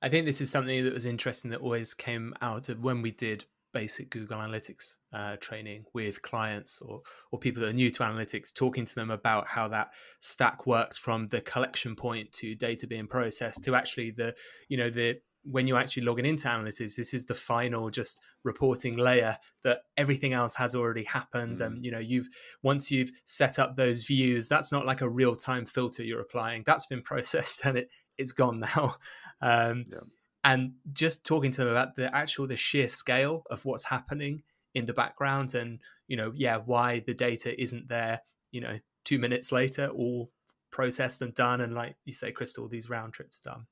I 0.02 0.08
think 0.08 0.26
this 0.26 0.40
is 0.40 0.50
something 0.50 0.86
that 0.86 0.94
was 0.94 1.06
interesting 1.06 1.52
that 1.52 1.60
always 1.60 1.94
came 1.94 2.34
out 2.42 2.70
of 2.70 2.80
when 2.82 3.02
we 3.02 3.12
did 3.12 3.44
basic 3.74 4.10
Google 4.10 4.38
Analytics 4.38 4.96
uh, 5.12 5.36
training 5.42 5.84
with 5.94 6.22
clients 6.22 6.82
or 6.82 7.02
or 7.32 7.40
people 7.40 7.62
that 7.62 7.70
are 7.70 7.74
new 7.74 7.92
to 7.92 8.04
analytics, 8.04 8.54
talking 8.54 8.86
to 8.86 8.96
them 8.96 9.12
about 9.12 9.48
how 9.48 9.68
that 9.68 9.90
stack 10.22 10.66
works 10.66 10.98
from 10.98 11.28
the 11.28 11.42
collection 11.42 11.94
point 11.94 12.32
to 12.32 12.56
data 12.56 12.88
being 12.88 13.08
processed 13.08 13.66
to 13.66 13.76
actually 13.76 14.12
the 14.12 14.34
you 14.70 14.78
know 14.78 14.90
the 14.90 15.20
when 15.50 15.68
you're 15.68 15.80
actually 15.80 16.04
logging 16.04 16.26
into 16.26 16.48
analytics, 16.48 16.96
this 16.96 17.14
is 17.14 17.26
the 17.26 17.36
final 17.36 17.90
just 17.90 18.20
reporting 18.44 18.98
layer 18.98 19.38
that 19.64 19.82
everything 19.96 20.34
else 20.34 20.56
has 20.56 20.76
already 20.76 21.04
happened. 21.04 21.60
Mm. 21.60 21.66
And 21.66 21.86
you 21.86 21.92
know, 21.92 22.00
you've 22.00 22.28
once 22.64 22.92
you've 22.92 23.12
set 23.26 23.60
up 23.60 23.76
those 23.76 24.04
views, 24.04 24.48
that's 24.48 24.72
not 24.72 24.86
like 24.86 25.02
a 25.02 25.10
real 25.10 25.36
time 25.36 25.66
filter 25.66 26.04
you're 26.04 26.22
applying. 26.22 26.64
That's 26.66 26.86
been 26.86 27.02
processed 27.04 27.66
and 27.66 27.78
it 27.78 27.90
it's 28.18 28.32
gone 28.32 28.60
now. 28.60 28.96
Um, 29.40 29.84
yeah. 29.88 30.00
And 30.44 30.72
just 30.94 31.24
talking 31.24 31.52
to 31.52 31.62
them 31.64 31.70
about 31.70 31.96
the 31.96 32.12
actual 32.16 32.48
the 32.48 32.58
sheer 32.58 32.88
scale 32.88 33.44
of 33.52 33.66
what's 33.66 33.84
happening 33.84 34.42
in 34.74 34.88
the 34.88 34.94
background, 34.94 35.54
and 35.54 35.80
you 36.08 36.18
know, 36.18 36.32
yeah, 36.36 36.58
why 36.58 37.04
the 37.06 37.14
data 37.14 37.60
isn't 37.62 37.88
there. 37.88 38.22
You 38.52 38.62
know, 38.62 38.80
two 39.06 39.20
minutes 39.20 39.52
later, 39.52 39.90
all 39.90 40.32
processed 40.72 41.22
and 41.22 41.36
done, 41.36 41.62
and 41.62 41.76
like 41.76 41.98
you 42.06 42.14
say, 42.14 42.32
Krista, 42.32 42.68
these 42.68 42.90
round 42.90 43.14
trips 43.14 43.42
done. 43.42 43.68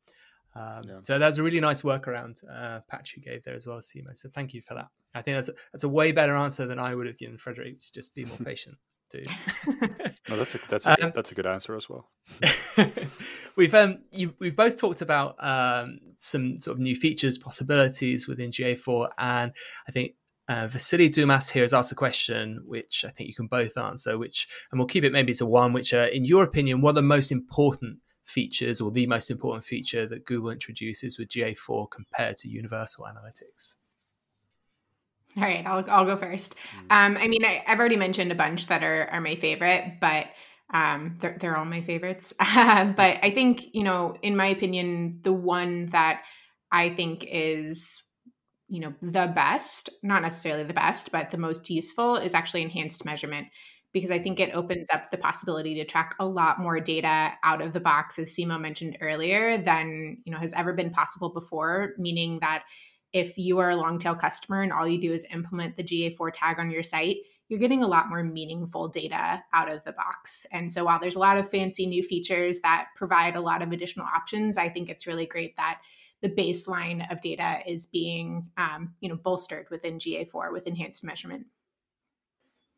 Um, 0.55 0.81
yeah. 0.87 0.99
So 1.01 1.19
that's 1.19 1.37
a 1.37 1.43
really 1.43 1.59
nice 1.59 1.81
workaround 1.81 2.37
uh, 2.49 2.79
patch 2.89 3.15
you 3.15 3.21
gave 3.21 3.43
there 3.43 3.55
as 3.55 3.67
well, 3.67 3.79
Simo. 3.79 4.15
So 4.15 4.29
thank 4.29 4.53
you 4.53 4.61
for 4.61 4.75
that. 4.75 4.87
I 5.13 5.21
think 5.21 5.37
that's 5.37 5.49
a, 5.49 5.53
that's 5.73 5.83
a 5.83 5.89
way 5.89 6.11
better 6.11 6.35
answer 6.35 6.65
than 6.65 6.79
I 6.79 6.95
would 6.95 7.07
have 7.07 7.17
given 7.17 7.37
Frederick. 7.37 7.79
To 7.79 7.93
just 7.93 8.15
be 8.15 8.25
more 8.25 8.37
patient. 8.43 8.77
Too. 9.11 9.23
no, 10.29 10.35
that's 10.35 10.55
a 10.55 10.59
that's 10.67 10.87
a, 10.87 11.05
um, 11.05 11.11
that's 11.13 11.31
a 11.31 11.35
good 11.35 11.45
answer 11.45 11.75
as 11.75 11.87
well. 11.87 12.09
we've 13.55 13.73
um 13.75 13.99
you've, 14.11 14.33
we've 14.39 14.55
both 14.55 14.81
talked 14.81 15.01
about 15.01 15.35
um 15.39 15.99
some 16.17 16.57
sort 16.59 16.75
of 16.75 16.81
new 16.81 16.95
features 16.95 17.37
possibilities 17.37 18.27
within 18.27 18.49
GA4, 18.49 19.09
and 19.19 19.51
I 19.87 19.91
think 19.91 20.13
uh, 20.47 20.67
Vasily 20.67 21.09
Dumas 21.09 21.49
here 21.49 21.63
has 21.63 21.73
asked 21.73 21.91
a 21.91 21.95
question, 21.95 22.63
which 22.65 23.03
I 23.07 23.11
think 23.11 23.29
you 23.29 23.35
can 23.35 23.47
both 23.47 23.77
answer. 23.77 24.17
Which, 24.17 24.47
and 24.71 24.79
we'll 24.79 24.87
keep 24.87 25.03
it 25.03 25.11
maybe 25.11 25.33
to 25.35 25.45
one. 25.45 25.73
Which, 25.73 25.93
uh, 25.93 26.07
in 26.11 26.25
your 26.25 26.43
opinion, 26.43 26.81
what 26.81 26.91
are 26.91 26.93
the 26.93 27.01
most 27.01 27.31
important 27.31 27.99
features, 28.25 28.81
or 28.81 28.91
the 28.91 29.07
most 29.07 29.31
important 29.31 29.63
feature 29.63 30.05
that 30.07 30.25
Google 30.25 30.49
introduces 30.49 31.17
with 31.17 31.29
GA4 31.29 31.89
compared 31.89 32.37
to 32.37 32.49
Universal 32.49 33.05
Analytics? 33.05 33.75
All 35.37 35.43
right, 35.43 35.65
I'll 35.65 35.83
I'll 35.89 36.05
go 36.05 36.17
first. 36.17 36.55
Hmm. 36.71 37.15
Um, 37.15 37.17
I 37.17 37.27
mean, 37.27 37.43
I, 37.43 37.63
have 37.65 37.79
already 37.79 37.97
mentioned 37.97 38.31
a 38.31 38.35
bunch 38.35 38.67
that 38.67 38.83
are 38.83 39.07
are 39.11 39.21
my 39.21 39.35
favorite, 39.35 39.99
but 39.99 40.27
um, 40.73 41.17
they're 41.19 41.37
they're 41.39 41.57
all 41.57 41.65
my 41.65 41.81
favorites. 41.81 42.33
but 42.39 43.19
I 43.21 43.31
think 43.33 43.73
you 43.73 43.83
know, 43.83 44.15
in 44.21 44.35
my 44.35 44.47
opinion, 44.47 45.19
the 45.23 45.33
one 45.33 45.87
that 45.87 46.23
I 46.71 46.89
think 46.89 47.25
is 47.29 48.01
you 48.67 48.79
know 48.79 48.93
the 49.01 49.31
best 49.35 49.89
not 50.01 50.23
necessarily 50.23 50.63
the 50.63 50.73
best 50.73 51.11
but 51.11 51.29
the 51.29 51.37
most 51.37 51.69
useful 51.69 52.15
is 52.15 52.33
actually 52.33 52.63
enhanced 52.63 53.05
measurement 53.05 53.47
because 53.95 54.11
i 54.11 54.19
think 54.19 54.39
it 54.39 54.53
opens 54.53 54.89
up 54.93 55.09
the 55.09 55.17
possibility 55.17 55.73
to 55.73 55.85
track 55.85 56.13
a 56.19 56.25
lot 56.27 56.59
more 56.59 56.81
data 56.81 57.31
out 57.43 57.61
of 57.61 57.71
the 57.71 57.79
box 57.79 58.19
as 58.19 58.29
simo 58.35 58.59
mentioned 58.59 58.97
earlier 58.99 59.57
than 59.57 60.17
you 60.25 60.31
know 60.31 60.37
has 60.37 60.53
ever 60.53 60.73
been 60.73 60.91
possible 60.91 61.29
before 61.29 61.93
meaning 61.97 62.37
that 62.41 62.63
if 63.13 63.37
you 63.37 63.57
are 63.57 63.69
a 63.69 63.75
long 63.75 63.97
tail 63.97 64.13
customer 64.13 64.61
and 64.61 64.73
all 64.73 64.85
you 64.87 64.99
do 64.99 65.13
is 65.13 65.25
implement 65.31 65.77
the 65.77 65.83
ga4 65.83 66.29
tag 66.33 66.59
on 66.59 66.69
your 66.69 66.83
site 66.83 67.17
you're 67.47 67.59
getting 67.59 67.83
a 67.83 67.87
lot 67.87 68.09
more 68.09 68.23
meaningful 68.23 68.87
data 68.87 69.43
out 69.53 69.71
of 69.71 69.83
the 69.83 69.91
box. 69.91 70.47
And 70.51 70.73
so 70.73 70.85
while 70.85 70.99
there's 70.99 71.15
a 71.15 71.19
lot 71.19 71.37
of 71.37 71.47
fancy 71.47 71.85
new 71.85 72.01
features 72.01 72.59
that 72.61 72.87
provide 72.95 73.35
a 73.35 73.39
lot 73.39 73.61
of 73.61 73.71
additional 73.71 74.07
options, 74.07 74.57
I 74.57 74.67
think 74.67 74.89
it's 74.89 75.05
really 75.05 75.27
great 75.27 75.55
that 75.57 75.81
the 76.23 76.29
baseline 76.29 77.09
of 77.11 77.21
data 77.21 77.59
is 77.67 77.85
being 77.85 78.47
um, 78.57 78.95
you 78.99 79.09
know 79.09 79.15
bolstered 79.15 79.67
within 79.69 79.99
GA4 79.99 80.51
with 80.51 80.65
enhanced 80.65 81.03
measurement. 81.03 81.45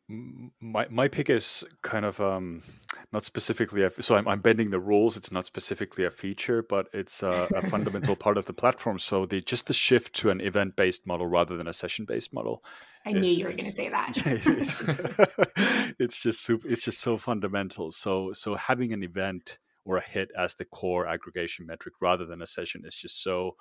My 0.08 0.86
my 0.88 1.08
pick 1.08 1.28
is 1.28 1.64
kind 1.82 2.06
of 2.06 2.18
um, 2.18 2.62
not 3.12 3.24
specifically 3.24 3.82
a, 3.82 3.90
so 4.02 4.14
I'm, 4.14 4.26
I'm 4.26 4.40
bending 4.40 4.70
the 4.70 4.80
rules. 4.80 5.16
It's 5.18 5.30
not 5.30 5.44
specifically 5.44 6.04
a 6.04 6.10
feature, 6.10 6.62
but 6.62 6.88
it's 6.94 7.22
a, 7.22 7.46
a 7.54 7.68
fundamental 7.68 8.16
part 8.24 8.38
of 8.38 8.46
the 8.46 8.54
platform. 8.54 8.98
So 8.98 9.26
the 9.26 9.42
just 9.42 9.66
the 9.66 9.74
shift 9.74 10.14
to 10.16 10.30
an 10.30 10.40
event 10.40 10.76
based 10.76 11.06
model 11.06 11.26
rather 11.26 11.58
than 11.58 11.68
a 11.68 11.74
session 11.74 12.06
based 12.06 12.32
model. 12.32 12.64
I 13.04 13.10
is, 13.10 13.16
knew 13.16 13.28
you 13.28 13.44
were 13.44 13.52
going 13.52 13.64
to 13.64 13.70
say 13.70 13.88
that. 13.90 14.14
it's 15.98 16.22
just 16.22 16.42
super, 16.42 16.66
it's 16.68 16.82
just 16.82 17.00
so 17.00 17.18
fundamental. 17.18 17.90
So 17.90 18.32
so 18.32 18.54
having 18.54 18.94
an 18.94 19.02
event 19.02 19.58
or 19.84 19.98
a 19.98 20.02
hit 20.02 20.30
as 20.36 20.54
the 20.54 20.64
core 20.64 21.06
aggregation 21.06 21.66
metric 21.66 21.94
rather 22.00 22.24
than 22.24 22.42
a 22.42 22.46
session 22.46 22.82
is 22.84 22.94
just 22.94 23.22
so 23.22 23.56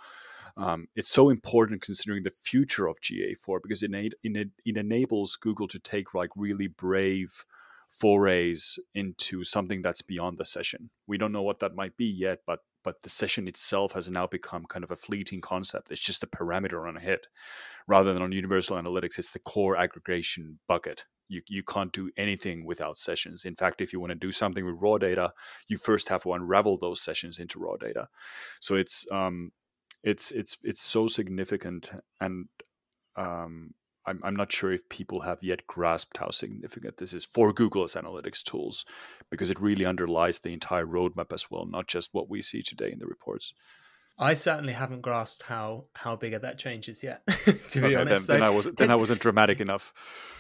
um, 0.58 0.88
it's 0.96 1.10
so 1.10 1.30
important 1.30 1.82
considering 1.82 2.24
the 2.24 2.32
future 2.32 2.88
of 2.88 3.00
GA4 3.00 3.60
because 3.62 3.84
it, 3.84 3.92
it, 3.94 4.50
it 4.66 4.78
enables 4.78 5.36
Google 5.36 5.68
to 5.68 5.80
take 5.80 6.14
like 6.14 6.32
really 6.36 6.68
brave 6.68 7.46
forays 7.90 8.78
into 8.94 9.44
something 9.44 9.82
that's 9.82 10.02
beyond 10.02 10.38
the 10.38 10.46
session. 10.46 10.90
We 11.06 11.18
don't 11.18 11.32
know 11.32 11.44
what 11.44 11.60
that 11.60 11.76
might 11.76 11.96
be 11.96 12.06
yet, 12.06 12.40
but 12.46 12.60
but 12.84 13.02
the 13.02 13.10
session 13.10 13.50
itself 13.50 13.92
has 13.94 14.10
now 14.10 14.28
become 14.28 14.66
kind 14.66 14.84
of 14.84 14.92
a 14.92 14.96
fleeting 14.96 15.42
concept. 15.42 15.92
It's 15.92 16.00
just 16.00 16.24
a 16.24 16.28
parameter 16.28 16.88
on 16.88 16.96
a 16.96 17.02
hit, 17.02 17.28
rather 17.86 18.14
than 18.14 18.22
on 18.22 18.32
Universal 18.32 18.78
Analytics. 18.78 19.20
It's 19.20 19.32
the 19.32 19.40
core 19.40 19.76
aggregation 19.76 20.60
bucket 20.70 21.04
you, 21.30 21.42
you 21.48 21.64
can't 21.64 21.92
do 21.92 22.12
anything 22.18 22.66
without 22.66 22.98
sessions. 22.98 23.46
In 23.46 23.56
fact, 23.56 23.82
if 23.82 23.92
you 23.92 24.00
want 24.00 24.12
to 24.12 24.16
do 24.16 24.32
something 24.32 24.66
with 24.66 24.76
raw 24.80 24.98
data, 24.98 25.34
you 25.68 25.78
first 25.78 26.10
have 26.10 26.24
to 26.24 26.34
unravel 26.34 26.78
those 26.78 27.02
sessions 27.02 27.40
into 27.40 27.60
raw 27.60 27.76
data. 27.76 28.08
So 28.60 28.76
it's 28.76 29.06
um, 29.12 29.52
it's 30.08 30.32
it's 30.32 30.58
it's 30.64 30.82
so 30.82 31.08
significant, 31.08 31.92
and 32.22 32.48
um, 33.18 33.74
I'm 34.06 34.22
I'm 34.24 34.36
not 34.36 34.54
sure 34.54 34.72
if 34.72 34.88
people 34.88 35.22
have 35.22 35.40
yet 35.42 35.68
grasped 35.68 36.18
how 36.18 36.30
significant 36.30 36.98
this 36.98 37.14
is 37.14 37.26
for 37.26 37.52
Google 37.52 37.84
as 37.84 37.96
analytics 37.96 38.42
tools, 38.42 38.86
because 39.30 39.50
it 39.50 39.60
really 39.60 39.86
underlies 39.86 40.40
the 40.40 40.54
entire 40.54 40.86
roadmap 40.86 41.34
as 41.34 41.52
well, 41.52 41.66
not 41.66 41.88
just 41.88 42.14
what 42.14 42.30
we 42.30 42.42
see 42.42 42.62
today 42.62 42.90
in 42.92 43.00
the 43.00 43.06
reports. 43.06 43.54
I 44.18 44.34
certainly 44.34 44.74
haven't 44.74 45.02
grasped 45.02 45.44
how 45.44 45.86
how 45.94 46.16
big 46.16 46.40
that 46.40 46.58
change 46.58 46.88
is 46.88 47.04
yet. 47.04 47.22
to 47.68 47.82
be 47.82 47.88
okay, 47.88 47.96
honest, 47.96 48.08
then, 48.08 48.20
so, 48.20 48.34
then 48.34 48.44
I 48.44 48.50
wasn't 48.50 48.78
then 48.78 48.92
I 48.92 48.96
wasn't 48.96 49.20
dramatic 49.20 49.60
enough. 49.60 49.94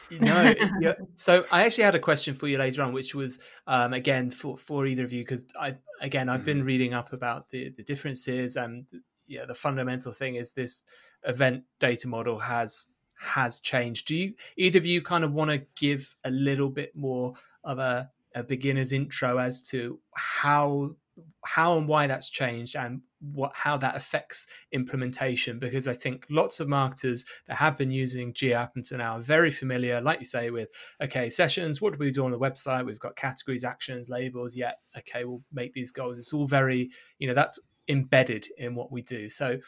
no, 0.11 0.55
yeah. 0.80 0.93
So 1.18 1.45
I 1.51 1.65
actually 1.65 1.84
had 1.84 1.95
a 1.95 1.99
question 1.99 2.36
for 2.36 2.47
you 2.47 2.57
later 2.57 2.84
on, 2.84 2.93
which 2.93 3.13
was 3.13 3.41
um, 3.68 3.91
again 3.91 4.32
for 4.32 4.55
for 4.55 4.88
either 4.88 5.03
of 5.03 5.11
you 5.11 5.24
because 5.24 5.45
I 5.59 5.76
again 6.01 6.30
I've 6.30 6.45
been 6.45 6.59
mm-hmm. 6.59 6.68
reading 6.68 6.93
up 6.93 7.11
about 7.11 7.49
the 7.49 7.74
the 7.76 7.84
differences 7.84 8.55
and 8.55 8.86
yeah 9.28 9.46
the 9.46 9.54
fundamental 9.54 10.12
thing 10.12 10.36
is 10.36 10.54
this 10.54 10.84
event 11.24 11.64
data 11.80 12.08
model 12.08 12.40
has 12.40 12.88
has 13.18 13.60
changed. 13.60 14.08
Do 14.08 14.16
you 14.16 14.34
either 14.56 14.80
of 14.80 14.86
you 14.86 15.02
kind 15.02 15.24
of 15.24 15.34
want 15.34 15.52
to 15.52 15.66
give 15.76 16.16
a 16.24 16.32
little 16.32 16.70
bit 16.70 16.96
more 16.96 17.34
of 17.64 17.80
a, 17.80 18.10
a 18.36 18.44
beginner's 18.44 18.92
intro 18.92 19.38
as 19.38 19.62
to 19.64 20.00
how 20.16 20.96
how 21.44 21.78
and 21.78 21.88
why 21.88 22.06
that's 22.06 22.30
changed 22.30 22.76
and 22.76 23.02
what 23.34 23.52
how 23.56 23.76
that 23.76 23.96
affects 23.96 24.46
implementation 24.72 25.58
because 25.58 25.88
I 25.88 25.96
think 25.96 26.28
lots 26.30 26.60
of 26.60 26.68
marketers 26.68 27.26
that 27.48 27.56
have 27.56 27.76
been 27.76 27.90
using 27.90 28.34
GA 28.34 28.68
until 28.76 29.00
now 29.00 29.14
are 29.14 29.22
very 29.22 29.50
familiar, 29.50 30.00
like 30.00 30.20
you 30.20 30.26
say, 30.26 30.52
with 30.52 30.70
okay, 31.02 31.28
sessions, 31.32 31.82
what 31.82 31.94
do 31.94 31.98
we 31.98 32.12
do 32.12 32.26
on 32.26 32.32
the 32.32 32.38
website? 32.38 32.86
We've 32.86 33.00
got 33.00 33.16
categories, 33.16 33.64
actions, 33.64 34.12
labels, 34.12 34.56
yeah, 34.56 34.74
okay, 34.96 35.26
we'll 35.26 35.42
make 35.52 35.74
these 35.74 35.92
goals. 35.92 36.20
It's 36.20 36.34
all 36.34 36.46
very, 36.46 36.92
you 37.18 37.28
know, 37.28 37.34
that's 37.34 37.58
embedded 37.88 38.48
in 38.58 38.76
what 38.76 38.92
we 38.92 39.02
do. 39.02 39.30
So 39.30 39.60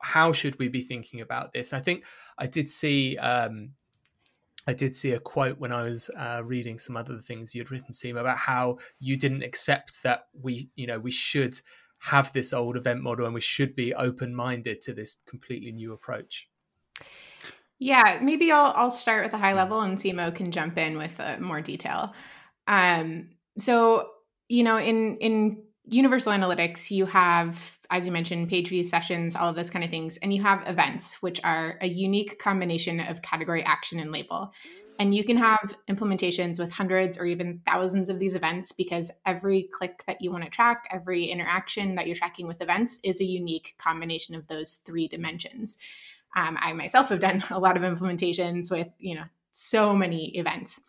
how 0.00 0.32
should 0.32 0.58
we 0.58 0.68
be 0.68 0.82
thinking 0.82 1.20
about 1.20 1.52
this? 1.52 1.72
I 1.72 1.80
think 1.80 2.04
I 2.38 2.46
did 2.46 2.68
see 2.68 3.16
um, 3.18 3.72
I 4.66 4.72
did 4.72 4.94
see 4.94 5.12
a 5.12 5.20
quote 5.20 5.58
when 5.58 5.72
I 5.72 5.82
was 5.82 6.10
uh, 6.16 6.42
reading 6.44 6.78
some 6.78 6.96
other 6.96 7.18
things 7.18 7.54
you'd 7.54 7.70
written, 7.70 7.92
Simo, 7.92 8.20
about 8.20 8.38
how 8.38 8.78
you 9.00 9.16
didn't 9.16 9.42
accept 9.42 10.02
that 10.02 10.28
we, 10.32 10.68
you 10.76 10.86
know, 10.86 10.98
we 10.98 11.10
should 11.10 11.58
have 11.98 12.32
this 12.32 12.52
old 12.52 12.76
event 12.76 13.02
model 13.02 13.26
and 13.26 13.34
we 13.34 13.40
should 13.40 13.74
be 13.74 13.94
open-minded 13.94 14.80
to 14.82 14.92
this 14.92 15.16
completely 15.26 15.72
new 15.72 15.92
approach. 15.92 16.48
Yeah, 17.78 18.20
maybe 18.22 18.52
I'll 18.52 18.72
I'll 18.76 18.90
start 18.90 19.24
with 19.24 19.32
a 19.32 19.38
high 19.38 19.54
level 19.54 19.80
and 19.80 19.96
Simo 19.96 20.34
can 20.34 20.52
jump 20.52 20.76
in 20.76 20.98
with 20.98 21.18
uh, 21.18 21.38
more 21.40 21.62
detail. 21.62 22.12
Um, 22.66 23.30
so 23.58 24.10
you 24.48 24.62
know, 24.62 24.78
in 24.78 25.16
in 25.16 25.62
Universal 25.90 26.32
Analytics, 26.32 26.90
you 26.92 27.04
have, 27.06 27.78
as 27.90 28.06
you 28.06 28.12
mentioned, 28.12 28.48
page 28.48 28.68
view 28.68 28.84
sessions, 28.84 29.34
all 29.34 29.50
of 29.50 29.56
those 29.56 29.70
kind 29.70 29.84
of 29.84 29.90
things. 29.90 30.18
And 30.18 30.32
you 30.32 30.40
have 30.42 30.66
events, 30.68 31.20
which 31.20 31.40
are 31.42 31.78
a 31.80 31.88
unique 31.88 32.38
combination 32.38 33.00
of 33.00 33.22
category, 33.22 33.64
action, 33.64 33.98
and 33.98 34.12
label. 34.12 34.52
And 35.00 35.14
you 35.14 35.24
can 35.24 35.36
have 35.36 35.74
implementations 35.88 36.60
with 36.60 36.70
hundreds 36.70 37.18
or 37.18 37.24
even 37.24 37.60
thousands 37.66 38.08
of 38.08 38.20
these 38.20 38.36
events 38.36 38.70
because 38.70 39.10
every 39.26 39.64
click 39.72 40.04
that 40.06 40.20
you 40.20 40.30
want 40.30 40.44
to 40.44 40.50
track, 40.50 40.86
every 40.92 41.24
interaction 41.24 41.96
that 41.96 42.06
you're 42.06 42.14
tracking 42.14 42.46
with 42.46 42.60
events 42.60 43.00
is 43.02 43.20
a 43.20 43.24
unique 43.24 43.74
combination 43.78 44.36
of 44.36 44.46
those 44.46 44.74
three 44.86 45.08
dimensions. 45.08 45.76
Um, 46.36 46.56
I 46.60 46.72
myself 46.72 47.08
have 47.08 47.20
done 47.20 47.42
a 47.50 47.58
lot 47.58 47.76
of 47.76 47.82
implementations 47.82 48.70
with, 48.70 48.88
you 48.98 49.16
know, 49.16 49.24
so 49.50 49.92
many 49.92 50.36
events. 50.36 50.80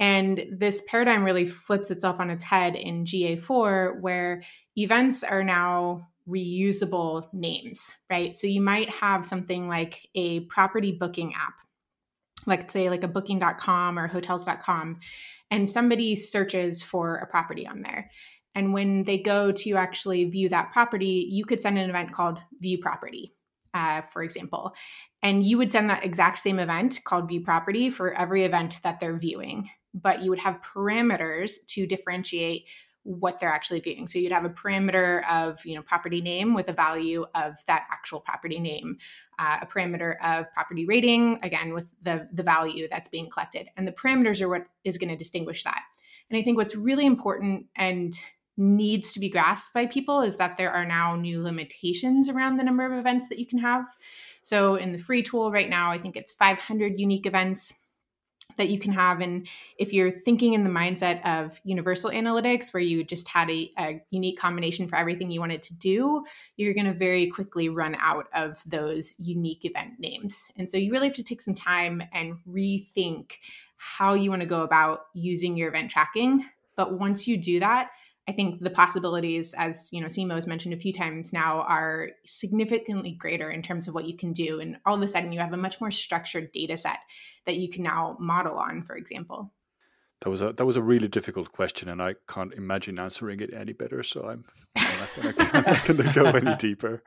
And 0.00 0.46
this 0.50 0.82
paradigm 0.88 1.24
really 1.24 1.46
flips 1.46 1.90
itself 1.90 2.16
on 2.18 2.30
its 2.30 2.44
head 2.44 2.74
in 2.74 3.04
GA4, 3.04 4.00
where 4.00 4.42
events 4.76 5.22
are 5.22 5.44
now 5.44 6.08
reusable 6.28 7.28
names, 7.32 7.94
right? 8.10 8.36
So 8.36 8.46
you 8.46 8.60
might 8.60 8.90
have 8.90 9.26
something 9.26 9.68
like 9.68 10.08
a 10.14 10.40
property 10.40 10.92
booking 10.92 11.34
app, 11.34 11.54
like 12.46 12.70
say 12.70 12.90
like 12.90 13.04
a 13.04 13.08
booking.com 13.08 13.98
or 13.98 14.08
hotels.com, 14.08 14.98
and 15.50 15.68
somebody 15.70 16.16
searches 16.16 16.82
for 16.82 17.16
a 17.16 17.26
property 17.26 17.66
on 17.66 17.82
there. 17.82 18.10
And 18.54 18.72
when 18.72 19.04
they 19.04 19.18
go 19.18 19.52
to 19.52 19.76
actually 19.76 20.24
view 20.26 20.48
that 20.48 20.72
property, 20.72 21.26
you 21.30 21.44
could 21.44 21.60
send 21.60 21.78
an 21.78 21.90
event 21.90 22.12
called 22.12 22.38
view 22.60 22.78
property, 22.78 23.34
uh, 23.74 24.02
for 24.02 24.22
example. 24.22 24.74
And 25.22 25.44
you 25.44 25.58
would 25.58 25.72
send 25.72 25.90
that 25.90 26.04
exact 26.04 26.38
same 26.38 26.58
event 26.58 27.00
called 27.04 27.28
view 27.28 27.40
property 27.42 27.90
for 27.90 28.14
every 28.14 28.44
event 28.44 28.80
that 28.82 29.00
they're 29.00 29.18
viewing. 29.18 29.68
But 29.94 30.22
you 30.22 30.30
would 30.30 30.40
have 30.40 30.60
parameters 30.60 31.64
to 31.68 31.86
differentiate 31.86 32.66
what 33.04 33.38
they're 33.38 33.52
actually 33.52 33.80
viewing. 33.80 34.06
So 34.06 34.18
you'd 34.18 34.32
have 34.32 34.46
a 34.46 34.50
parameter 34.50 35.28
of 35.30 35.64
you 35.64 35.76
know 35.76 35.82
property 35.82 36.20
name 36.20 36.54
with 36.54 36.68
a 36.68 36.72
value 36.72 37.26
of 37.34 37.54
that 37.66 37.86
actual 37.92 38.20
property 38.20 38.58
name, 38.58 38.96
uh, 39.38 39.58
a 39.62 39.66
parameter 39.66 40.16
of 40.24 40.52
property 40.52 40.86
rating 40.86 41.38
again 41.42 41.74
with 41.74 41.86
the 42.02 42.28
the 42.32 42.42
value 42.42 42.88
that's 42.88 43.08
being 43.08 43.28
collected, 43.30 43.68
and 43.76 43.86
the 43.86 43.92
parameters 43.92 44.40
are 44.40 44.48
what 44.48 44.66
is 44.84 44.98
going 44.98 45.10
to 45.10 45.16
distinguish 45.16 45.62
that. 45.64 45.82
And 46.30 46.38
I 46.38 46.42
think 46.42 46.56
what's 46.56 46.74
really 46.74 47.04
important 47.04 47.66
and 47.76 48.18
needs 48.56 49.12
to 49.12 49.20
be 49.20 49.28
grasped 49.28 49.74
by 49.74 49.84
people 49.84 50.20
is 50.20 50.36
that 50.36 50.56
there 50.56 50.70
are 50.70 50.84
now 50.84 51.16
new 51.16 51.42
limitations 51.42 52.28
around 52.28 52.56
the 52.56 52.64
number 52.64 52.86
of 52.86 52.98
events 52.98 53.28
that 53.28 53.38
you 53.38 53.46
can 53.46 53.58
have. 53.58 53.84
So 54.42 54.76
in 54.76 54.92
the 54.92 54.98
free 54.98 55.22
tool 55.22 55.50
right 55.50 55.68
now, 55.68 55.90
I 55.90 55.98
think 55.98 56.16
it's 56.16 56.32
500 56.32 56.98
unique 57.00 57.26
events 57.26 57.74
that 58.56 58.68
you 58.68 58.78
can 58.78 58.92
have. 58.92 59.20
And 59.20 59.46
if 59.78 59.92
you're 59.92 60.10
thinking 60.10 60.54
in 60.54 60.64
the 60.64 60.70
mindset 60.70 61.24
of 61.24 61.60
universal 61.64 62.10
analytics, 62.10 62.72
where 62.72 62.82
you 62.82 63.04
just 63.04 63.28
had 63.28 63.50
a, 63.50 63.70
a 63.78 64.02
unique 64.10 64.38
combination 64.38 64.88
for 64.88 64.96
everything 64.96 65.30
you 65.30 65.40
wanted 65.40 65.62
to 65.62 65.74
do, 65.74 66.24
you're 66.56 66.74
going 66.74 66.86
to 66.86 66.94
very 66.94 67.28
quickly 67.28 67.68
run 67.68 67.96
out 68.00 68.26
of 68.34 68.62
those 68.66 69.14
unique 69.18 69.64
event 69.64 69.98
names. 69.98 70.50
And 70.56 70.70
so 70.70 70.76
you 70.76 70.92
really 70.92 71.08
have 71.08 71.16
to 71.16 71.22
take 71.22 71.40
some 71.40 71.54
time 71.54 72.02
and 72.12 72.36
rethink 72.48 73.32
how 73.76 74.14
you 74.14 74.30
want 74.30 74.42
to 74.42 74.46
go 74.46 74.62
about 74.62 75.06
using 75.14 75.56
your 75.56 75.68
event 75.68 75.90
tracking. 75.90 76.44
But 76.76 76.98
once 76.98 77.28
you 77.28 77.36
do 77.36 77.60
that, 77.60 77.90
I 78.26 78.32
think 78.32 78.60
the 78.62 78.70
possibilities, 78.70 79.54
as 79.54 79.88
you 79.92 80.00
know, 80.00 80.06
Simo 80.06 80.34
has 80.34 80.46
mentioned 80.46 80.72
a 80.72 80.78
few 80.78 80.94
times 80.94 81.32
now, 81.32 81.60
are 81.60 82.10
significantly 82.24 83.12
greater 83.12 83.50
in 83.50 83.60
terms 83.60 83.86
of 83.86 83.94
what 83.94 84.06
you 84.06 84.16
can 84.16 84.32
do. 84.32 84.60
And 84.60 84.78
all 84.86 84.96
of 84.96 85.02
a 85.02 85.08
sudden, 85.08 85.32
you 85.32 85.40
have 85.40 85.52
a 85.52 85.58
much 85.58 85.78
more 85.80 85.90
structured 85.90 86.50
data 86.52 86.78
set 86.78 86.98
that 87.44 87.56
you 87.56 87.68
can 87.68 87.82
now 87.82 88.16
model 88.18 88.56
on, 88.56 88.82
for 88.82 88.96
example. 88.96 89.52
That 90.22 90.30
was 90.30 90.40
a 90.40 90.54
that 90.54 90.64
was 90.64 90.76
a 90.76 90.82
really 90.82 91.08
difficult 91.08 91.52
question, 91.52 91.90
and 91.90 92.00
I 92.00 92.14
can't 92.26 92.54
imagine 92.54 92.98
answering 92.98 93.40
it 93.40 93.52
any 93.52 93.74
better. 93.74 94.02
So 94.02 94.26
I'm, 94.26 94.44
I'm 94.74 95.00
not 95.00 95.84
going 95.84 95.98
to 95.98 96.12
go 96.14 96.24
any 96.24 96.56
deeper. 96.58 97.02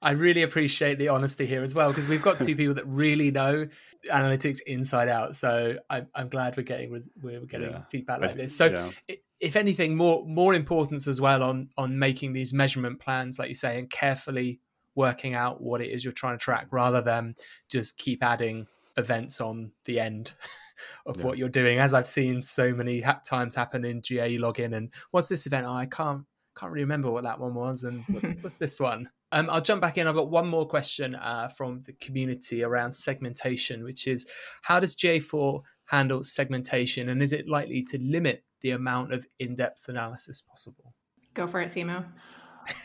I 0.00 0.10
really 0.12 0.42
appreciate 0.42 0.98
the 0.98 1.08
honesty 1.08 1.46
here 1.46 1.62
as 1.62 1.76
well 1.76 1.90
because 1.90 2.08
we've 2.08 2.22
got 2.22 2.40
two 2.40 2.56
people 2.56 2.74
that 2.74 2.86
really 2.88 3.30
know 3.30 3.68
analytics 4.10 4.60
inside 4.66 5.08
out. 5.08 5.36
So 5.36 5.76
I, 5.88 6.06
am 6.16 6.28
glad 6.28 6.56
we're 6.56 6.64
getting 6.64 7.04
we're 7.22 7.38
getting 7.42 7.70
yeah. 7.70 7.82
feedback 7.88 8.20
like 8.20 8.34
this. 8.34 8.56
So 8.56 8.90
yeah 9.08 9.14
if 9.42 9.56
anything, 9.56 9.96
more 9.96 10.24
more 10.24 10.54
importance 10.54 11.08
as 11.08 11.20
well 11.20 11.42
on 11.42 11.68
on 11.76 11.98
making 11.98 12.32
these 12.32 12.54
measurement 12.54 13.00
plans, 13.00 13.38
like 13.38 13.48
you 13.48 13.56
say, 13.56 13.78
and 13.78 13.90
carefully 13.90 14.60
working 14.94 15.34
out 15.34 15.60
what 15.60 15.80
it 15.82 15.90
is 15.90 16.04
you're 16.04 16.12
trying 16.12 16.38
to 16.38 16.42
track, 16.42 16.68
rather 16.70 17.02
than 17.02 17.34
just 17.68 17.98
keep 17.98 18.22
adding 18.22 18.66
events 18.96 19.40
on 19.40 19.72
the 19.84 19.98
end 19.98 20.32
of 21.06 21.16
yeah. 21.16 21.24
what 21.24 21.38
you're 21.38 21.48
doing. 21.48 21.80
As 21.80 21.92
I've 21.92 22.06
seen 22.06 22.42
so 22.44 22.72
many 22.72 23.00
ha- 23.00 23.20
times 23.26 23.54
happen 23.54 23.84
in 23.84 24.00
GA 24.00 24.38
login, 24.38 24.76
and 24.76 24.94
what's 25.10 25.28
this 25.28 25.46
event? 25.46 25.66
Oh, 25.66 25.72
I 25.72 25.86
can't 25.86 26.24
can't 26.56 26.70
really 26.70 26.84
remember 26.84 27.10
what 27.10 27.24
that 27.24 27.40
one 27.40 27.54
was, 27.54 27.82
and 27.82 28.04
what's, 28.08 28.30
what's 28.42 28.56
this 28.58 28.78
one? 28.78 29.10
Um, 29.32 29.50
I'll 29.50 29.60
jump 29.60 29.82
back 29.82 29.98
in. 29.98 30.06
I've 30.06 30.14
got 30.14 30.30
one 30.30 30.46
more 30.46 30.68
question 30.68 31.16
uh, 31.16 31.48
from 31.48 31.82
the 31.82 31.94
community 31.94 32.62
around 32.62 32.92
segmentation, 32.92 33.82
which 33.82 34.06
is 34.06 34.24
how 34.60 34.78
does 34.78 34.94
GA4 34.94 35.62
handle 35.86 36.22
segmentation, 36.22 37.08
and 37.08 37.20
is 37.20 37.32
it 37.32 37.48
likely 37.48 37.82
to 37.84 37.98
limit 38.00 38.44
the 38.62 38.70
amount 38.70 39.12
of 39.12 39.26
in-depth 39.38 39.88
analysis 39.88 40.40
possible. 40.40 40.94
Go 41.34 41.46
for 41.46 41.60
it, 41.60 41.70
Simo. 41.70 42.04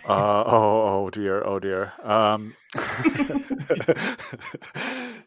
uh, 0.08 0.44
oh, 0.48 1.06
oh 1.06 1.10
dear, 1.10 1.46
oh 1.46 1.60
dear. 1.60 1.94
Um, 2.04 2.56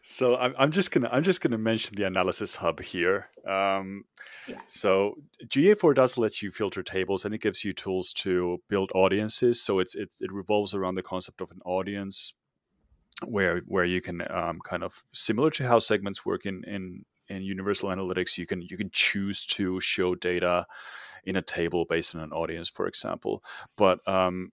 so 0.03 0.35
I'm, 0.35 0.53
I'm 0.57 0.71
just 0.71 0.91
gonna 0.91 1.09
I'm 1.11 1.23
just 1.23 1.41
gonna 1.41 1.57
mention 1.57 1.95
the 1.95 2.03
analysis 2.03 2.55
hub 2.55 2.81
here. 2.81 3.29
Um, 3.47 4.03
yeah. 4.47 4.59
So 4.67 5.15
GA4 5.47 5.95
does 5.95 6.17
let 6.17 6.41
you 6.41 6.51
filter 6.51 6.83
tables, 6.83 7.23
and 7.23 7.33
it 7.33 7.41
gives 7.41 7.63
you 7.63 7.73
tools 7.73 8.11
to 8.13 8.61
build 8.67 8.91
audiences. 8.93 9.61
So 9.61 9.79
it's 9.79 9.95
it, 9.95 10.15
it 10.19 10.31
revolves 10.31 10.73
around 10.73 10.95
the 10.95 11.03
concept 11.03 11.39
of 11.41 11.51
an 11.51 11.59
audience, 11.65 12.33
where 13.25 13.61
where 13.67 13.85
you 13.85 14.01
can 14.01 14.21
um, 14.29 14.59
kind 14.63 14.83
of 14.83 15.03
similar 15.13 15.49
to 15.51 15.67
how 15.67 15.79
segments 15.79 16.25
work 16.25 16.45
in 16.45 16.63
in 16.65 17.05
in 17.31 17.43
Universal 17.43 17.89
Analytics, 17.89 18.37
you 18.37 18.45
can 18.45 18.61
you 18.61 18.77
can 18.77 18.89
choose 18.91 19.45
to 19.47 19.79
show 19.81 20.15
data 20.15 20.65
in 21.23 21.35
a 21.35 21.41
table 21.41 21.85
based 21.85 22.15
on 22.15 22.21
an 22.21 22.31
audience, 22.31 22.69
for 22.69 22.87
example. 22.87 23.43
But 23.77 23.99
um, 24.07 24.51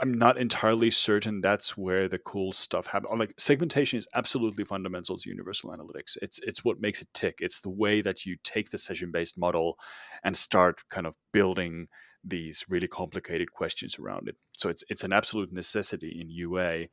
I'm 0.00 0.14
not 0.14 0.36
entirely 0.36 0.90
certain 0.90 1.40
that's 1.40 1.76
where 1.76 2.08
the 2.08 2.18
cool 2.18 2.52
stuff 2.52 2.88
happens. 2.88 3.18
Like 3.18 3.34
segmentation 3.38 3.98
is 3.98 4.08
absolutely 4.14 4.64
fundamental 4.64 5.16
to 5.16 5.28
Universal 5.28 5.70
Analytics. 5.70 6.16
It's 6.20 6.40
it's 6.40 6.64
what 6.64 6.80
makes 6.80 7.00
it 7.00 7.08
tick. 7.14 7.36
It's 7.40 7.60
the 7.60 7.70
way 7.70 8.00
that 8.00 8.26
you 8.26 8.36
take 8.42 8.70
the 8.70 8.78
session 8.78 9.10
based 9.12 9.38
model 9.38 9.78
and 10.24 10.36
start 10.36 10.82
kind 10.88 11.06
of 11.06 11.14
building 11.32 11.86
these 12.24 12.64
really 12.68 12.88
complicated 12.88 13.52
questions 13.52 13.98
around 13.98 14.28
it. 14.28 14.36
So 14.56 14.68
it's 14.68 14.82
it's 14.88 15.04
an 15.04 15.12
absolute 15.12 15.52
necessity 15.52 16.18
in 16.20 16.30
UA. 16.30 16.86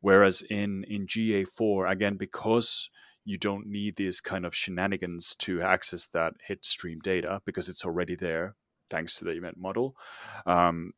Whereas 0.00 0.42
in 0.42 0.84
in 0.84 1.06
GA4, 1.06 1.90
again, 1.90 2.16
because 2.16 2.88
you 3.24 3.38
don't 3.38 3.66
need 3.66 3.96
these 3.96 4.20
kind 4.20 4.44
of 4.44 4.54
shenanigans 4.54 5.34
to 5.36 5.62
access 5.62 6.06
that 6.06 6.34
hit 6.46 6.64
stream 6.64 6.98
data 7.00 7.40
because 7.44 7.68
it's 7.68 7.84
already 7.84 8.14
there 8.14 8.54
thanks 8.90 9.16
to 9.16 9.24
the 9.24 9.30
event 9.30 9.56
model. 9.56 9.96
Um, 10.46 10.92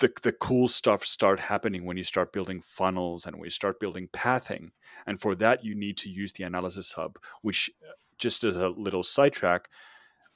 the, 0.00 0.10
the 0.22 0.32
cool 0.32 0.68
stuff 0.68 1.04
start 1.04 1.40
happening 1.40 1.84
when 1.84 1.96
you 1.96 2.04
start 2.04 2.32
building 2.32 2.60
funnels 2.60 3.26
and 3.26 3.36
you 3.42 3.50
start 3.50 3.80
building 3.80 4.08
pathing. 4.12 4.72
And 5.06 5.20
for 5.20 5.34
that, 5.36 5.64
you 5.64 5.74
need 5.74 5.98
to 5.98 6.08
use 6.08 6.32
the 6.32 6.44
analysis 6.44 6.92
hub, 6.92 7.18
which 7.42 7.70
uh, 7.82 7.92
just 8.18 8.44
as 8.44 8.56
a 8.56 8.68
little 8.68 9.02
sidetrack, 9.02 9.68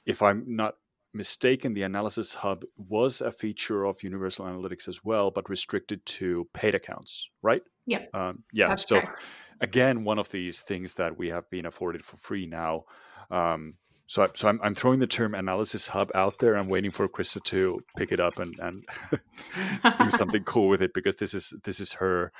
if 0.05 0.21
I'm 0.21 0.43
not 0.47 0.75
mistaken, 1.13 1.73
the 1.73 1.83
analysis 1.83 2.35
hub 2.35 2.63
was 2.77 3.21
a 3.21 3.31
feature 3.31 3.85
of 3.85 4.03
Universal 4.03 4.45
Analytics 4.45 4.87
as 4.87 5.03
well, 5.03 5.31
but 5.31 5.49
restricted 5.49 6.05
to 6.05 6.47
paid 6.53 6.75
accounts, 6.75 7.29
right? 7.41 7.63
Yeah. 7.85 8.05
Um, 8.13 8.43
yeah. 8.51 8.69
That's 8.69 8.87
so 8.87 9.01
correct. 9.01 9.21
again, 9.59 10.03
one 10.03 10.19
of 10.19 10.31
these 10.31 10.61
things 10.61 10.95
that 10.95 11.17
we 11.17 11.29
have 11.29 11.49
been 11.49 11.65
afforded 11.65 12.03
for 12.03 12.17
free 12.17 12.45
now. 12.45 12.85
Um, 13.29 13.75
so, 14.07 14.23
I, 14.23 14.27
so 14.33 14.49
I'm, 14.49 14.59
I'm 14.61 14.75
throwing 14.75 14.99
the 14.99 15.07
term 15.07 15.33
analysis 15.33 15.87
hub 15.87 16.11
out 16.13 16.39
there. 16.39 16.57
I'm 16.57 16.67
waiting 16.67 16.91
for 16.91 17.07
Krista 17.07 17.41
to 17.45 17.79
pick 17.95 18.11
it 18.11 18.19
up 18.19 18.39
and, 18.39 18.53
and 18.59 18.83
do 19.99 20.11
something 20.11 20.43
cool 20.45 20.67
with 20.67 20.81
it 20.81 20.93
because 20.93 21.15
this 21.15 21.33
is 21.33 21.53
this 21.63 21.79
is 21.79 21.93
her 21.93 22.33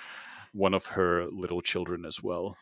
one 0.51 0.73
of 0.73 0.87
her 0.87 1.27
little 1.27 1.61
children 1.61 2.03
as 2.03 2.21
well. 2.21 2.57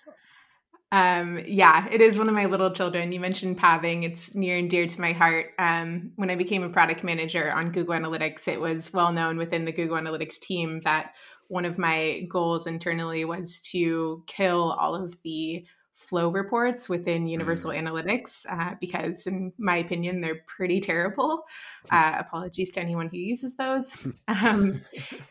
Um, 0.92 1.40
yeah, 1.46 1.88
it 1.92 2.02
is 2.02 2.18
one 2.18 2.28
of 2.30 2.34
my 2.34 2.46
little 2.46 2.72
children. 2.72 3.12
You 3.12 3.20
mentioned 3.20 3.58
pathing; 3.58 4.04
it's 4.04 4.34
near 4.34 4.58
and 4.58 4.70
dear 4.70 4.88
to 4.88 5.02
my 5.02 5.14
heart. 5.14 5.52
Um, 5.60 6.12
when 6.16 6.32
I 6.32 6.36
became 6.36 6.64
a 6.64 6.70
product 6.70 7.04
manager 7.04 7.52
on 7.52 7.72
Google 7.72 7.94
Analytics, 7.94 8.48
it 8.48 8.60
was 8.60 8.92
well 8.92 9.12
known 9.12 9.38
within 9.38 9.66
the 9.66 9.72
Google 9.72 9.98
Analytics 9.98 10.40
team 10.40 10.80
that 10.80 11.14
one 11.48 11.66
of 11.66 11.78
my 11.78 12.26
goals 12.30 12.66
internally 12.66 13.24
was 13.24 13.62
to 13.72 14.24
kill 14.26 14.72
all 14.80 14.96
of 14.96 15.16
the 15.24 15.66
flow 16.00 16.30
reports 16.30 16.88
within 16.88 17.28
Universal 17.28 17.72
mm. 17.72 17.84
Analytics 17.84 18.46
uh, 18.50 18.76
because, 18.80 19.28
in 19.28 19.52
my 19.58 19.78
opinion, 19.78 20.22
they're 20.22 20.44
pretty 20.48 20.80
terrible. 20.80 21.44
Uh, 21.92 22.14
apologies 22.18 22.72
to 22.72 22.80
anyone 22.80 23.10
who 23.10 23.18
uses 23.18 23.56
those. 23.56 23.96
Um, 24.40 24.82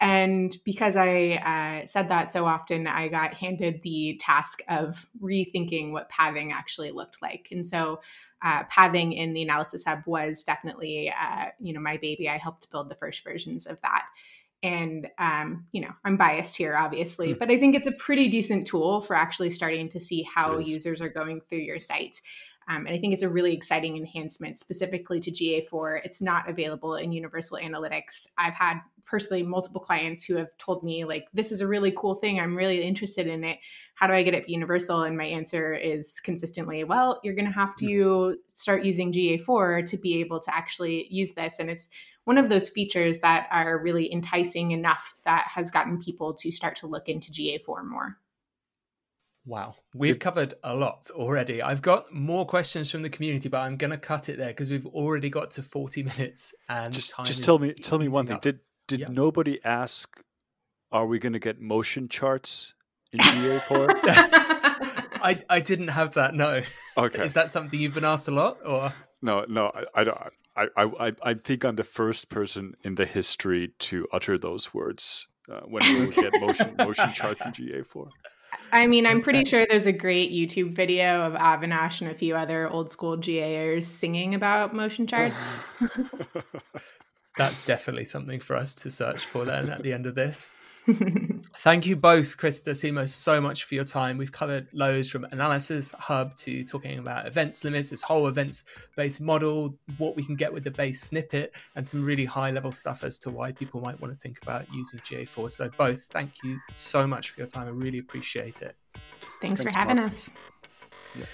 and 0.00 0.54
because 0.64 0.94
I 0.96 1.80
uh, 1.82 1.86
said 1.86 2.10
that 2.10 2.30
so 2.30 2.44
often, 2.44 2.86
I 2.86 3.08
got 3.08 3.32
handed 3.32 3.80
the 3.82 4.20
task 4.20 4.60
of 4.68 5.06
rethinking 5.22 5.92
what 5.92 6.10
pathing 6.10 6.52
actually 6.52 6.90
looked 6.90 7.22
like. 7.22 7.48
And 7.50 7.66
so, 7.66 8.00
uh, 8.42 8.64
pathing 8.64 9.12
in 9.12 9.32
the 9.32 9.42
Analysis 9.42 9.84
Hub 9.84 10.00
was 10.06 10.42
definitely, 10.42 11.10
uh, 11.10 11.46
you 11.58 11.72
know, 11.72 11.80
my 11.80 11.96
baby. 11.96 12.28
I 12.28 12.36
helped 12.36 12.70
build 12.70 12.90
the 12.90 12.94
first 12.94 13.24
versions 13.24 13.66
of 13.66 13.80
that 13.82 14.04
and 14.62 15.08
um, 15.18 15.64
you 15.72 15.80
know 15.80 15.92
i'm 16.04 16.16
biased 16.16 16.56
here 16.56 16.76
obviously 16.76 17.32
hmm. 17.32 17.38
but 17.38 17.50
i 17.50 17.58
think 17.58 17.74
it's 17.74 17.86
a 17.86 17.92
pretty 17.92 18.28
decent 18.28 18.66
tool 18.66 19.00
for 19.00 19.14
actually 19.14 19.50
starting 19.50 19.88
to 19.88 20.00
see 20.00 20.22
how 20.22 20.58
users 20.58 21.00
are 21.00 21.08
going 21.08 21.40
through 21.48 21.58
your 21.58 21.78
site 21.78 22.20
um, 22.68 22.86
and 22.86 22.94
i 22.94 22.98
think 22.98 23.12
it's 23.12 23.22
a 23.22 23.28
really 23.28 23.54
exciting 23.54 23.96
enhancement 23.96 24.58
specifically 24.58 25.20
to 25.20 25.30
ga4 25.30 26.00
it's 26.04 26.20
not 26.20 26.48
available 26.48 26.96
in 26.96 27.12
universal 27.12 27.58
analytics. 27.58 28.26
I've 28.36 28.54
had 28.54 28.80
personally 29.04 29.42
multiple 29.42 29.80
clients 29.80 30.24
who 30.24 30.36
have 30.36 30.56
told 30.58 30.84
me 30.84 31.04
like 31.04 31.28
this 31.32 31.50
is 31.50 31.62
a 31.62 31.66
really 31.66 31.92
cool 31.96 32.14
thing. 32.14 32.38
I'm 32.38 32.54
really 32.54 32.82
interested 32.82 33.26
in 33.26 33.42
it. 33.42 33.58
How 33.94 34.06
do 34.06 34.12
i 34.12 34.22
get 34.22 34.34
it 34.34 34.44
for 34.44 34.50
universal? 34.50 35.02
And 35.02 35.16
my 35.16 35.24
answer 35.24 35.74
is 35.74 36.20
consistently 36.20 36.84
well 36.84 37.20
you're 37.24 37.34
going 37.34 37.46
to 37.46 37.52
have 37.52 37.74
to 37.76 38.36
start 38.54 38.84
using 38.84 39.12
ga4 39.12 39.88
to 39.88 39.96
be 39.96 40.20
able 40.20 40.40
to 40.40 40.54
actually 40.54 41.06
use 41.10 41.32
this. 41.32 41.58
And 41.58 41.70
it's 41.70 41.88
one 42.28 42.36
of 42.36 42.50
those 42.50 42.68
features 42.68 43.20
that 43.20 43.48
are 43.50 43.78
really 43.78 44.12
enticing 44.12 44.72
enough 44.72 45.14
that 45.24 45.48
has 45.48 45.70
gotten 45.70 45.98
people 45.98 46.34
to 46.34 46.52
start 46.52 46.76
to 46.76 46.86
look 46.86 47.08
into 47.08 47.32
GA4 47.32 47.82
more. 47.86 48.18
Wow, 49.46 49.76
we've 49.94 50.18
covered 50.18 50.52
a 50.62 50.76
lot 50.76 51.08
already. 51.10 51.62
I've 51.62 51.80
got 51.80 52.12
more 52.12 52.44
questions 52.44 52.90
from 52.90 53.00
the 53.00 53.08
community, 53.08 53.48
but 53.48 53.60
I'm 53.62 53.78
going 53.78 53.92
to 53.92 53.96
cut 53.96 54.28
it 54.28 54.36
there 54.36 54.48
because 54.48 54.68
we've 54.68 54.84
already 54.84 55.30
got 55.30 55.52
to 55.52 55.62
40 55.62 56.02
minutes. 56.02 56.54
And 56.68 56.92
just 56.92 57.14
just 57.24 57.44
tell 57.44 57.58
me 57.58 57.72
tell 57.72 57.98
me 57.98 58.08
one 58.08 58.26
thing. 58.26 58.36
up. 58.36 58.42
Did 58.42 58.60
did 58.88 59.00
yeah. 59.00 59.08
nobody 59.08 59.58
ask? 59.64 60.22
Are 60.92 61.06
we 61.06 61.18
going 61.18 61.32
to 61.32 61.38
get 61.38 61.62
motion 61.62 62.10
charts 62.10 62.74
in 63.10 63.20
GA4? 63.20 64.00
I 64.02 65.42
I 65.48 65.60
didn't 65.60 65.88
have 65.88 66.12
that. 66.14 66.34
No. 66.34 66.60
Okay. 66.98 67.24
Is 67.24 67.32
that 67.32 67.50
something 67.50 67.80
you've 67.80 67.94
been 67.94 68.04
asked 68.04 68.28
a 68.28 68.32
lot, 68.32 68.58
or 68.66 68.92
no? 69.22 69.46
No, 69.48 69.72
I, 69.74 69.84
I 69.94 70.04
don't. 70.04 70.18
I, 70.58 70.84
I, 71.00 71.12
I 71.22 71.34
think 71.34 71.64
I'm 71.64 71.76
the 71.76 71.84
first 71.84 72.28
person 72.28 72.74
in 72.82 72.96
the 72.96 73.06
history 73.06 73.72
to 73.78 74.08
utter 74.12 74.36
those 74.38 74.74
words 74.74 75.28
uh, 75.50 75.60
when 75.60 75.82
we 75.84 76.06
will 76.06 76.12
get 76.12 76.40
motion 76.40 76.74
motion 76.78 77.12
charts 77.12 77.40
in 77.44 77.52
GA4. 77.84 78.08
I 78.72 78.86
mean, 78.86 79.06
I'm 79.06 79.22
pretty 79.22 79.44
sure 79.44 79.66
there's 79.66 79.86
a 79.86 79.92
great 79.92 80.32
YouTube 80.32 80.74
video 80.74 81.22
of 81.22 81.34
Avinash 81.34 82.00
and 82.00 82.10
a 82.10 82.14
few 82.14 82.36
other 82.36 82.68
old 82.68 82.90
school 82.90 83.16
GAers 83.16 83.86
singing 83.86 84.34
about 84.34 84.74
motion 84.74 85.06
charts. 85.06 85.60
That's 87.36 87.60
definitely 87.62 88.04
something 88.04 88.40
for 88.40 88.56
us 88.56 88.74
to 88.76 88.90
search 88.90 89.24
for 89.24 89.44
then 89.44 89.70
at 89.70 89.82
the 89.82 89.92
end 89.92 90.06
of 90.06 90.14
this. 90.14 90.54
Thank 91.56 91.86
you 91.86 91.96
both, 91.96 92.36
Krista 92.36 92.70
Simo, 92.70 93.08
so 93.08 93.40
much 93.40 93.64
for 93.64 93.74
your 93.74 93.84
time. 93.84 94.16
We've 94.16 94.30
covered 94.30 94.68
loads 94.72 95.10
from 95.10 95.24
analysis 95.32 95.92
hub 95.98 96.36
to 96.36 96.62
talking 96.64 96.98
about 96.98 97.26
events 97.26 97.64
limits, 97.64 97.90
this 97.90 98.02
whole 98.02 98.28
events 98.28 98.64
based 98.96 99.20
model, 99.20 99.74
what 99.98 100.14
we 100.14 100.24
can 100.24 100.36
get 100.36 100.52
with 100.52 100.62
the 100.64 100.70
base 100.70 101.00
snippet, 101.00 101.54
and 101.74 101.86
some 101.86 102.04
really 102.04 102.24
high 102.24 102.50
level 102.50 102.70
stuff 102.70 103.02
as 103.02 103.18
to 103.20 103.30
why 103.30 103.50
people 103.50 103.80
might 103.80 104.00
want 104.00 104.12
to 104.14 104.20
think 104.20 104.38
about 104.42 104.66
using 104.72 105.00
GA4. 105.00 105.50
So, 105.50 105.70
both, 105.76 106.04
thank 106.04 106.42
you 106.44 106.58
so 106.74 107.06
much 107.06 107.30
for 107.30 107.40
your 107.40 107.48
time. 107.48 107.66
I 107.66 107.70
really 107.70 107.98
appreciate 107.98 108.62
it. 108.62 108.76
Thanks, 109.40 109.60
Thanks 109.60 109.62
for 109.62 109.70
having 109.70 109.96
Mark. 109.96 110.10
us. 110.10 110.30
Yeah. 111.14 111.24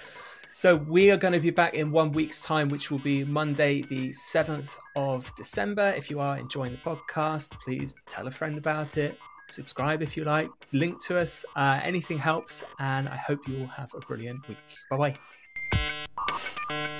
So 0.51 0.77
we 0.77 1.11
are 1.11 1.17
going 1.17 1.35
to 1.35 1.41
be 1.41 1.51
back 1.51 1.75
in 1.75 1.91
one 1.91 2.13
week's 2.13 2.41
time, 2.41 2.69
which 2.69 2.89
will 2.89 3.01
be 3.01 3.25
Monday, 3.25 3.83
the 3.83 4.11
7th 4.11 4.79
of 4.95 5.35
December. 5.35 5.93
If 5.97 6.09
you 6.09 6.21
are 6.21 6.39
enjoying 6.39 6.73
the 6.73 6.79
podcast, 6.79 7.51
please 7.61 7.97
tell 8.09 8.29
a 8.29 8.31
friend 8.31 8.57
about 8.57 8.97
it 8.97 9.19
subscribe 9.49 10.03
if 10.03 10.17
you 10.17 10.25
like, 10.25 10.51
link 10.73 11.03
to 11.07 11.19
us. 11.19 11.45
Uh, 11.57 11.81
anything 11.83 12.19
helps, 12.19 12.65
and 12.79 13.09
I 13.09 13.17
hope 13.17 13.47
you 13.49 13.61
all 13.61 13.67
have 13.67 13.93
a 13.95 14.01
brilliant 14.01 14.47
week. 14.49 14.59
Bye 14.91 15.17
bye. 15.73 16.91